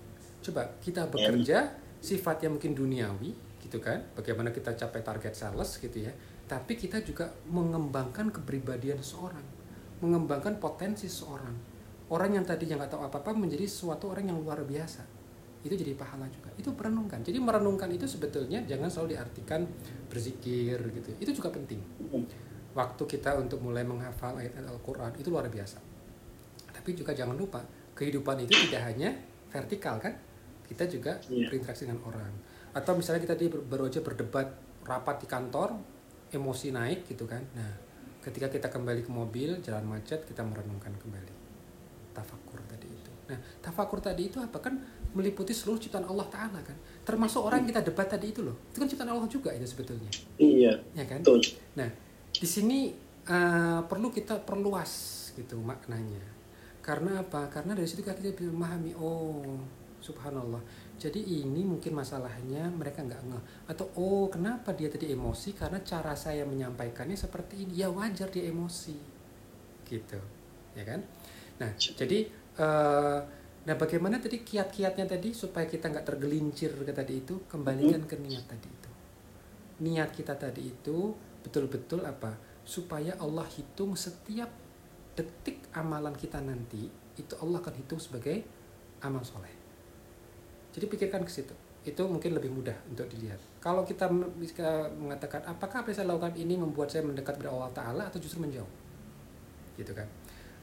Coba 0.49 0.61
kita 0.79 1.09
bekerja 1.09 1.73
sifatnya 1.99 2.53
mungkin 2.53 2.77
duniawi 2.77 3.33
gitu 3.65 3.81
kan? 3.81 4.05
Bagaimana 4.13 4.53
kita 4.53 4.77
capai 4.77 5.01
target 5.01 5.33
sales 5.33 5.81
gitu 5.81 6.05
ya. 6.05 6.13
Tapi 6.45 6.77
kita 6.77 7.01
juga 7.01 7.29
mengembangkan 7.49 8.29
kepribadian 8.29 9.01
seorang 9.01 9.59
mengembangkan 9.99 10.63
potensi 10.63 11.11
seorang. 11.11 11.55
Orang 12.09 12.33
yang 12.33 12.47
tadinya 12.47 12.81
nggak 12.81 12.95
tahu 12.95 13.03
apa-apa 13.05 13.35
menjadi 13.37 13.69
suatu 13.69 14.09
orang 14.09 14.31
yang 14.33 14.39
luar 14.41 14.63
biasa 14.65 15.18
itu 15.59 15.75
jadi 15.75 15.91
pahala 15.95 16.23
juga. 16.31 16.47
Itu 16.55 16.71
merenungkan. 16.71 17.19
Jadi 17.19 17.35
merenungkan 17.35 17.91
itu 17.91 18.07
sebetulnya 18.07 18.63
jangan 18.63 18.87
selalu 18.87 19.19
diartikan 19.19 19.67
berzikir 20.07 20.79
gitu. 20.95 21.09
Itu 21.19 21.31
juga 21.35 21.51
penting. 21.51 21.83
Waktu 22.71 23.03
kita 23.03 23.35
untuk 23.35 23.59
mulai 23.59 23.83
menghafal 23.83 24.39
ayat 24.39 24.55
Al-Quran 24.63 25.11
itu 25.19 25.27
luar 25.27 25.51
biasa. 25.51 25.83
Tapi 26.71 26.95
juga 26.95 27.11
jangan 27.11 27.35
lupa 27.35 27.59
kehidupan 27.91 28.47
itu 28.47 28.55
tidak 28.71 28.87
hanya 28.87 29.11
vertikal 29.51 29.99
kan? 29.99 30.15
Kita 30.63 30.87
juga 30.87 31.19
yeah. 31.27 31.49
berinteraksi 31.51 31.83
dengan 31.83 31.99
orang. 32.07 32.31
Atau 32.71 32.95
misalnya 32.95 33.25
kita 33.25 33.35
tadi 33.35 33.51
baru 33.51 33.91
aja 33.91 33.99
berdebat 33.99 34.47
rapat 34.87 35.25
di 35.25 35.27
kantor 35.27 35.75
emosi 36.31 36.71
naik 36.71 37.09
gitu 37.09 37.27
kan? 37.27 37.43
Nah 37.57 37.89
ketika 38.23 38.47
kita 38.47 38.67
kembali 38.71 39.03
ke 39.03 39.11
mobil 39.11 39.59
jalan 39.59 39.83
macet 39.83 40.23
kita 40.23 40.45
merenungkan 40.45 40.95
kembali. 40.95 41.33
Tafakur 42.15 42.63
tadi 42.69 42.87
itu. 42.87 43.11
Nah 43.27 43.37
tafakur 43.59 43.99
tadi 43.99 44.29
itu 44.29 44.37
apa? 44.39 44.61
Kan 44.61 44.79
meliputi 45.13 45.55
seluruh 45.55 45.81
ciptaan 45.81 46.05
Allah 46.05 46.27
Taala 46.29 46.59
kan? 46.61 46.77
Termasuk 47.05 47.41
orang 47.41 47.65
yang 47.65 47.69
kita 47.73 47.81
debat 47.85 48.07
tadi 48.09 48.29
itu 48.29 48.45
loh. 48.45 48.55
Itu 48.69 48.77
kan 48.81 48.87
ciptaan 48.89 49.09
Allah 49.09 49.29
juga 49.29 49.49
itu 49.53 49.65
sebetulnya. 49.65 50.11
Iya 50.37 50.73
ya 50.93 51.05
kan? 51.09 51.25
betul. 51.25 51.41
nah 51.73 51.89
di 52.29 52.47
sini 52.47 52.93
uh, 53.29 53.81
perlu 53.85 54.13
kita 54.13 54.41
perluas 54.41 54.91
gitu 55.33 55.57
maknanya. 55.61 56.21
Karena 56.79 57.21
apa? 57.21 57.49
Karena 57.51 57.77
dari 57.77 57.85
situ 57.85 58.01
kita 58.01 58.17
bisa 58.17 58.49
memahami 58.49 58.97
oh 58.97 59.59
subhanallah. 60.01 60.61
Jadi 60.99 61.43
ini 61.43 61.63
mungkin 61.63 61.95
masalahnya 61.95 62.67
mereka 62.75 63.03
nggak 63.05 63.23
ngeh. 63.23 63.43
Atau 63.71 63.87
oh 63.95 64.27
kenapa 64.27 64.75
dia 64.75 64.91
tadi 64.91 65.11
emosi? 65.11 65.55
Karena 65.55 65.79
cara 65.79 66.11
saya 66.15 66.43
menyampaikannya 66.43 67.15
seperti 67.15 67.67
ini. 67.67 67.79
Ya 67.79 67.87
wajar 67.87 68.27
dia 68.27 68.51
emosi. 68.51 68.97
Gitu. 69.87 70.19
Ya 70.75 70.83
kan? 70.83 71.05
Nah 71.59 71.71
jadi 71.77 72.27
uh, 72.59 73.19
Nah, 73.69 73.77
bagaimana 73.77 74.17
tadi 74.17 74.41
kiat-kiatnya 74.41 75.05
tadi 75.05 75.29
supaya 75.29 75.69
kita 75.69 75.93
nggak 75.93 76.01
tergelincir 76.01 76.73
ke 76.73 76.89
tadi 76.89 77.21
itu, 77.21 77.45
kembalikan 77.45 78.01
ke 78.09 78.17
niat 78.17 78.49
tadi 78.49 78.65
itu. 78.65 78.89
Niat 79.85 80.09
kita 80.09 80.33
tadi 80.33 80.73
itu 80.73 81.13
betul-betul 81.45 82.01
apa? 82.01 82.33
Supaya 82.65 83.13
Allah 83.21 83.45
hitung 83.45 83.93
setiap 83.93 84.49
detik 85.13 85.69
amalan 85.77 86.17
kita 86.17 86.41
nanti, 86.41 86.89
itu 87.13 87.33
Allah 87.45 87.61
akan 87.61 87.75
hitung 87.77 88.01
sebagai 88.01 88.41
amal 89.05 89.21
soleh. 89.21 89.53
Jadi 90.73 90.89
pikirkan 90.89 91.21
ke 91.21 91.29
situ. 91.29 91.53
Itu 91.85 92.09
mungkin 92.09 92.33
lebih 92.33 92.49
mudah 92.49 92.89
untuk 92.89 93.05
dilihat. 93.05 93.37
Kalau 93.61 93.85
kita 93.85 94.09
bisa 94.41 94.89
mengatakan, 94.97 95.45
apakah 95.45 95.85
apa 95.85 95.93
yang 95.93 95.97
saya 96.01 96.09
lakukan 96.09 96.33
ini 96.41 96.57
membuat 96.57 96.89
saya 96.89 97.05
mendekat 97.05 97.37
kepada 97.37 97.53
Allah 97.53 97.69
Ta'ala 97.69 98.03
atau 98.09 98.17
justru 98.17 98.41
menjauh? 98.41 98.73
Gitu 99.77 99.93
kan. 99.93 100.09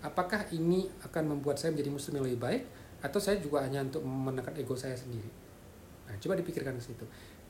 Apakah 0.02 0.42
ini 0.50 0.90
akan 1.06 1.38
membuat 1.38 1.62
saya 1.62 1.70
menjadi 1.70 1.94
muslim 1.94 2.18
yang 2.18 2.26
lebih 2.26 2.42
baik 2.42 2.62
atau 3.02 3.20
saya 3.20 3.36
juga 3.40 3.64
hanya 3.64 3.84
untuk 3.84 4.02
menekan 4.04 4.56
ego 4.56 4.72
saya 4.76 4.96
sendiri. 4.96 5.28
Nah 6.08 6.14
coba 6.16 6.34
dipikirkan 6.38 6.76
ke 6.78 6.82
situ. 6.82 7.04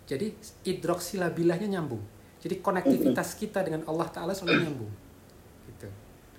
Jadi 0.07 0.27
hidroksilabilahnya 0.67 1.69
nyambung. 1.71 2.03
Jadi 2.39 2.63
konektivitas 2.63 3.35
kita 3.35 3.67
dengan 3.67 3.83
Allah 3.91 4.07
Taala 4.11 4.33
selalu 4.35 4.67
nyambung. 4.67 4.93
Gitu. 5.67 5.89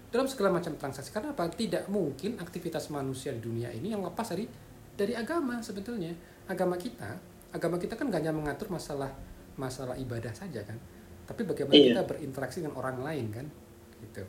Dalam 0.08 0.28
segala 0.32 0.56
macam 0.56 0.72
transaksi. 0.80 1.12
Karena 1.12 1.36
apa? 1.36 1.52
Tidak 1.52 1.92
mungkin 1.92 2.40
aktivitas 2.40 2.88
manusia 2.94 3.36
di 3.36 3.44
dunia 3.44 3.68
ini 3.76 3.92
yang 3.92 4.04
lepas 4.04 4.32
dari 4.32 4.48
dari 4.96 5.14
agama 5.16 5.60
sebetulnya. 5.60 6.16
Agama 6.48 6.80
kita 6.80 7.38
agama 7.52 7.80
kita 7.80 7.96
kan 7.96 8.12
gak 8.12 8.22
hanya 8.24 8.36
mengatur 8.36 8.68
masalah 8.68 9.12
masalah 9.58 9.96
ibadah 10.00 10.32
saja 10.32 10.64
kan. 10.64 10.78
Tapi 11.28 11.44
bagaimana 11.44 11.76
iya. 11.76 11.92
kita 11.92 12.04
berinteraksi 12.08 12.64
dengan 12.64 12.80
orang 12.80 13.04
lain 13.04 13.26
kan. 13.34 13.48
Gitu. 14.00 14.24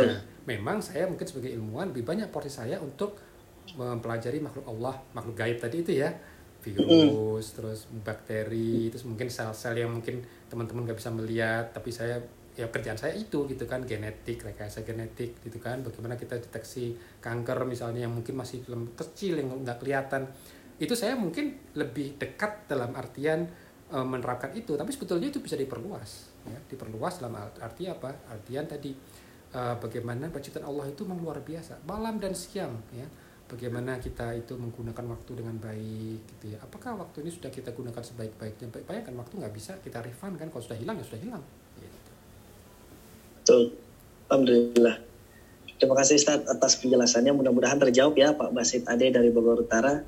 Nah 0.00 0.22
memang 0.46 0.80
saya 0.80 1.04
mungkin 1.04 1.26
sebagai 1.26 1.52
ilmuwan 1.52 1.92
lebih 1.92 2.06
banyak 2.06 2.32
porsi 2.32 2.48
saya 2.48 2.80
untuk 2.80 3.18
mempelajari 3.74 4.42
makhluk 4.42 4.66
Allah, 4.66 4.98
makhluk 5.14 5.36
gaib 5.38 5.58
tadi 5.62 5.82
itu 5.82 5.92
ya, 6.00 6.10
virus, 6.60 7.44
mm. 7.50 7.54
terus 7.56 7.80
bakteri, 8.04 8.92
terus 8.92 9.04
mungkin 9.08 9.32
sel-sel 9.32 9.80
yang 9.80 9.90
mungkin 9.90 10.20
teman-teman 10.52 10.84
nggak 10.88 10.98
bisa 10.98 11.10
melihat, 11.14 11.72
tapi 11.72 11.90
saya 11.94 12.20
ya 12.58 12.66
kerjaan 12.68 12.98
saya 12.98 13.14
itu 13.14 13.46
gitu 13.46 13.64
kan 13.64 13.86
genetik 13.86 14.42
rekayasa 14.42 14.84
genetik 14.84 15.38
gitu 15.40 15.56
kan. 15.62 15.80
Bagaimana 15.80 16.18
kita 16.20 16.36
deteksi 16.36 16.92
kanker 17.22 17.64
misalnya 17.64 18.04
yang 18.04 18.12
mungkin 18.12 18.36
masih 18.36 18.60
kecil 18.98 19.40
yang 19.40 19.48
nggak 19.64 19.80
kelihatan. 19.80 20.28
Itu 20.80 20.96
saya 20.96 21.16
mungkin 21.16 21.56
lebih 21.76 22.20
dekat 22.20 22.68
dalam 22.68 22.92
artian 22.96 23.48
e, 23.88 23.96
menerapkan 24.00 24.52
itu. 24.56 24.76
Tapi 24.76 24.90
sebetulnya 24.92 25.28
itu 25.28 25.40
bisa 25.40 25.56
diperluas 25.56 26.10
ya. 26.48 26.58
Diperluas 26.68 27.20
dalam 27.20 27.36
arti 27.38 27.88
apa? 27.88 28.12
Artian 28.28 28.66
tadi 28.68 28.92
e, 29.52 29.60
bagaimana 29.80 30.28
penciptaan 30.28 30.66
Allah 30.66 30.90
itu 30.90 31.06
memang 31.06 31.22
luar 31.22 31.40
biasa. 31.40 31.80
Malam 31.86 32.18
dan 32.20 32.36
siang 32.36 32.76
ya 32.92 33.06
bagaimana 33.50 33.98
kita 33.98 34.30
itu 34.38 34.54
menggunakan 34.54 35.04
waktu 35.10 35.30
dengan 35.42 35.58
baik 35.58 36.20
gitu 36.22 36.54
ya. 36.54 36.58
Apakah 36.62 36.94
waktu 37.02 37.26
ini 37.26 37.30
sudah 37.34 37.50
kita 37.50 37.74
gunakan 37.74 37.98
sebaik-baiknya? 37.98 38.70
Bayangkan 38.86 39.14
waktu 39.18 39.34
nggak 39.42 39.54
bisa 39.54 39.74
kita 39.82 39.98
refund 40.06 40.38
kan? 40.38 40.46
Kalau 40.54 40.62
sudah 40.62 40.78
hilang 40.78 40.94
ya 41.02 41.04
sudah 41.04 41.20
hilang. 41.20 41.42
Gitu. 41.74 41.98
betul. 43.42 43.62
Alhamdulillah. 44.30 44.96
Terima 45.80 45.94
kasih 45.98 46.14
Ustaz 46.22 46.46
atas 46.46 46.78
penjelasannya. 46.78 47.34
Mudah-mudahan 47.34 47.82
terjawab 47.82 48.14
ya 48.14 48.30
Pak 48.38 48.54
Basit 48.54 48.86
Ade 48.86 49.10
dari 49.10 49.34
Bogor 49.34 49.66
Utara. 49.66 49.98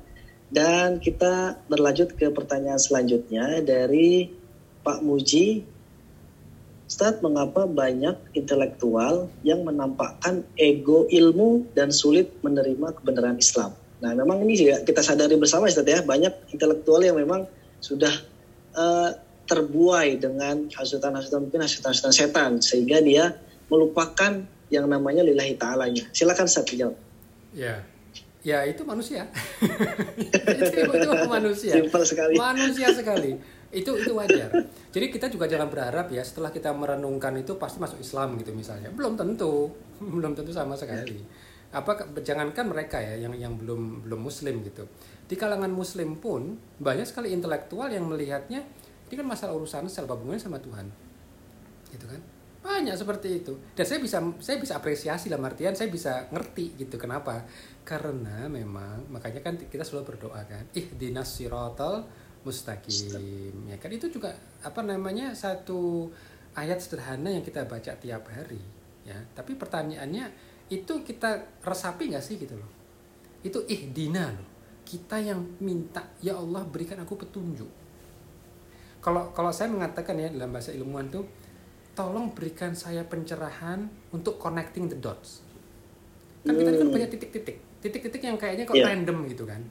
Dan 0.53 1.01
kita 1.03 1.59
berlanjut 1.65 2.13
ke 2.15 2.29
pertanyaan 2.29 2.77
selanjutnya 2.77 3.59
dari 3.65 4.29
Pak 4.85 5.01
Muji 5.01 5.65
Ustadz, 6.93 7.25
mengapa 7.25 7.65
banyak 7.65 8.37
intelektual 8.37 9.25
yang 9.41 9.65
menampakkan 9.65 10.45
ego 10.53 11.09
ilmu 11.09 11.73
dan 11.73 11.89
sulit 11.89 12.37
menerima 12.45 12.93
kebenaran 13.01 13.41
Islam? 13.41 13.73
Nah, 13.97 14.13
memang 14.13 14.45
ini 14.45 14.53
juga 14.53 14.85
kita 14.85 15.01
sadari 15.01 15.33
bersama 15.41 15.65
Ustadz 15.65 15.89
ya, 15.89 16.05
banyak 16.05 16.53
intelektual 16.53 17.01
yang 17.01 17.17
memang 17.17 17.49
sudah 17.81 18.13
uh, 18.77 19.09
terbuai 19.49 20.21
dengan 20.21 20.69
hasutan-hasutan 20.69 21.49
mungkin 21.49 21.65
hasutan-hasutan 21.65 22.13
setan 22.13 22.51
sehingga 22.61 23.01
dia 23.01 23.41
melupakan 23.73 24.45
yang 24.69 24.85
namanya 24.85 25.25
lillahi 25.25 25.57
ta'alanya. 25.57 26.13
Silakan 26.13 26.45
Ustadz 26.45 26.77
jawab. 26.77 26.93
Ya. 27.57 27.81
Ya, 28.45 28.69
itu 28.69 28.85
manusia. 28.85 29.25
itu, 30.21 30.77
itu 30.77 31.09
manusia. 31.25 31.73
Simpel 31.73 32.03
sekali. 32.05 32.37
Manusia 32.37 32.93
sekali 32.93 33.33
itu 33.73 33.91
itu 33.97 34.13
wajar. 34.13 34.53
Jadi 34.93 35.05
kita 35.09 35.27
juga 35.33 35.49
jangan 35.49 35.67
berharap 35.67 36.13
ya 36.13 36.21
setelah 36.21 36.53
kita 36.53 36.69
merenungkan 36.71 37.33
itu 37.41 37.57
pasti 37.57 37.81
masuk 37.81 37.97
Islam 37.97 38.37
gitu 38.37 38.53
misalnya. 38.53 38.93
Belum 38.93 39.17
tentu. 39.17 39.73
Belum 40.17 40.37
tentu 40.37 40.53
sama 40.53 40.77
sekali. 40.77 41.17
Apa 41.73 42.05
jangankan 42.21 42.69
mereka 42.69 43.01
ya 43.01 43.17
yang 43.17 43.33
yang 43.33 43.57
belum 43.57 44.05
belum 44.05 44.19
muslim 44.21 44.61
gitu. 44.61 44.85
Di 45.25 45.33
kalangan 45.33 45.73
muslim 45.73 46.21
pun 46.21 46.53
banyak 46.77 47.01
sekali 47.01 47.33
intelektual 47.33 47.89
yang 47.89 48.05
melihatnya 48.05 48.61
ini 49.09 49.15
kan 49.17 49.25
masalah 49.25 49.57
urusan 49.57 49.89
sel 49.89 50.05
hubungannya 50.05 50.37
sama 50.37 50.61
Tuhan. 50.61 50.85
Gitu 51.89 52.05
kan? 52.05 52.21
Banyak 52.61 52.93
seperti 52.93 53.41
itu. 53.41 53.57
Dan 53.73 53.89
saya 53.89 53.99
bisa 53.99 54.21
saya 54.37 54.57
bisa 54.61 54.77
apresiasi 54.77 55.33
dalam 55.33 55.49
artian 55.49 55.73
saya 55.73 55.89
bisa 55.89 56.29
ngerti 56.29 56.77
gitu 56.77 57.01
kenapa. 57.01 57.41
Karena 57.81 58.45
memang 58.45 59.09
makanya 59.09 59.41
kan 59.41 59.57
kita 59.57 59.81
selalu 59.81 60.13
berdoa 60.13 60.45
kan. 60.45 60.69
Ih 60.77 60.93
dinas 60.93 61.33
sirotol 61.33 62.05
mustaqim. 62.43 63.55
Ya 63.67 63.75
kan 63.79 63.91
itu 63.91 64.11
juga 64.11 64.35
apa 64.63 64.83
namanya 64.83 65.31
satu 65.33 66.11
ayat 66.53 66.79
sederhana 66.79 67.31
yang 67.33 67.41
kita 67.43 67.65
baca 67.65 67.95
tiap 67.97 68.27
hari 68.29 68.59
ya. 69.07 69.17
Tapi 69.33 69.55
pertanyaannya 69.55 70.31
itu 70.71 70.93
kita 71.03 71.59
resapi 71.63 72.11
nggak 72.13 72.23
sih 72.23 72.35
gitu 72.39 72.55
loh? 72.55 72.69
Itu 73.43 73.63
ihdina 73.67 74.31
loh. 74.31 74.47
Kita 74.83 75.17
yang 75.19 75.59
minta 75.63 76.03
ya 76.19 76.37
Allah 76.37 76.67
berikan 76.67 76.99
aku 77.01 77.15
petunjuk. 77.15 77.71
Kalau 79.03 79.35
kalau 79.35 79.51
saya 79.51 79.67
mengatakan 79.71 80.15
ya 80.15 80.31
dalam 80.31 80.51
bahasa 80.51 80.71
ilmuwan 80.71 81.11
tuh 81.11 81.27
tolong 81.93 82.31
berikan 82.33 82.73
saya 82.73 83.05
pencerahan 83.05 83.85
untuk 84.11 84.39
connecting 84.39 84.87
the 84.91 84.97
dots. 84.99 85.43
Kan 86.43 86.59
kita 86.59 86.71
kan 86.75 86.87
banyak 86.91 87.09
titik-titik. 87.15 87.57
Titik-titik 87.79 88.21
yang 88.23 88.39
kayaknya 88.39 88.63
kok 88.67 88.75
yeah. 88.75 88.91
random 88.91 89.27
gitu 89.27 89.43
kan. 89.47 89.63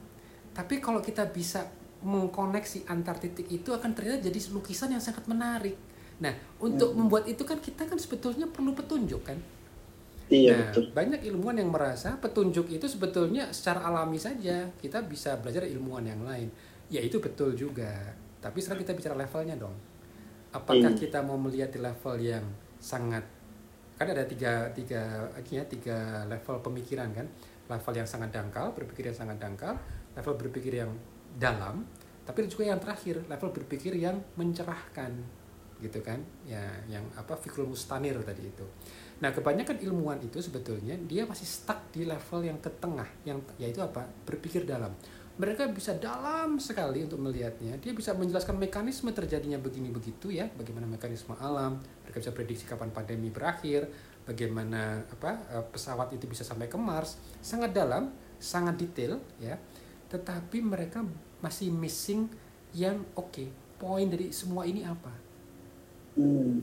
Tapi 0.52 0.84
kalau 0.84 1.00
kita 1.00 1.28
bisa 1.32 1.64
mengkoneksi 2.02 2.86
antar 2.90 3.16
titik 3.18 3.46
itu 3.48 3.70
akan 3.72 3.94
ternyata 3.94 4.26
jadi 4.28 4.38
lukisan 4.52 4.92
yang 4.94 5.02
sangat 5.02 5.24
menarik. 5.30 5.78
Nah, 6.22 6.34
untuk 6.62 6.94
Hmm. 6.94 7.06
membuat 7.06 7.26
itu 7.26 7.42
kan 7.42 7.58
kita 7.58 7.86
kan 7.86 7.98
sebetulnya 7.98 8.46
perlu 8.46 8.74
petunjuk 8.74 9.22
kan. 9.26 9.38
Iya 10.32 10.56
nah, 10.56 10.72
betul. 10.72 10.84
banyak 10.96 11.20
ilmuwan 11.28 11.60
yang 11.60 11.68
merasa 11.68 12.16
petunjuk 12.16 12.70
itu 12.72 12.86
sebetulnya 12.88 13.52
secara 13.52 13.84
alami 13.84 14.16
saja 14.16 14.64
kita 14.80 15.04
bisa 15.04 15.36
belajar 15.42 15.66
ilmuwan 15.68 16.06
yang 16.08 16.22
lain. 16.24 16.48
Ya 16.88 17.02
itu 17.04 17.20
betul 17.20 17.52
juga. 17.52 17.90
Tapi 18.40 18.58
sekarang 18.62 18.80
kita 18.86 18.94
bicara 18.96 19.14
levelnya 19.18 19.56
dong. 19.60 19.76
Apakah 20.52 20.92
Hmm. 20.92 20.98
kita 20.98 21.20
mau 21.20 21.36
melihat 21.36 21.68
di 21.72 21.80
level 21.80 22.16
yang 22.20 22.44
sangat 22.80 23.24
kan 23.92 24.08
ada 24.10 24.26
tiga 24.26 24.66
tiga 24.74 25.30
artinya 25.30 25.62
tiga 25.70 25.98
level 26.26 26.58
pemikiran 26.58 27.14
kan 27.14 27.26
level 27.70 27.94
yang 27.94 28.08
sangat 28.08 28.34
dangkal 28.34 28.74
berpikir 28.74 29.06
yang 29.12 29.14
sangat 29.14 29.38
dangkal 29.38 29.78
level 30.18 30.34
berpikir 30.34 30.82
yang 30.82 30.90
dalam 31.36 31.84
tapi 32.22 32.46
ada 32.46 32.48
juga 32.48 32.64
yang 32.70 32.78
terakhir 32.78 33.26
level 33.26 33.50
berpikir 33.50 33.92
yang 33.98 34.22
mencerahkan 34.38 35.10
gitu 35.82 35.98
kan? 35.98 36.22
Ya 36.46 36.62
yang 36.86 37.02
apa 37.18 37.34
fikrul 37.34 37.66
mustanir 37.66 38.14
tadi 38.22 38.46
itu. 38.46 38.62
Nah 39.18 39.34
kebanyakan 39.34 39.82
ilmuwan 39.82 40.22
itu 40.22 40.38
sebetulnya 40.38 40.94
dia 41.10 41.26
masih 41.26 41.42
stuck 41.42 41.90
di 41.90 42.06
level 42.06 42.46
yang 42.46 42.58
ke 42.62 42.70
tengah 42.78 43.10
yang 43.26 43.42
yaitu 43.58 43.82
apa? 43.82 44.06
Berpikir 44.22 44.62
dalam. 44.62 44.94
Mereka 45.32 45.74
bisa 45.74 45.98
dalam 45.98 46.62
sekali 46.62 47.02
untuk 47.02 47.18
melihatnya. 47.18 47.74
Dia 47.82 47.90
bisa 47.96 48.14
menjelaskan 48.14 48.54
mekanisme 48.60 49.10
terjadinya 49.10 49.58
begini 49.58 49.90
begitu 49.90 50.30
ya. 50.30 50.46
Bagaimana 50.46 50.86
mekanisme 50.86 51.34
alam 51.42 51.82
mereka 52.06 52.22
bisa 52.22 52.30
prediksi 52.30 52.68
kapan 52.68 52.94
pandemi 52.94 53.34
berakhir 53.34 53.90
bagaimana 54.22 55.02
apa 55.10 55.30
eh, 55.50 55.64
pesawat 55.66 56.14
itu 56.14 56.30
bisa 56.30 56.46
sampai 56.46 56.70
ke 56.70 56.78
Mars. 56.78 57.18
Sangat 57.42 57.74
dalam 57.74 58.14
sangat 58.38 58.78
detail 58.78 59.18
ya 59.42 59.58
tetapi 60.12 60.60
mereka 60.60 61.00
masih 61.40 61.72
missing 61.72 62.28
yang 62.76 63.00
oke 63.16 63.48
poin 63.80 64.06
dari 64.06 64.30
semua 64.30 64.68
ini 64.68 64.84
apa 64.84 65.32
Hmm. 66.12 66.60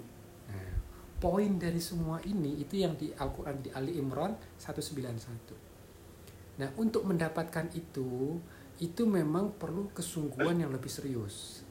Nah, 0.50 0.72
poin 1.18 1.58
dari 1.58 1.82
semua 1.82 2.22
ini 2.22 2.62
itu 2.62 2.78
yang 2.78 2.94
di 2.94 3.10
Al-Qur'an 3.10 3.66
di 3.66 3.74
Ali 3.74 3.98
Imran 3.98 4.38
191. 4.62 6.62
Nah, 6.62 6.70
untuk 6.78 7.08
mendapatkan 7.08 7.72
itu 7.74 8.38
itu 8.80 9.04
memang 9.04 9.58
perlu 9.58 9.92
kesungguhan 9.92 10.62
yang 10.62 10.72
lebih 10.72 10.92
serius. 10.92 11.66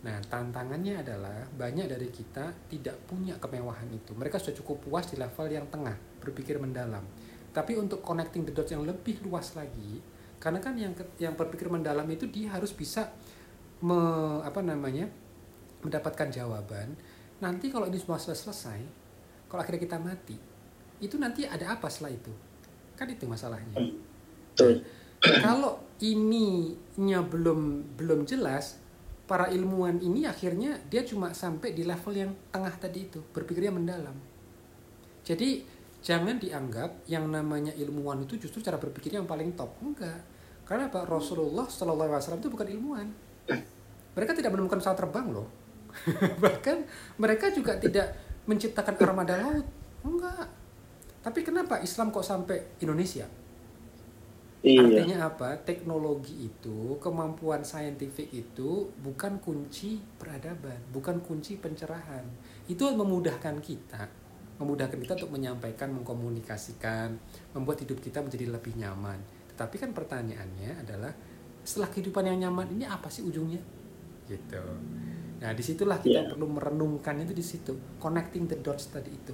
Nah, 0.00 0.16
tantangannya 0.24 1.04
adalah 1.04 1.44
banyak 1.46 1.86
dari 1.86 2.08
kita 2.08 2.48
tidak 2.72 2.96
punya 3.04 3.36
kemewahan 3.36 3.88
itu. 3.92 4.16
Mereka 4.16 4.40
sudah 4.40 4.56
cukup 4.56 4.88
puas 4.88 5.12
di 5.12 5.20
level 5.20 5.46
yang 5.52 5.68
tengah, 5.68 5.96
berpikir 6.24 6.56
mendalam. 6.56 7.04
Tapi 7.52 7.76
untuk 7.76 8.00
connecting 8.00 8.48
the 8.48 8.52
dots 8.52 8.72
yang 8.72 8.88
lebih 8.88 9.20
luas 9.20 9.52
lagi, 9.52 10.00
karena 10.40 10.58
kan 10.58 10.72
yang 10.74 10.96
yang 11.20 11.36
berpikir 11.36 11.68
mendalam 11.68 12.08
itu 12.08 12.24
dia 12.32 12.48
harus 12.56 12.72
bisa 12.72 13.12
me, 13.84 14.00
apa 14.40 14.64
namanya? 14.64 15.06
mendapatkan 15.80 16.28
jawaban. 16.28 16.92
Nanti 17.40 17.72
kalau 17.72 17.88
ini 17.88 17.96
semua 17.96 18.20
sudah 18.20 18.36
selesai, 18.36 18.84
kalau 19.48 19.64
akhirnya 19.64 19.80
kita 19.80 19.96
mati, 19.96 20.36
itu 21.00 21.16
nanti 21.16 21.48
ada 21.48 21.72
apa 21.72 21.88
setelah 21.88 22.12
itu? 22.12 22.32
Kan 23.00 23.08
itu 23.08 23.24
masalahnya. 23.24 23.80
Betul. 23.80 24.84
Kalau 25.20 25.80
ininya 26.04 27.24
belum 27.24 27.92
belum 27.96 28.28
jelas, 28.28 28.76
para 29.24 29.48
ilmuwan 29.48 30.04
ini 30.04 30.28
akhirnya 30.28 30.76
dia 30.92 31.00
cuma 31.00 31.32
sampai 31.32 31.72
di 31.72 31.88
level 31.88 32.12
yang 32.12 32.32
tengah 32.52 32.76
tadi 32.76 33.08
itu, 33.08 33.24
berpikirnya 33.32 33.72
mendalam. 33.72 34.16
Jadi 35.24 35.64
jangan 36.00 36.40
dianggap 36.40 37.04
yang 37.06 37.28
namanya 37.28 37.72
ilmuwan 37.76 38.24
itu 38.24 38.40
justru 38.40 38.64
cara 38.64 38.80
berpikirnya 38.80 39.20
yang 39.20 39.30
paling 39.30 39.52
top. 39.52 39.76
Enggak. 39.84 40.20
Karena 40.64 40.88
Pak 40.88 41.06
Rasulullah 41.08 41.66
Shallallahu 41.66 42.08
Alaihi 42.14 42.22
Wasallam 42.24 42.42
itu 42.42 42.50
bukan 42.52 42.68
ilmuwan. 42.68 43.08
Mereka 44.14 44.32
tidak 44.34 44.50
menemukan 44.54 44.78
pesawat 44.80 44.98
terbang 44.98 45.26
loh. 45.30 45.48
Bahkan 46.44 46.76
mereka 47.18 47.50
juga 47.50 47.76
tidak 47.76 48.14
menciptakan 48.46 48.94
armada 49.02 49.34
laut. 49.38 49.66
Enggak. 50.06 50.46
Tapi 51.20 51.40
kenapa 51.44 51.84
Islam 51.84 52.08
kok 52.08 52.24
sampai 52.24 52.80
Indonesia? 52.80 53.28
Iya. 54.60 54.84
Artinya 54.84 55.18
apa? 55.32 55.56
Teknologi 55.64 56.52
itu, 56.52 57.00
kemampuan 57.00 57.64
saintifik 57.64 58.28
itu 58.28 58.92
bukan 59.00 59.40
kunci 59.40 59.96
peradaban, 60.20 60.76
bukan 60.92 61.24
kunci 61.24 61.56
pencerahan. 61.56 62.24
Itu 62.68 62.92
memudahkan 62.92 63.56
kita, 63.64 64.04
memudahkan 64.60 65.00
kita 65.00 65.16
untuk 65.16 65.32
menyampaikan, 65.32 65.88
mengkomunikasikan, 65.96 67.16
membuat 67.56 67.80
hidup 67.80 67.98
kita 68.04 68.20
menjadi 68.20 68.52
lebih 68.52 68.76
nyaman. 68.76 69.18
Tetapi 69.56 69.76
kan 69.80 69.90
pertanyaannya 69.96 70.84
adalah 70.84 71.12
setelah 71.64 71.88
kehidupan 71.88 72.28
yang 72.28 72.38
nyaman 72.48 72.76
ini 72.76 72.84
apa 72.84 73.08
sih 73.08 73.24
ujungnya? 73.24 73.60
Gitu. 74.28 74.64
Nah, 75.40 75.50
di 75.56 75.62
situlah 75.64 75.98
kita 75.98 76.20
Iya. 76.22 76.30
perlu 76.30 76.46
merenungkan 76.52 77.16
itu 77.24 77.32
di 77.32 77.42
situ, 77.44 77.72
connecting 77.96 78.44
the 78.44 78.60
dots 78.60 78.92
tadi 78.92 79.10
itu 79.10 79.32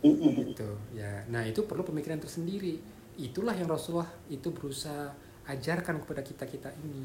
gitu 0.00 0.68
ya 0.96 1.24
nah 1.28 1.44
itu 1.44 1.68
perlu 1.68 1.84
pemikiran 1.84 2.16
tersendiri 2.16 2.80
itulah 3.20 3.52
yang 3.52 3.68
Rasulullah 3.68 4.08
itu 4.32 4.48
berusaha 4.48 5.12
ajarkan 5.44 6.00
kepada 6.00 6.24
kita 6.24 6.44
kita 6.48 6.70
ini 6.80 7.04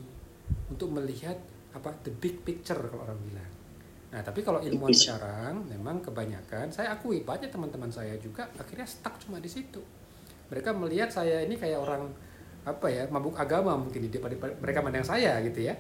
untuk 0.72 0.96
melihat 0.96 1.36
apa 1.76 1.92
the 2.08 2.12
big 2.16 2.40
picture 2.48 2.80
kalau 2.80 3.04
orang 3.04 3.20
bilang 3.28 3.52
nah 4.14 4.22
tapi 4.22 4.46
kalau 4.46 4.62
ilmuwan 4.62 4.94
Big 4.94 5.02
picture. 5.02 5.18
sekarang 5.18 5.66
memang 5.66 6.00
kebanyakan 6.00 6.70
saya 6.72 6.94
akui 6.94 7.26
banyak 7.26 7.50
teman-teman 7.50 7.90
saya 7.90 8.16
juga 8.22 8.48
akhirnya 8.56 8.88
stuck 8.88 9.18
cuma 9.22 9.42
di 9.42 9.50
situ. 9.50 9.82
Mereka 10.50 10.78
melihat 10.78 11.10
saya 11.10 11.42
ini 11.42 11.58
kayak 11.58 11.82
orang 11.82 12.14
apa 12.66 12.90
ya 12.90 13.06
mabuk 13.10 13.38
agama 13.38 13.78
mungkin 13.78 14.06
di 14.06 14.10
depan 14.10 14.34
mereka 14.62 14.80
mandang 14.82 15.06
saya 15.06 15.42
gitu 15.42 15.66
ya. 15.66 15.74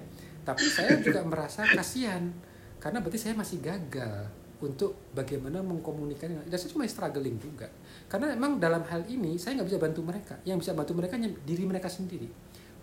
Tapi 0.45 0.65
saya 0.69 0.97
juga 1.01 1.21
merasa 1.25 1.65
kasihan 1.65 2.29
karena 2.77 3.01
berarti 3.01 3.17
saya 3.17 3.33
masih 3.33 3.61
gagal 3.61 4.29
untuk 4.61 4.95
bagaimana 5.11 5.59
mengkomunikasikan 5.65 6.47
dan 6.47 6.57
saya 6.57 6.71
cuma 6.71 6.85
struggling 6.85 7.37
juga. 7.41 7.69
Karena 8.07 8.33
memang 8.37 8.61
dalam 8.61 8.85
hal 8.85 9.03
ini 9.09 9.35
saya 9.41 9.61
nggak 9.61 9.67
bisa 9.69 9.79
bantu 9.81 10.01
mereka. 10.05 10.35
Yang 10.45 10.65
bisa 10.65 10.71
bantu 10.77 10.93
mereka 10.97 11.17
diri 11.19 11.63
mereka 11.65 11.89
sendiri. 11.89 12.29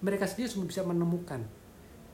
Mereka 0.03 0.27
sendiri 0.27 0.49
cuma 0.51 0.67
bisa 0.67 0.83
menemukan 0.83 1.43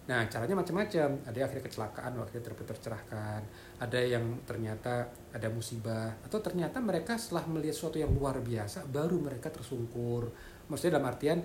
nah 0.09 0.25
caranya 0.25 0.57
macam-macam. 0.57 1.21
Ada 1.29 1.37
yang 1.37 1.47
akhirnya 1.53 1.65
kecelakaan 1.69 2.11
akhirnya 2.17 2.45
ter 2.49 2.55
tercerahkan. 2.57 3.41
Ada 3.77 4.01
yang 4.01 4.25
ternyata 4.49 5.05
ada 5.37 5.49
musibah. 5.53 6.17
Atau 6.25 6.41
ternyata 6.41 6.81
mereka 6.81 7.21
setelah 7.21 7.45
melihat 7.45 7.77
sesuatu 7.77 8.01
yang 8.01 8.09
luar 8.17 8.41
biasa 8.41 8.89
baru 8.89 9.21
mereka 9.21 9.53
tersungkur. 9.53 10.33
Maksudnya 10.73 10.97
dalam 10.97 11.13
artian 11.13 11.39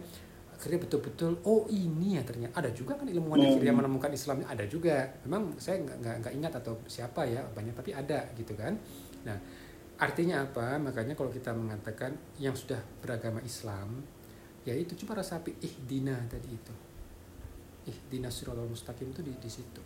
akhirnya 0.56 0.80
betul-betul 0.80 1.44
oh 1.44 1.68
ini 1.68 2.16
ya 2.16 2.24
ternyata. 2.24 2.64
Ada 2.64 2.72
juga 2.72 2.96
kan 2.96 3.12
ilmuwan 3.12 3.44
yang 3.44 3.52
Hmm. 3.52 3.60
akhirnya 3.60 3.76
menemukan 3.84 4.12
Islam 4.16 4.48
ada 4.48 4.66
juga. 4.66 5.12
Memang 5.28 5.60
saya 5.60 5.84
nggak 5.84 6.34
ingat 6.34 6.54
atau 6.64 6.80
siapa 6.88 7.28
ya 7.28 7.44
banyak 7.52 7.76
tapi 7.76 7.92
ada 7.92 8.32
gitu 8.40 8.56
kan. 8.56 8.72
Nah 9.28 9.36
artinya 10.00 10.40
apa? 10.40 10.80
Makanya 10.80 11.20
kalau 11.20 11.28
kita 11.30 11.52
mengatakan 11.52 12.16
yang 12.40 12.56
sudah 12.56 12.80
beragama 13.04 13.44
Islam 13.44 14.02
yaitu 14.64 14.96
cuma 15.04 15.20
resapi 15.20 15.60
ihdina 15.60 16.16
tadi 16.32 16.48
itu 16.48 16.83
ihdina 17.86 18.30
siratal 18.32 18.68
mustaqim 18.68 19.12
itu 19.12 19.22
di, 19.22 19.34
di 19.38 19.50
situ 19.52 19.82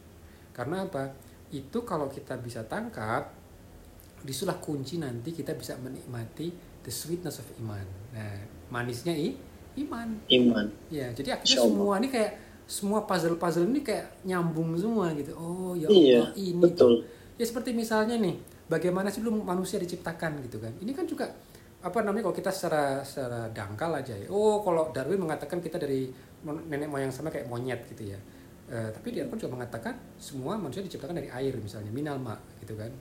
karena 0.53 0.85
apa 0.85 1.13
itu 1.53 1.81
kalau 1.87 2.09
kita 2.11 2.35
bisa 2.37 2.65
tangkap 2.65 3.31
disulah 4.21 4.57
kunci 4.57 4.97
nanti 4.97 5.29
kita 5.31 5.53
bisa 5.53 5.77
menikmati 5.77 6.49
the 6.81 6.91
sweetness 6.91 7.39
of 7.39 7.47
iman 7.61 7.85
nah 8.11 8.33
manisnya 8.73 9.13
i 9.13 9.37
iman 9.77 10.09
Iman. 10.27 10.65
Ya, 10.89 11.13
jadi 11.13 11.37
akhirnya 11.37 11.53
Insya 11.53 11.69
semua 11.69 11.93
ini 12.01 12.09
kayak 12.09 12.31
semua 12.65 12.99
puzzle-puzzle 13.05 13.69
ini 13.69 13.85
kayak 13.85 14.25
nyambung 14.25 14.73
semua 14.73 15.13
gitu. 15.13 15.37
Oh 15.37 15.77
ya 15.77 15.85
Iya, 15.87 16.33
Allah 16.33 16.33
ini. 16.33 16.57
betul. 16.57 17.05
Ya 17.37 17.45
seperti 17.45 17.77
misalnya 17.77 18.17
nih, 18.17 18.35
bagaimana 18.65 19.13
sih 19.13 19.21
belum 19.21 19.45
manusia 19.45 19.77
diciptakan 19.77 20.41
gitu 20.49 20.57
kan? 20.57 20.73
Ini 20.81 20.91
kan 20.97 21.05
juga 21.05 21.29
apa 21.88 22.03
namanya 22.03 22.27
kalau 22.27 22.35
kita 22.35 22.51
secara 22.51 22.99
secara 23.07 23.47
dangkal 23.55 23.95
aja 23.95 24.11
ya. 24.11 24.27
Oh 24.27 24.59
kalau 24.59 24.91
Darwin 24.91 25.23
mengatakan 25.23 25.63
kita 25.63 25.79
dari 25.79 26.11
nenek 26.43 26.91
moyang 26.91 27.15
sama 27.15 27.31
kayak 27.31 27.47
monyet 27.47 27.88
gitu 27.95 28.11
ya. 28.11 28.19
Eh, 28.67 28.89
tapi 28.91 29.15
dia 29.15 29.23
pun 29.23 29.39
juga 29.39 29.55
mengatakan 29.55 29.95
semua 30.19 30.59
manusia 30.59 30.83
diciptakan 30.83 31.23
dari 31.23 31.31
air 31.31 31.55
misalnya 31.55 31.88
minal 31.88 32.19
ma 32.19 32.35
gitu 32.59 32.75
kan. 32.75 32.91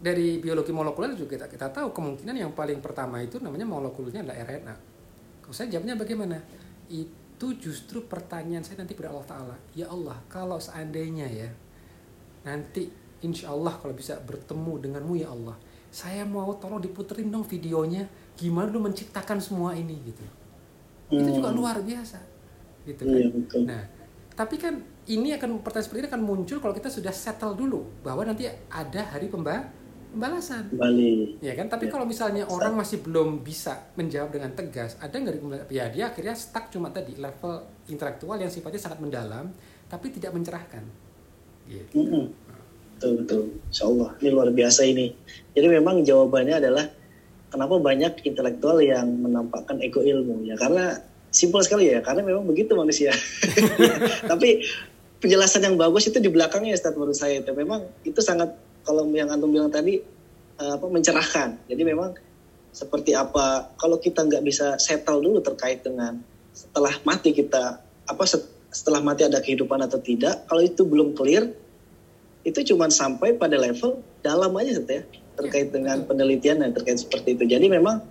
Dari 0.00 0.40
biologi 0.40 0.72
molekuler 0.72 1.16
juga 1.16 1.36
kita, 1.36 1.46
kita 1.48 1.66
tahu 1.72 1.92
kemungkinan 1.92 2.36
yang 2.36 2.52
paling 2.52 2.80
pertama 2.84 3.20
itu 3.24 3.40
namanya 3.40 3.64
molekulnya 3.64 4.20
adalah 4.24 4.36
RNA. 4.44 4.74
Kalau 5.44 5.54
saya 5.56 5.68
jawabnya 5.76 5.96
bagaimana? 5.96 6.36
Itu 6.88 7.56
justru 7.56 8.04
pertanyaan 8.04 8.64
saya 8.64 8.80
nanti 8.80 8.96
kepada 8.96 9.12
Allah 9.12 9.28
Ta'ala. 9.28 9.56
Ya 9.76 9.92
Allah, 9.92 10.16
kalau 10.32 10.56
seandainya 10.56 11.28
ya, 11.28 11.48
nanti 12.48 12.88
insya 13.20 13.52
Allah 13.52 13.76
kalau 13.76 13.92
bisa 13.92 14.16
bertemu 14.24 14.72
denganmu 14.88 15.20
ya 15.20 15.28
Allah, 15.28 15.56
saya 15.90 16.22
mau 16.22 16.54
tolong 16.56 16.78
diputerin 16.78 17.28
dong 17.28 17.42
videonya, 17.42 18.06
gimana 18.34 18.70
lu 18.70 18.80
menciptakan 18.80 19.38
semua 19.38 19.74
ini 19.74 19.98
gitu. 20.06 20.24
Itu 21.10 21.30
juga 21.36 21.50
Hmm. 21.50 21.58
luar 21.58 21.82
biasa. 21.82 22.18
Gitu 22.86 23.02
kan. 23.02 23.12
Iya 23.12 23.28
betul. 23.28 23.60
Nah, 23.66 23.82
tapi 24.32 24.56
kan 24.56 24.78
ini 25.04 25.34
akan 25.34 25.60
pertanyaan 25.60 25.84
seperti 25.84 26.00
ini 26.00 26.08
akan 26.08 26.22
muncul 26.22 26.58
kalau 26.58 26.72
kita 26.72 26.86
sudah 26.86 27.10
settle 27.10 27.52
dulu 27.52 27.82
bahwa 28.00 28.22
nanti 28.22 28.46
ada 28.70 29.02
hari 29.10 29.26
pemba 29.26 29.68
pembalasan 30.10 30.66
Kembali. 30.70 31.38
ya 31.38 31.54
kan 31.54 31.70
tapi 31.70 31.86
Ya. 31.86 31.94
kalau 31.94 32.02
misalnya 32.02 32.42
orang 32.50 32.74
masih 32.74 32.98
belum 32.98 33.46
bisa 33.46 33.78
menjawab 33.94 34.34
dengan 34.34 34.50
tegas 34.50 34.98
ada 34.98 35.14
nggak 35.14 35.70
ya 35.70 35.86
dia 35.86 36.10
akhirnya 36.10 36.34
stuck 36.34 36.66
cuma 36.66 36.90
tadi 36.90 37.14
level 37.14 37.62
intelektual 37.86 38.34
yang 38.34 38.50
sifatnya 38.50 38.82
sangat 38.82 38.98
mendalam 38.98 39.54
tapi 39.86 40.10
tidak 40.10 40.34
mencerahkan 40.34 40.82
gitu. 41.70 41.94
Mm-mm. 41.94 42.26
Betul 43.00 43.24
betul. 43.24 43.42
Insya 43.72 43.88
Allah 43.88 44.12
ini 44.20 44.28
luar 44.28 44.52
biasa 44.52 44.84
ini. 44.84 45.08
Jadi 45.56 45.66
memang 45.72 46.04
jawabannya 46.04 46.60
adalah 46.60 46.84
kenapa 47.48 47.80
banyak 47.80 48.28
intelektual 48.28 48.76
yang 48.84 49.08
menampakkan 49.24 49.80
ego 49.80 50.04
ilmu 50.04 50.44
ya 50.44 50.52
karena 50.60 51.00
simpel 51.32 51.64
sekali 51.64 51.88
ya 51.88 52.04
karena 52.04 52.20
memang 52.20 52.44
begitu 52.44 52.76
manusia. 52.76 53.16
Tapi 54.30 54.68
penjelasan 55.16 55.64
yang 55.64 55.80
bagus 55.80 56.12
itu 56.12 56.20
di 56.20 56.28
belakangnya 56.28 56.76
Ustaz 56.76 56.92
menurut 56.92 57.16
saya 57.16 57.40
itu 57.40 57.48
memang 57.56 57.88
itu 58.04 58.20
sangat 58.20 58.52
kalau 58.84 59.08
yang 59.16 59.32
antum 59.32 59.48
bilang 59.48 59.72
tadi 59.72 60.04
eh, 60.60 60.72
apa 60.76 60.84
mencerahkan. 60.84 61.72
Jadi 61.72 61.80
memang 61.80 62.12
seperti 62.68 63.16
apa 63.16 63.72
kalau 63.80 63.96
kita 63.96 64.28
nggak 64.28 64.44
bisa 64.44 64.76
settle 64.76 65.24
dulu 65.24 65.40
terkait 65.40 65.80
dengan 65.80 66.20
setelah 66.52 66.92
mati 67.08 67.32
kita 67.32 67.80
apa 67.80 68.24
set- 68.28 68.68
setelah 68.68 69.00
mati 69.00 69.24
ada 69.24 69.40
kehidupan 69.40 69.80
atau 69.80 69.96
tidak 70.04 70.44
kalau 70.44 70.60
itu 70.60 70.84
belum 70.84 71.16
clear 71.16 71.48
itu 72.46 72.60
cuma 72.72 72.88
sampai 72.88 73.36
pada 73.36 73.56
level 73.60 74.00
dalam 74.24 74.56
aja 74.56 74.80
ya 74.80 75.02
terkait 75.36 75.72
dengan 75.72 76.04
penelitian 76.04 76.60
dan 76.60 76.72
terkait 76.76 77.00
seperti 77.00 77.36
itu. 77.36 77.44
Jadi 77.48 77.68
memang 77.68 78.04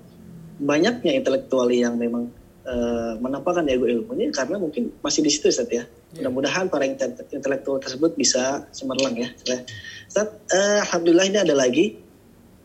banyaknya 0.60 1.14
intelektual 1.14 1.70
yang 1.70 1.96
memang 1.96 2.30
eh, 2.66 3.14
menampakkan 3.22 3.66
ego 3.70 3.86
ilmunya 3.86 4.30
karena 4.34 4.58
mungkin 4.58 4.94
masih 5.02 5.22
di 5.26 5.32
situ 5.32 5.50
ya. 5.50 5.86
Iya. 6.10 6.26
mudah-mudahan 6.26 6.74
para 6.74 6.90
inte- 6.90 7.22
intelektual 7.30 7.78
tersebut 7.78 8.18
bisa 8.18 8.66
cemerlang 8.74 9.14
ya 9.14 9.30
Ustaz 10.10 10.34
eh, 10.50 10.82
Alhamdulillah 10.82 11.28
ini 11.30 11.38
ada 11.38 11.54
lagi 11.54 12.02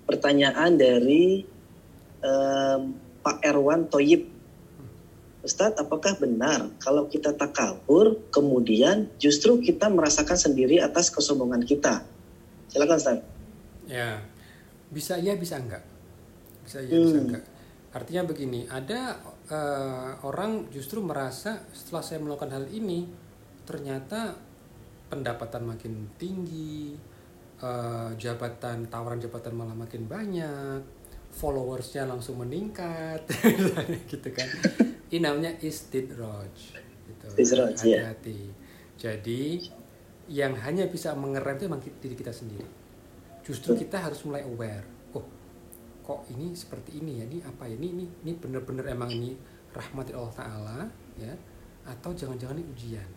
pertanyaan 0.08 0.80
dari 0.80 1.44
em, 2.24 2.80
Pak 3.20 3.44
Erwan 3.44 3.88
Toyib 3.92 4.24
Ustadz, 5.45 5.76
apakah 5.76 6.16
benar 6.16 6.72
kalau 6.80 7.05
kita 7.07 7.36
takabur, 7.36 8.16
kemudian 8.32 9.12
justru 9.20 9.61
kita 9.61 9.92
merasakan 9.92 10.40
sendiri 10.40 10.80
atas 10.80 11.12
kesombongan 11.12 11.62
kita? 11.68 12.01
Silakan 12.72 12.97
Ustadz. 12.97 13.26
Ya, 13.84 14.24
bisa 14.88 15.20
iya 15.20 15.36
bisa 15.36 15.61
enggak. 15.61 15.84
Bisa 16.64 16.80
bisa 16.80 17.20
Hmm. 17.20 17.28
enggak. 17.28 17.45
Artinya 17.95 18.22
begini, 18.26 18.66
ada 18.66 19.20
eh, 19.45 20.12
orang 20.24 20.72
justru 20.72 21.05
merasa 21.05 21.61
setelah 21.76 22.01
saya 22.01 22.16
melakukan 22.24 22.49
hal 22.49 22.64
ini 22.72 23.05
ternyata 23.68 24.32
pendapatan 25.12 25.68
makin 25.68 26.09
tinggi, 26.16 26.97
eh, 27.61 28.11
jabatan 28.16 28.88
tawaran 28.88 29.20
jabatan 29.20 29.53
malah 29.53 29.76
makin 29.76 30.09
banyak, 30.09 30.80
followersnya 31.35 32.07
langsung 32.07 32.39
meningkat, 32.39 33.26
gitu 34.11 34.28
kan. 34.30 34.49
Ini 35.11 35.18
namanya 35.18 35.59
istidraj. 35.59 36.78
Gitu. 37.11 37.26
Istidraj, 37.35 37.74
ya. 37.82 38.14
Hati-hati. 38.14 38.41
Jadi 38.95 39.43
yang 40.30 40.57
hanya 40.57 40.89
bisa 40.89 41.12
mengerem 41.12 41.61
itu 41.61 41.64
memang 41.68 41.82
diri 42.01 42.16
kita 42.16 42.32
sendiri 42.32 42.64
justru 43.45 43.76
kita 43.76 44.01
harus 44.01 44.24
mulai 44.24 44.41
aware 44.41 44.85
oh 45.12 45.24
kok 46.01 46.24
ini 46.32 46.57
seperti 46.57 47.01
ini 47.05 47.20
ya 47.20 47.24
ini 47.28 47.39
apa 47.45 47.68
ya 47.68 47.76
ini 47.76 47.89
ini 47.93 48.05
ini 48.24 48.32
benar-benar 48.41 48.89
emang 48.89 49.12
ini 49.12 49.37
rahmat 49.76 50.16
Allah 50.16 50.32
Taala 50.32 50.78
ya 51.20 51.32
atau 51.85 52.16
jangan-jangan 52.16 52.57
ini 52.57 52.64
ujian 52.72 53.09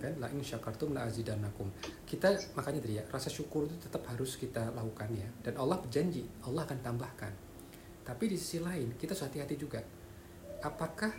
kan? 0.00 0.12
La 0.20 0.28
in 0.32 0.40
syakartum 0.40 0.92
la 0.96 1.06
azidannakum 1.06 1.68
kita 2.04 2.32
makanya 2.56 2.80
tadi 2.84 2.94
ya 3.00 3.04
rasa 3.08 3.28
syukur 3.28 3.66
itu 3.68 3.76
tetap 3.80 4.04
harus 4.08 4.36
kita 4.36 4.72
lakukan 4.72 5.10
ya. 5.12 5.28
Dan 5.44 5.60
Allah 5.60 5.80
berjanji 5.80 6.24
Allah 6.46 6.62
akan 6.64 6.78
tambahkan. 6.80 7.32
Tapi 8.04 8.24
di 8.28 8.36
sisi 8.36 8.60
lain 8.60 8.94
kita 9.00 9.16
harus 9.16 9.24
hati-hati 9.26 9.56
juga. 9.56 9.80
Apakah 10.64 11.12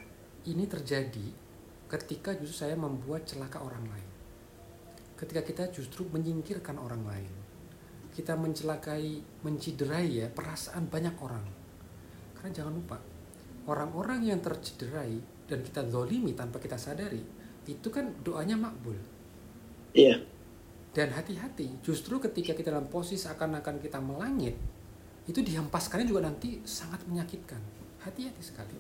ini 0.46 0.66
terjadi 0.70 1.28
ketika 1.90 2.34
justru 2.38 2.66
saya 2.66 2.78
membuat 2.78 3.26
celaka 3.26 3.62
orang 3.62 3.86
lain? 3.86 4.10
Ketika 5.16 5.42
kita 5.42 5.64
justru 5.74 6.06
menyingkirkan 6.12 6.78
orang 6.78 7.04
lain? 7.06 7.34
Kita 8.16 8.36
mencelakai, 8.40 9.20
menciderai 9.44 10.24
ya 10.24 10.28
perasaan 10.32 10.88
banyak 10.88 11.16
orang. 11.20 11.46
Karena 12.38 12.52
jangan 12.52 12.74
lupa, 12.74 12.98
orang-orang 13.68 14.32
yang 14.32 14.40
tercederai 14.40 15.20
dan 15.46 15.60
kita 15.62 15.84
zolimi 15.90 16.32
tanpa 16.32 16.62
kita 16.64 16.80
sadari, 16.80 17.22
itu 17.68 17.88
kan 17.90 18.06
doanya 18.22 18.54
makbul. 18.54 18.98
Iya, 19.96 20.20
Dan 20.96 21.12
hati-hati, 21.12 21.80
justru 21.84 22.20
ketika 22.20 22.56
kita 22.56 22.72
dalam 22.72 22.88
posisi 22.88 23.28
akan-akan 23.28 23.80
kita 23.84 24.00
melangit, 24.00 24.56
itu 25.28 25.40
dihempaskannya 25.44 26.08
juga 26.08 26.28
nanti 26.28 26.64
sangat 26.64 27.04
menyakitkan. 27.08 27.60
Hati-hati 28.00 28.44
sekali. 28.44 28.76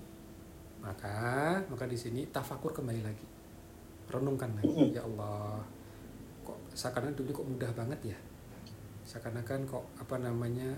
Maka, 0.79 1.59
maka 1.67 1.83
di 1.87 1.95
sini 1.99 2.27
tafakur 2.31 2.71
kembali 2.71 3.01
lagi. 3.03 3.27
Renungkan 4.11 4.59
lagi, 4.59 4.95
ya 4.95 5.03
Allah, 5.03 5.59
kok 6.45 6.59
seakan-akan 6.77 7.15
dunia 7.17 7.33
kok 7.33 7.47
mudah 7.49 7.71
banget 7.73 7.99
ya 8.13 8.17
seakan-akan 9.05 9.69
kok 9.69 9.85
apa 10.01 10.15
namanya 10.17 10.73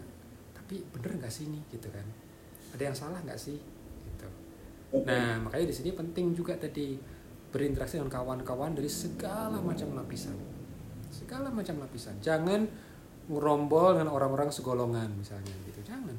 tapi 0.51 0.83
bener 0.91 1.19
nggak 1.19 1.31
sih 1.31 1.47
ini 1.47 1.63
gitu 1.71 1.87
kan 1.91 2.03
ada 2.75 2.83
yang 2.91 2.95
salah 2.95 3.19
nggak 3.23 3.39
sih 3.39 3.55
gitu 4.07 4.27
nah 5.03 5.39
makanya 5.43 5.67
di 5.71 5.75
sini 5.75 5.91
penting 5.95 6.35
juga 6.35 6.55
tadi 6.59 6.99
berinteraksi 7.51 7.95
dengan 7.97 8.11
kawan-kawan 8.11 8.75
dari 8.75 8.91
segala 8.91 9.57
macam 9.63 9.95
lapisan. 9.95 10.35
Segala 11.07 11.47
macam 11.47 11.79
lapisan. 11.79 12.19
Jangan 12.19 12.67
ngerombol 13.27 13.99
dengan 13.99 14.11
orang-orang 14.11 14.51
segolongan 14.51 15.07
misalnya 15.15 15.51
gitu. 15.67 15.79
Jangan. 15.83 16.15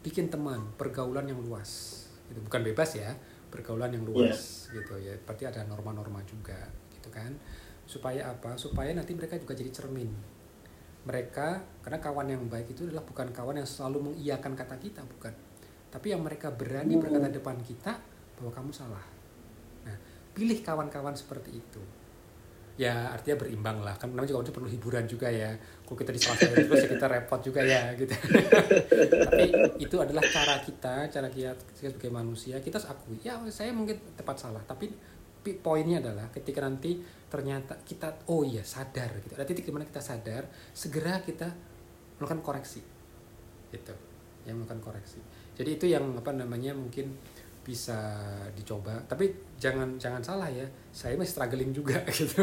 Bikin 0.00 0.32
teman 0.32 0.64
pergaulan 0.80 1.28
yang 1.28 1.40
luas. 1.44 2.02
Itu 2.32 2.40
bukan 2.40 2.64
bebas 2.64 2.96
ya. 2.96 3.12
Pergaulan 3.52 3.92
yang 3.92 4.04
luas 4.08 4.72
gitu 4.72 4.96
ya. 4.96 5.12
Berarti 5.28 5.44
ada 5.44 5.60
norma-norma 5.68 6.24
juga 6.24 6.56
gitu 6.96 7.12
kan. 7.12 7.36
Supaya 7.84 8.32
apa? 8.32 8.56
Supaya 8.56 8.96
nanti 8.96 9.12
mereka 9.12 9.36
juga 9.36 9.52
jadi 9.52 9.68
cermin. 9.68 10.08
Mereka 11.04 11.80
karena 11.84 11.98
kawan 12.00 12.28
yang 12.28 12.44
baik 12.48 12.72
itu 12.72 12.88
adalah 12.88 13.04
bukan 13.04 13.32
kawan 13.32 13.60
yang 13.60 13.68
selalu 13.68 14.12
mengiyakan 14.12 14.52
kata 14.56 14.76
kita 14.80 15.04
bukan. 15.04 15.32
Tapi 15.90 16.06
yang 16.12 16.22
mereka 16.22 16.48
berani 16.54 16.96
berkata 16.96 17.28
depan 17.28 17.58
kita 17.60 17.92
bahwa 18.38 18.52
kamu 18.54 18.70
salah 18.72 19.19
nah 19.84 19.96
pilih 20.34 20.58
kawan-kawan 20.62 21.14
seperti 21.14 21.58
itu. 21.58 21.82
Ya 22.80 23.12
artinya 23.12 23.44
berimbang 23.44 23.84
lah. 23.84 23.92
Kan 24.00 24.16
namanya 24.16 24.32
juga 24.32 24.56
perlu 24.56 24.70
hiburan 24.72 25.04
juga 25.04 25.28
ya. 25.28 25.52
Kalau 25.84 26.00
kita 26.00 26.16
disalah 26.16 26.38
terus 26.40 26.80
ya 26.80 26.88
kita 26.88 27.06
repot 27.12 27.40
juga 27.44 27.60
ya 27.60 27.92
gitu. 27.92 28.14
Tapi 29.28 29.44
itu 29.76 29.96
adalah 30.00 30.24
cara 30.24 30.56
kita 30.64 31.12
cara 31.12 31.28
kita 31.28 31.52
sebagai 31.76 32.08
manusia. 32.08 32.56
Kita 32.64 32.80
harus 32.80 32.88
akui 32.88 33.20
ya 33.20 33.36
saya 33.52 33.76
mungkin 33.76 34.00
tepat 34.16 34.40
salah. 34.40 34.64
Tapi 34.64 34.88
pi- 35.44 35.60
poinnya 35.60 36.00
adalah 36.00 36.32
ketika 36.32 36.64
nanti 36.64 36.96
ternyata 37.28 37.76
kita 37.84 38.24
oh 38.32 38.48
iya 38.48 38.64
sadar 38.64 39.12
gitu. 39.20 39.36
Ada 39.36 39.44
titik 39.44 39.68
di 39.68 39.72
mana 39.76 39.84
kita 39.84 40.00
sadar 40.00 40.48
segera 40.72 41.20
kita 41.20 41.52
melakukan 42.16 42.40
koreksi. 42.40 42.80
Gitu. 43.68 43.92
Yang 44.48 44.56
melakukan 44.56 44.80
koreksi. 44.80 45.20
Jadi 45.52 45.76
itu 45.76 45.84
yang 45.84 46.16
apa 46.16 46.32
namanya 46.32 46.72
mungkin 46.72 47.12
bisa 47.70 48.18
dicoba. 48.58 48.98
Tapi 49.06 49.30
jangan 49.54 49.94
jangan 49.94 50.18
salah 50.18 50.50
ya 50.50 50.66
saya 50.90 51.14
masih 51.14 51.38
struggling 51.38 51.70
juga 51.70 52.02
gitu. 52.18 52.42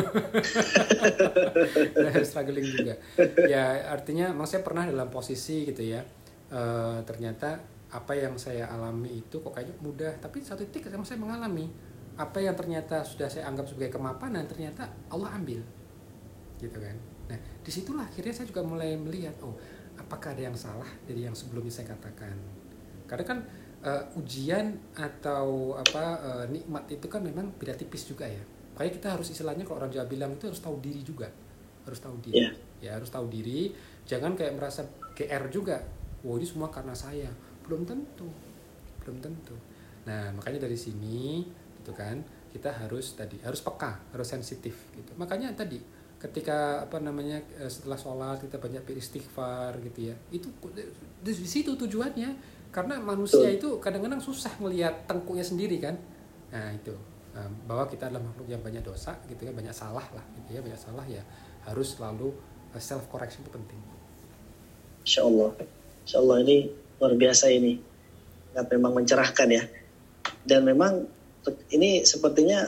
Struggling 2.23 2.67
juga. 2.71 2.95
Ya 3.43 3.91
artinya 3.91 4.32
saya 4.47 4.63
pernah 4.63 4.88
dalam 4.88 5.11
posisi 5.11 5.67
gitu 5.67 5.84
ya 5.84 5.99
eh, 6.47 6.97
ternyata 7.03 7.59
apa 7.91 8.15
yang 8.15 8.39
saya 8.39 8.71
alami 8.71 9.19
itu 9.19 9.43
kok 9.43 9.51
kayaknya 9.51 9.75
mudah. 9.84 10.13
Tapi 10.23 10.39
satu 10.39 10.63
titik 10.63 10.88
emang 10.88 11.03
saya 11.03 11.19
mengalami 11.19 11.67
apa 12.15 12.39
yang 12.39 12.55
ternyata 12.55 13.03
sudah 13.03 13.28
saya 13.28 13.51
anggap 13.51 13.67
sebagai 13.67 13.99
kemapanan 13.99 14.47
ternyata 14.47 14.88
Allah 15.11 15.36
ambil. 15.36 15.59
Gitu 16.55 16.80
kan. 16.80 16.95
Nah 17.28 17.39
di 17.59 17.71
situlah 17.75 18.07
akhirnya 18.07 18.32
saya 18.32 18.47
juga 18.47 18.63
mulai 18.63 18.95
melihat 18.95 19.36
oh 19.43 19.59
apakah 19.99 20.32
ada 20.32 20.47
yang 20.47 20.55
salah 20.55 20.88
dari 21.03 21.28
yang 21.28 21.36
sebelumnya 21.36 21.75
saya 21.75 21.91
katakan? 21.91 22.39
Karena 23.11 23.28
kan 23.28 23.39
eh, 23.88 24.20
ujian 24.20 24.76
atau 24.92 25.80
apa 25.80 26.06
eh, 26.20 26.46
nikmat 26.52 26.84
itu 26.92 27.08
kan 27.08 27.24
memang 27.24 27.56
beda 27.56 27.72
tipis 27.80 28.04
juga 28.04 28.28
ya. 28.28 28.44
Makanya 28.76 28.92
kita 29.00 29.08
harus 29.16 29.28
istilahnya 29.32 29.64
kalau 29.64 29.82
orang 29.82 29.92
Jawa 29.96 30.06
bilang 30.06 30.32
itu 30.36 30.52
harus 30.52 30.60
tahu 30.60 30.78
diri 30.84 31.02
juga. 31.02 31.32
Harus 31.88 32.04
tahu 32.04 32.20
diri. 32.20 32.44
Iya. 32.44 32.52
ya 32.78 32.92
harus 33.00 33.10
tahu 33.10 33.26
diri. 33.32 33.72
Jangan 34.06 34.36
kayak 34.36 34.54
merasa 34.60 34.86
GR 35.16 35.44
juga. 35.50 35.80
Wow 36.22 36.38
ini 36.38 36.46
semua 36.46 36.70
karena 36.70 36.94
saya. 36.94 37.32
Belum 37.66 37.88
tentu. 37.88 38.28
Belum 39.02 39.18
tentu. 39.24 39.56
Nah 40.06 40.30
makanya 40.36 40.68
dari 40.68 40.78
sini 40.78 41.48
gitu 41.82 41.96
kan 41.96 42.20
kita 42.52 42.68
harus 42.74 43.16
tadi 43.16 43.40
harus 43.42 43.64
peka 43.64 43.98
harus 44.12 44.28
sensitif 44.28 44.92
gitu. 44.94 45.16
Makanya 45.16 45.56
tadi 45.56 45.80
ketika 46.18 46.86
apa 46.86 46.98
namanya 46.98 47.38
eh, 47.58 47.70
setelah 47.70 47.98
sholat 47.98 48.38
kita 48.42 48.58
banyak 48.58 48.84
beristighfar 48.86 49.78
gitu 49.90 50.12
ya. 50.12 50.16
Itu 50.30 50.54
di 51.22 51.34
situ 51.34 51.74
tujuannya 51.74 52.57
karena 52.78 53.01
manusia 53.01 53.49
itu 53.49 53.82
kadang-kadang 53.82 54.21
susah 54.21 54.53
melihat 54.61 55.09
tengkuknya 55.09 55.41
sendiri 55.41 55.82
kan? 55.82 55.97
Nah 56.53 56.69
itu. 56.78 56.93
Nah, 57.34 57.49
bahwa 57.65 57.89
kita 57.89 58.05
adalah 58.05 58.21
makhluk 58.21 58.53
yang 58.53 58.61
banyak 58.61 58.86
dosa 58.86 59.17
gitu 59.25 59.49
ya 59.49 59.53
banyak 59.53 59.73
salah 59.73 60.05
lah 60.13 60.25
gitu 60.38 60.57
ya 60.57 60.61
banyak 60.61 60.78
salah 60.78 61.01
ya 61.09 61.25
harus 61.65 61.97
selalu 61.97 62.38
self 62.78 63.09
correction 63.09 63.41
itu 63.41 63.49
penting. 63.49 63.82
Insya 65.01 65.25
Allah, 65.25 65.57
Insya 66.05 66.21
Allah 66.21 66.38
ini 66.45 66.69
luar 67.01 67.13
biasa 67.17 67.49
ini, 67.49 67.82
nggak 68.53 68.65
memang 68.78 68.93
mencerahkan 68.93 69.49
ya. 69.49 69.63
Dan 70.45 70.61
memang 70.61 71.01
ini 71.73 72.05
sepertinya 72.05 72.61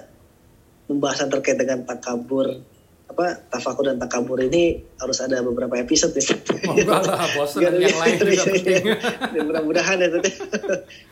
pembahasan 0.90 1.30
terkait 1.30 1.62
dengan 1.62 1.86
takabur 1.86 2.66
apa 3.10 3.42
tafakur 3.50 3.90
dan 3.90 3.98
takabur 3.98 4.38
ini 4.38 4.86
harus 5.02 5.18
ada 5.18 5.42
beberapa 5.42 5.74
episode 5.82 6.14
ya. 6.14 6.30
Oh, 6.70 6.78
enggak 6.78 7.10
lah, 7.10 7.26
bosan 7.34 7.82
yang 7.82 7.98
lain 7.98 8.16
juga 8.22 8.46
penting. 8.46 8.84
Mudah-mudahan 9.50 9.98
ya 9.98 10.08
tadi. 10.14 10.30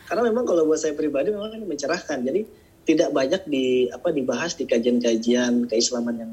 Karena 0.06 0.22
memang 0.30 0.46
kalau 0.46 0.62
buat 0.70 0.78
saya 0.78 0.94
pribadi 0.94 1.34
memang 1.34 1.50
ini 1.58 1.66
mencerahkan. 1.66 2.22
Jadi 2.22 2.46
tidak 2.86 3.10
banyak 3.10 3.42
di 3.50 3.90
apa 3.90 4.14
dibahas 4.14 4.54
di 4.54 4.64
kajian-kajian 4.64 5.66
keislaman 5.66 6.14
yang 6.16 6.32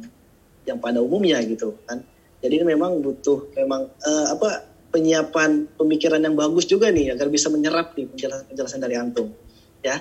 yang 0.70 0.78
pada 0.78 1.01
umumnya 1.01 1.41
gitu 1.41 1.74
kan. 1.89 2.05
Jadi 2.45 2.61
ini 2.61 2.66
memang 2.78 3.01
butuh 3.01 3.49
memang 3.57 3.89
uh, 3.89 4.26
apa 4.38 4.70
penyiapan 4.93 5.66
pemikiran 5.76 6.22
yang 6.22 6.38
bagus 6.38 6.70
juga 6.70 6.93
nih 6.93 7.18
agar 7.18 7.28
bisa 7.34 7.49
menyerap 7.49 7.97
nih 7.97 8.05
penjelasan-penjelasan 8.05 8.80
dari 8.80 8.95
antum. 9.01 9.34
Ya. 9.82 9.97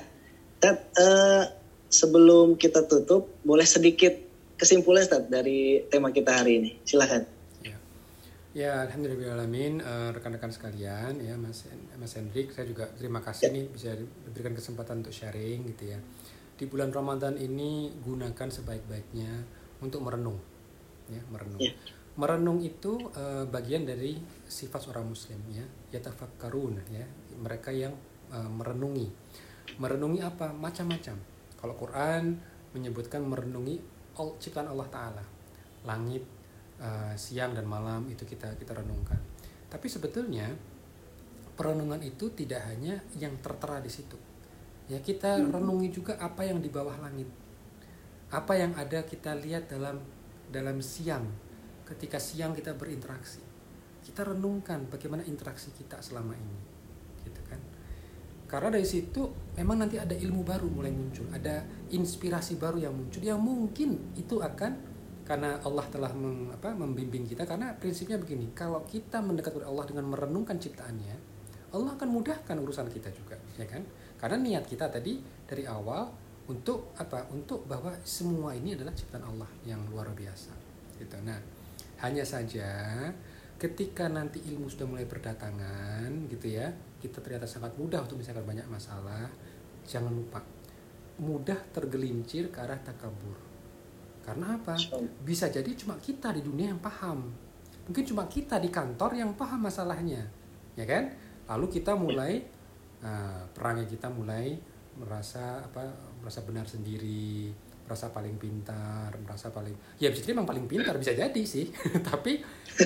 Dan 0.61 0.77
uh, 0.77 1.45
sebelum 1.89 2.61
kita 2.61 2.85
tutup 2.85 3.33
boleh 3.43 3.65
sedikit 3.65 4.24
kesimpulan 4.65 5.05
Ustaz 5.05 5.29
dari 5.29 5.85
tema 5.93 6.09
kita 6.09 6.41
hari 6.41 6.57
ini. 6.57 6.71
Silahkan. 6.89 7.29
Ya, 7.61 7.77
ya 8.57 8.73
uh, 8.89 10.11
rekan-rekan 10.17 10.49
sekalian 10.49 11.21
ya 11.21 11.37
Mas 11.37 11.69
Mas 12.01 12.17
Hendrik 12.17 12.57
saya 12.57 12.65
juga 12.65 12.89
terima 12.97 13.21
kasih 13.21 13.53
ya. 13.53 13.55
nih 13.61 13.65
bisa 13.69 13.93
diberikan 14.25 14.57
kesempatan 14.57 15.05
untuk 15.05 15.13
sharing 15.13 15.69
gitu 15.77 15.93
ya. 15.93 16.01
Di 16.57 16.65
bulan 16.65 16.89
Ramadan 16.89 17.37
ini 17.37 17.93
gunakan 18.01 18.49
sebaik-baiknya 18.49 19.45
untuk 19.85 20.01
merenung 20.01 20.41
ya, 21.13 21.21
merenung. 21.29 21.61
Ya. 21.61 21.77
Merenung 22.15 22.63
itu 22.65 23.11
uh, 23.13 23.45
bagian 23.45 23.85
dari 23.85 24.17
sifat 24.49 24.87
seorang 24.89 25.13
muslim 25.13 25.45
ya, 25.51 25.67
yatafakkarun 25.93 26.79
ya, 26.89 27.05
mereka 27.37 27.69
yang 27.75 27.93
uh, 28.33 28.49
merenungi. 28.49 29.11
Merenungi 29.77 30.23
apa? 30.23 30.55
Macam-macam. 30.55 31.19
Kalau 31.59 31.75
Quran 31.75 32.39
menyebutkan 32.71 33.27
merenungi 33.27 33.94
ciptaan 34.15 34.71
Allah 34.71 34.89
Taala. 34.89 35.25
Langit 35.85 36.25
uh, 36.81 37.13
siang 37.19 37.53
dan 37.53 37.67
malam 37.67 38.07
itu 38.09 38.23
kita 38.25 38.55
kita 38.57 38.73
renungkan. 38.75 39.19
Tapi 39.69 39.87
sebetulnya 39.91 40.49
perenungan 41.55 42.01
itu 42.03 42.31
tidak 42.35 42.67
hanya 42.71 42.99
yang 43.19 43.35
tertera 43.43 43.83
di 43.83 43.91
situ. 43.91 44.17
Ya 44.91 45.01
kita 45.01 45.41
hmm. 45.41 45.51
renungi 45.55 45.89
juga 45.93 46.19
apa 46.19 46.45
yang 46.45 46.59
di 46.63 46.71
bawah 46.71 46.99
langit. 47.01 47.29
Apa 48.35 48.59
yang 48.59 48.75
ada 48.75 49.07
kita 49.07 49.39
lihat 49.39 49.71
dalam 49.71 50.03
dalam 50.51 50.79
siang 50.83 51.25
ketika 51.87 52.19
siang 52.19 52.53
kita 52.57 52.75
berinteraksi. 52.75 53.43
Kita 54.05 54.21
renungkan 54.25 54.89
bagaimana 54.93 55.25
interaksi 55.25 55.73
kita 55.73 56.05
selama 56.05 56.37
ini 56.37 56.74
karena 58.45 58.69
dari 58.71 58.87
situ 58.87 59.33
memang 59.57 59.81
nanti 59.81 59.97
ada 59.97 60.13
ilmu 60.13 60.45
baru 60.45 60.69
mulai 60.69 60.93
muncul 60.93 61.27
ada 61.33 61.65
inspirasi 61.91 62.61
baru 62.61 62.89
yang 62.89 62.95
muncul 62.95 63.23
yang 63.25 63.41
mungkin 63.41 64.15
itu 64.15 64.39
akan 64.39 64.95
karena 65.25 65.57
Allah 65.65 65.89
telah 65.89 66.13
meng, 66.13 66.53
apa, 66.53 66.77
membimbing 66.77 67.25
kita 67.25 67.49
karena 67.49 67.73
prinsipnya 67.81 68.21
begini 68.21 68.53
kalau 68.53 68.85
kita 68.85 69.25
mendekat 69.25 69.57
kepada 69.57 69.73
Allah 69.73 69.85
dengan 69.89 70.05
merenungkan 70.13 70.61
ciptaannya 70.61 71.17
Allah 71.75 71.91
akan 71.99 72.09
mudahkan 72.13 72.55
urusan 72.61 72.87
kita 72.93 73.11
juga 73.11 73.35
ya 73.59 73.67
kan? 73.67 73.83
Karena 74.21 74.39
niat 74.39 74.65
kita 74.69 74.87
tadi 74.87 75.19
dari 75.49 75.67
awal 75.67 76.07
untuk 76.47 76.95
apa 77.01 77.27
untuk 77.33 77.65
bahwa 77.65 77.91
semua 78.05 78.53
ini 78.55 78.77
adalah 78.77 78.93
ciptaan 78.93 79.25
Allah 79.27 79.49
yang 79.65 79.81
luar 79.89 80.13
biasa 80.13 80.53
gitu. 81.01 81.19
Nah 81.25 81.41
hanya 82.05 82.23
saja 82.23 82.69
ketika 83.57 84.07
nanti 84.13 84.45
ilmu 84.53 84.69
sudah 84.69 84.87
mulai 84.87 85.09
berdatangan 85.09 86.29
gitu 86.29 86.53
ya 86.53 86.69
kita 87.05 87.21
ternyata 87.21 87.45
sangat 87.45 87.77
mudah 87.77 88.01
untuk 88.01 88.17
misalkan 88.17 88.49
banyak 88.49 88.65
masalah 88.73 89.29
jangan 89.85 90.09
lupa 90.09 90.41
mudah 91.21 91.59
tergelincir 91.71 92.51
ke 92.51 92.59
arah 92.59 92.81
takabur. 92.81 93.39
Karena 94.25 94.57
apa? 94.57 94.75
Bisa 95.23 95.53
jadi 95.53 95.69
cuma 95.77 96.01
kita 96.01 96.33
di 96.33 96.41
dunia 96.41 96.73
yang 96.73 96.81
paham. 96.81 97.29
Mungkin 97.85 98.05
cuma 98.09 98.25
kita 98.25 98.57
di 98.57 98.73
kantor 98.73 99.21
yang 99.21 99.37
paham 99.37 99.69
masalahnya. 99.69 100.25
Ya 100.75 100.89
kan? 100.89 101.13
Lalu 101.45 101.79
kita 101.79 101.93
mulai 101.95 102.41
uh, 103.05 103.45
perangnya 103.53 103.85
kita 103.85 104.09
mulai 104.09 104.57
merasa 104.97 105.61
apa 105.61 105.85
merasa 106.19 106.41
benar 106.41 106.65
sendiri, 106.65 107.53
merasa 107.85 108.09
paling 108.09 108.41
pintar, 108.41 109.13
merasa 109.21 109.53
paling 109.53 109.77
ya 110.01 110.09
bisa 110.09 110.25
jadi 110.25 110.41
memang 110.41 110.49
paling 110.49 110.67
pintar 110.67 110.97
bisa 110.97 111.13
jadi 111.13 111.43
sih. 111.45 111.69
tapi 112.09 112.41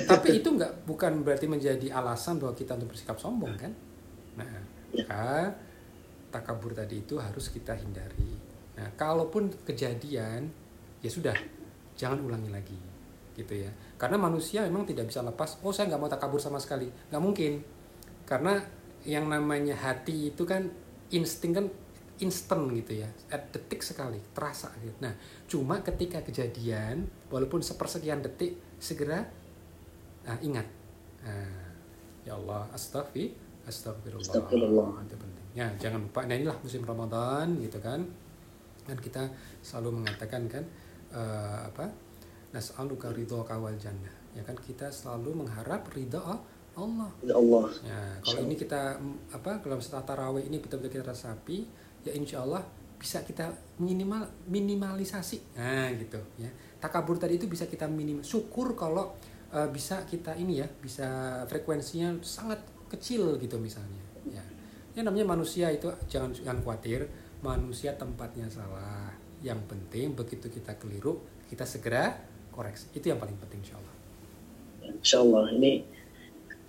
tapi 0.05 0.43
itu 0.43 0.49
enggak 0.51 0.83
bukan 0.83 1.23
berarti 1.23 1.47
menjadi 1.47 1.87
alasan 1.95 2.37
bahwa 2.37 2.51
kita 2.51 2.75
untuk 2.75 2.91
bersikap 2.93 3.15
sombong 3.15 3.55
kan? 3.55 3.71
Nah, 4.39 4.59
maka 4.95 5.51
takabur 6.31 6.71
tadi 6.71 7.03
itu 7.03 7.19
harus 7.19 7.51
kita 7.51 7.75
hindari. 7.75 8.31
Nah, 8.79 8.87
kalaupun 8.95 9.51
kejadian, 9.67 10.47
ya 11.03 11.09
sudah, 11.11 11.35
jangan 11.99 12.23
ulangi 12.23 12.47
lagi, 12.47 12.79
gitu 13.35 13.53
ya. 13.53 13.71
Karena 13.99 14.15
manusia 14.15 14.63
memang 14.63 14.87
tidak 14.87 15.11
bisa 15.11 15.19
lepas. 15.19 15.59
Oh, 15.59 15.75
saya 15.75 15.91
nggak 15.91 15.99
mau 15.99 16.07
takabur 16.07 16.39
sama 16.39 16.63
sekali, 16.63 16.87
nggak 16.87 17.23
mungkin. 17.23 17.59
Karena 18.23 18.55
yang 19.03 19.27
namanya 19.27 19.75
hati 19.75 20.31
itu 20.31 20.43
kan 20.47 20.67
insting 21.11 21.51
kan 21.55 21.65
instan 22.19 22.67
gitu 22.75 22.99
ya, 22.99 23.09
at 23.31 23.47
detik 23.55 23.79
sekali, 23.79 24.19
terasa 24.35 24.71
gitu. 24.83 24.91
Nah, 24.99 25.15
cuma 25.47 25.79
ketika 25.79 26.19
kejadian, 26.19 27.07
walaupun 27.31 27.63
sepersekian 27.63 28.19
detik, 28.19 28.59
segera 28.75 29.23
nah, 30.27 30.37
ingat. 30.43 30.67
Nah, 31.23 31.71
ya 32.27 32.35
Allah, 32.35 32.67
astagfirullah. 32.75 33.48
Astagfirullah. 33.69 34.25
Astagfirullah. 34.25 34.89
Itu 35.05 35.15
penting. 35.21 35.45
Ya, 35.53 35.67
jangan 35.77 36.09
lupa. 36.09 36.25
Nah, 36.25 36.35
inilah 36.35 36.57
musim 36.65 36.81
Ramadan 36.81 37.61
gitu 37.61 37.77
kan. 37.77 38.01
Dan 38.89 38.97
kita 38.97 39.29
selalu 39.61 40.01
mengatakan 40.01 40.49
kan 40.49 40.65
uh, 41.13 41.69
apa? 41.69 41.85
Nas'aluka 42.49 43.13
ridho 43.13 43.45
kawal 43.45 43.77
jannah. 43.77 44.13
Ya 44.33 44.41
kan 44.41 44.57
kita 44.57 44.89
selalu 44.89 45.45
mengharap 45.45 45.85
ridho 45.93 46.17
Allah. 46.79 47.11
Ya 47.21 47.35
Allah. 47.37 47.65
Ya, 47.85 48.01
kalau 48.23 48.41
ini 48.49 48.55
kita 48.57 48.97
apa 49.29 49.61
kalau 49.61 49.77
setelah 49.77 50.05
tarawih 50.05 50.47
ini 50.47 50.57
betul-betul 50.57 51.01
kita 51.01 51.11
rasapi, 51.11 51.67
ya 52.07 52.15
insya 52.15 52.41
Allah 52.41 52.63
bisa 52.95 53.21
kita 53.21 53.51
minimal 53.79 54.25
minimalisasi. 54.47 55.59
Nah, 55.59 55.91
gitu 55.95 56.19
ya. 56.39 56.49
Takabur 56.79 57.19
tadi 57.19 57.35
itu 57.35 57.51
bisa 57.51 57.67
kita 57.67 57.85
minim 57.85 58.23
syukur 58.23 58.73
kalau 58.79 59.11
uh, 59.51 59.67
bisa 59.69 60.07
kita 60.07 60.33
ini 60.39 60.63
ya, 60.63 60.67
bisa 60.67 61.41
frekuensinya 61.51 62.19
sangat 62.23 62.63
kecil 62.89 63.37
gitu 63.37 63.61
misalnya 63.61 64.03
ya. 64.27 64.43
Yang 64.97 65.05
namanya 65.13 65.37
manusia 65.37 65.69
itu 65.69 65.87
jangan 66.09 66.33
jangan 66.33 66.59
khawatir 66.65 67.07
manusia 67.45 67.95
tempatnya 67.95 68.49
salah. 68.51 69.13
Yang 69.39 69.71
penting 69.71 70.17
begitu 70.17 70.51
kita 70.51 70.75
keliru 70.75 71.21
kita 71.47 71.63
segera 71.63 72.17
koreksi. 72.51 72.91
Itu 72.91 73.13
yang 73.13 73.21
paling 73.21 73.37
penting 73.39 73.63
insya 73.63 73.77
Allah 73.79 73.95
insya 74.99 75.21
Allah 75.21 75.45
ini 75.53 75.85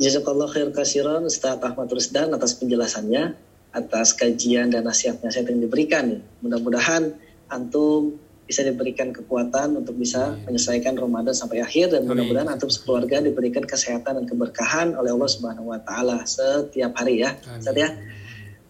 Jazakallah 0.00 0.48
khair 0.48 0.72
kasiran 0.72 1.28
Ustaz 1.28 1.60
Ahmad 1.60 1.92
Rusdan 1.92 2.32
atas 2.32 2.56
penjelasannya 2.56 3.36
atas 3.76 4.16
kajian 4.16 4.72
dan 4.72 4.88
nasihat-nasihat 4.88 5.52
yang 5.52 5.60
diberikan. 5.60 6.24
Mudah-mudahan 6.40 7.20
antum 7.52 8.16
bisa 8.50 8.66
diberikan 8.66 9.14
kekuatan 9.14 9.78
untuk 9.78 9.94
bisa 9.94 10.34
Amin. 10.34 10.50
menyelesaikan 10.50 10.98
Ramadan 10.98 11.30
sampai 11.30 11.62
akhir 11.62 11.94
dan 11.94 12.02
mudah-mudahan 12.02 12.50
antum 12.50 12.66
sekeluarga 12.66 13.22
diberikan 13.22 13.62
kesehatan 13.62 14.18
dan 14.18 14.24
keberkahan 14.26 14.98
oleh 14.98 15.14
Allah 15.14 15.30
Subhanahu 15.30 15.70
wa 15.70 15.78
taala 15.78 16.26
setiap 16.26 16.98
hari 16.98 17.22
ya. 17.22 17.38
Saat 17.62 17.78
ya. 17.78 17.94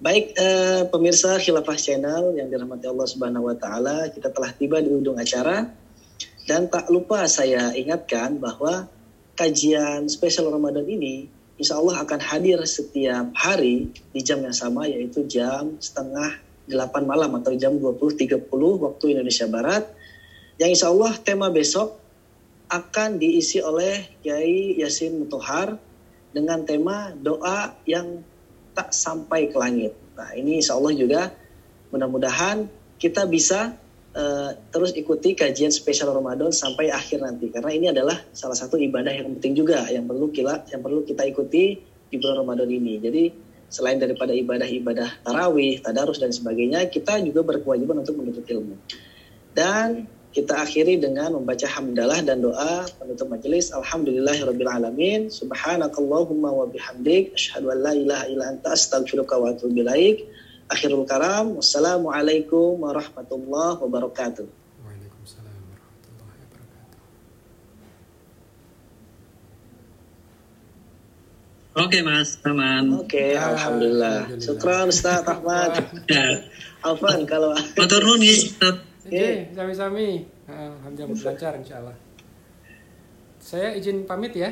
Baik 0.01 0.37
eh, 0.37 0.85
pemirsa 0.93 1.41
Khilafah 1.41 1.81
Channel 1.81 2.37
yang 2.37 2.53
dirahmati 2.53 2.93
Allah 2.93 3.09
Subhanahu 3.09 3.49
wa 3.49 3.57
taala, 3.57 4.13
kita 4.13 4.29
telah 4.29 4.53
tiba 4.53 4.85
di 4.85 4.93
ujung 4.93 5.17
acara 5.17 5.65
dan 6.45 6.69
tak 6.69 6.93
lupa 6.93 7.25
saya 7.25 7.73
ingatkan 7.73 8.37
bahwa 8.37 8.85
kajian 9.33 10.13
spesial 10.13 10.53
Ramadan 10.53 10.85
ini 10.85 11.33
insya 11.57 11.81
Allah 11.81 12.05
akan 12.05 12.21
hadir 12.21 12.61
setiap 12.69 13.33
hari 13.33 13.93
di 14.13 14.21
jam 14.21 14.45
yang 14.45 14.53
sama 14.53 14.85
yaitu 14.85 15.25
jam 15.25 15.81
setengah 15.81 16.37
8 16.71 17.05
malam 17.05 17.35
atau 17.39 17.53
jam 17.59 17.75
20.30 17.77 18.47
waktu 18.79 19.05
Indonesia 19.13 19.47
Barat. 19.51 19.85
Yang 20.57 20.71
insya 20.79 20.87
Allah 20.93 21.13
tema 21.19 21.49
besok 21.51 21.99
akan 22.71 23.19
diisi 23.19 23.59
oleh 23.59 24.07
Kiai 24.23 24.79
Yasin 24.79 25.19
Mutohar 25.19 25.75
dengan 26.31 26.63
tema 26.63 27.11
doa 27.11 27.75
yang 27.83 28.23
tak 28.73 28.95
sampai 28.95 29.51
ke 29.51 29.57
langit. 29.59 29.93
Nah 30.15 30.31
ini 30.39 30.63
insya 30.63 30.79
Allah 30.79 30.95
juga 30.95 31.35
mudah-mudahan 31.91 32.71
kita 33.03 33.27
bisa 33.27 33.75
uh, 34.15 34.51
terus 34.71 34.95
ikuti 34.95 35.35
kajian 35.35 35.75
spesial 35.75 36.15
Ramadan 36.15 36.55
sampai 36.55 36.95
akhir 36.95 37.27
nanti 37.27 37.51
karena 37.51 37.71
ini 37.75 37.87
adalah 37.91 38.15
salah 38.31 38.55
satu 38.55 38.79
ibadah 38.79 39.11
yang 39.11 39.35
penting 39.39 39.59
juga 39.59 39.91
yang 39.91 40.07
perlu 40.07 40.31
kita 40.31 40.71
yang 40.71 40.81
perlu 40.87 41.03
kita 41.03 41.27
ikuti 41.27 41.83
di 42.11 42.17
bulan 42.19 42.47
Ramadan 42.47 42.71
ini. 42.71 42.95
Jadi 43.03 43.25
selain 43.71 43.97
daripada 43.97 44.35
ibadah-ibadah 44.35 45.25
tarawih, 45.25 45.81
tadarus 45.81 46.19
dan 46.19 46.35
sebagainya, 46.35 46.91
kita 46.91 47.23
juga 47.23 47.47
berkewajiban 47.47 48.03
untuk 48.03 48.19
menuntut 48.19 48.45
ilmu. 48.45 48.75
Dan 49.55 50.11
kita 50.31 50.63
akhiri 50.63 51.03
dengan 51.03 51.35
membaca 51.35 51.67
hamdalah 51.67 52.23
dan 52.23 52.39
doa 52.39 52.87
penutup 53.03 53.27
majelis. 53.27 53.75
Alhamdulillahirabbil 53.75 54.71
alamin. 54.71 55.27
Subhanakallahumma 55.27 56.55
wa 56.55 56.71
bihamdik 56.71 57.35
asyhadu 57.35 57.75
an 57.75 57.79
la 57.83 57.93
ilaha 57.99 58.25
illa 58.31 58.45
anta 58.55 58.71
astaghfiruka 58.71 59.35
wa 59.35 59.51
atubu. 59.51 59.83
Akhirul 60.71 61.03
karam. 61.03 61.59
Wassalamualaikum 61.59 62.79
warahmatullahi 62.79 63.83
wabarakatuh. 63.83 64.47
Waalaikumsalam 64.87 65.59
warahmatullahi 65.67 66.39
wabarakatuh. 66.47 66.99
Oke 71.71 72.03
Mas, 72.03 72.35
aman. 72.43 72.99
Oke, 72.99 73.39
Ah, 73.39 73.55
alhamdulillah. 73.55 74.27
alhamdulillah. 74.27 74.43
Syukran 74.43 74.91
Ustaz 74.91 75.23
Ahmad. 75.23 75.79
Ya. 76.11 76.43
Afan 76.83 77.23
kalau 77.31 77.55
Matur 77.55 78.03
nuwun 78.03 78.27
ya, 78.27 78.35
Ustaz. 78.35 78.77
Oke, 79.07 79.55
sami-sami. 79.55 80.27
Ah, 80.51 80.75
Alhamdulillah 80.83 81.15
lancar 81.31 81.53
insya 81.55 81.79
Allah. 81.79 81.95
Saya 83.39 83.71
izin 83.79 84.03
pamit 84.03 84.35
ya. 84.35 84.51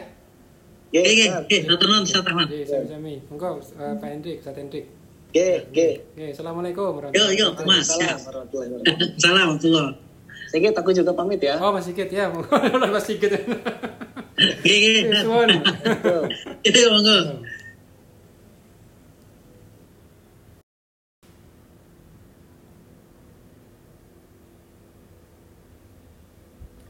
Oke, 0.89 1.03
Oke, 1.03 1.11
Ustaz. 1.27 1.43
oke, 1.43 1.57
matur 1.66 1.87
nuwun 1.91 2.05
Ustaz 2.07 2.23
Ahmad. 2.23 2.47
Oke, 2.47 2.61
sami-sami. 2.64 3.14
Monggo 3.27 3.51
eh, 3.59 3.95
Pak 3.99 4.09
Hendrik, 4.14 4.37
Ustaz 4.39 4.55
Hendrik. 4.55 4.87
Oke, 5.29 5.49
oke. 5.69 5.89
Oke, 6.14 6.25
assalamuallah 6.33 6.71
Yo, 7.12 7.25
yo, 7.35 7.47
Mas. 7.66 7.91
Ya. 7.99 8.14
Warahmatullahi. 8.14 9.19
Salam, 9.23 9.59
Abdullah. 9.59 9.91
Sedikit 10.49 10.81
aku 10.81 10.95
juga 10.97 11.12
pamit 11.12 11.43
ya. 11.43 11.59
Oh, 11.61 11.75
Mas 11.75 11.85
Sigit 11.85 12.09
ya. 12.09 12.31
Mas 12.95 13.05
Sigit. 13.05 13.35
Oke, 14.39 14.70
oke. 14.70 15.01
Oke, 15.03 15.18
suwun. 15.22 15.51
Betul. 15.82 16.22
Itu 16.62 16.78
monggo. 16.95 17.18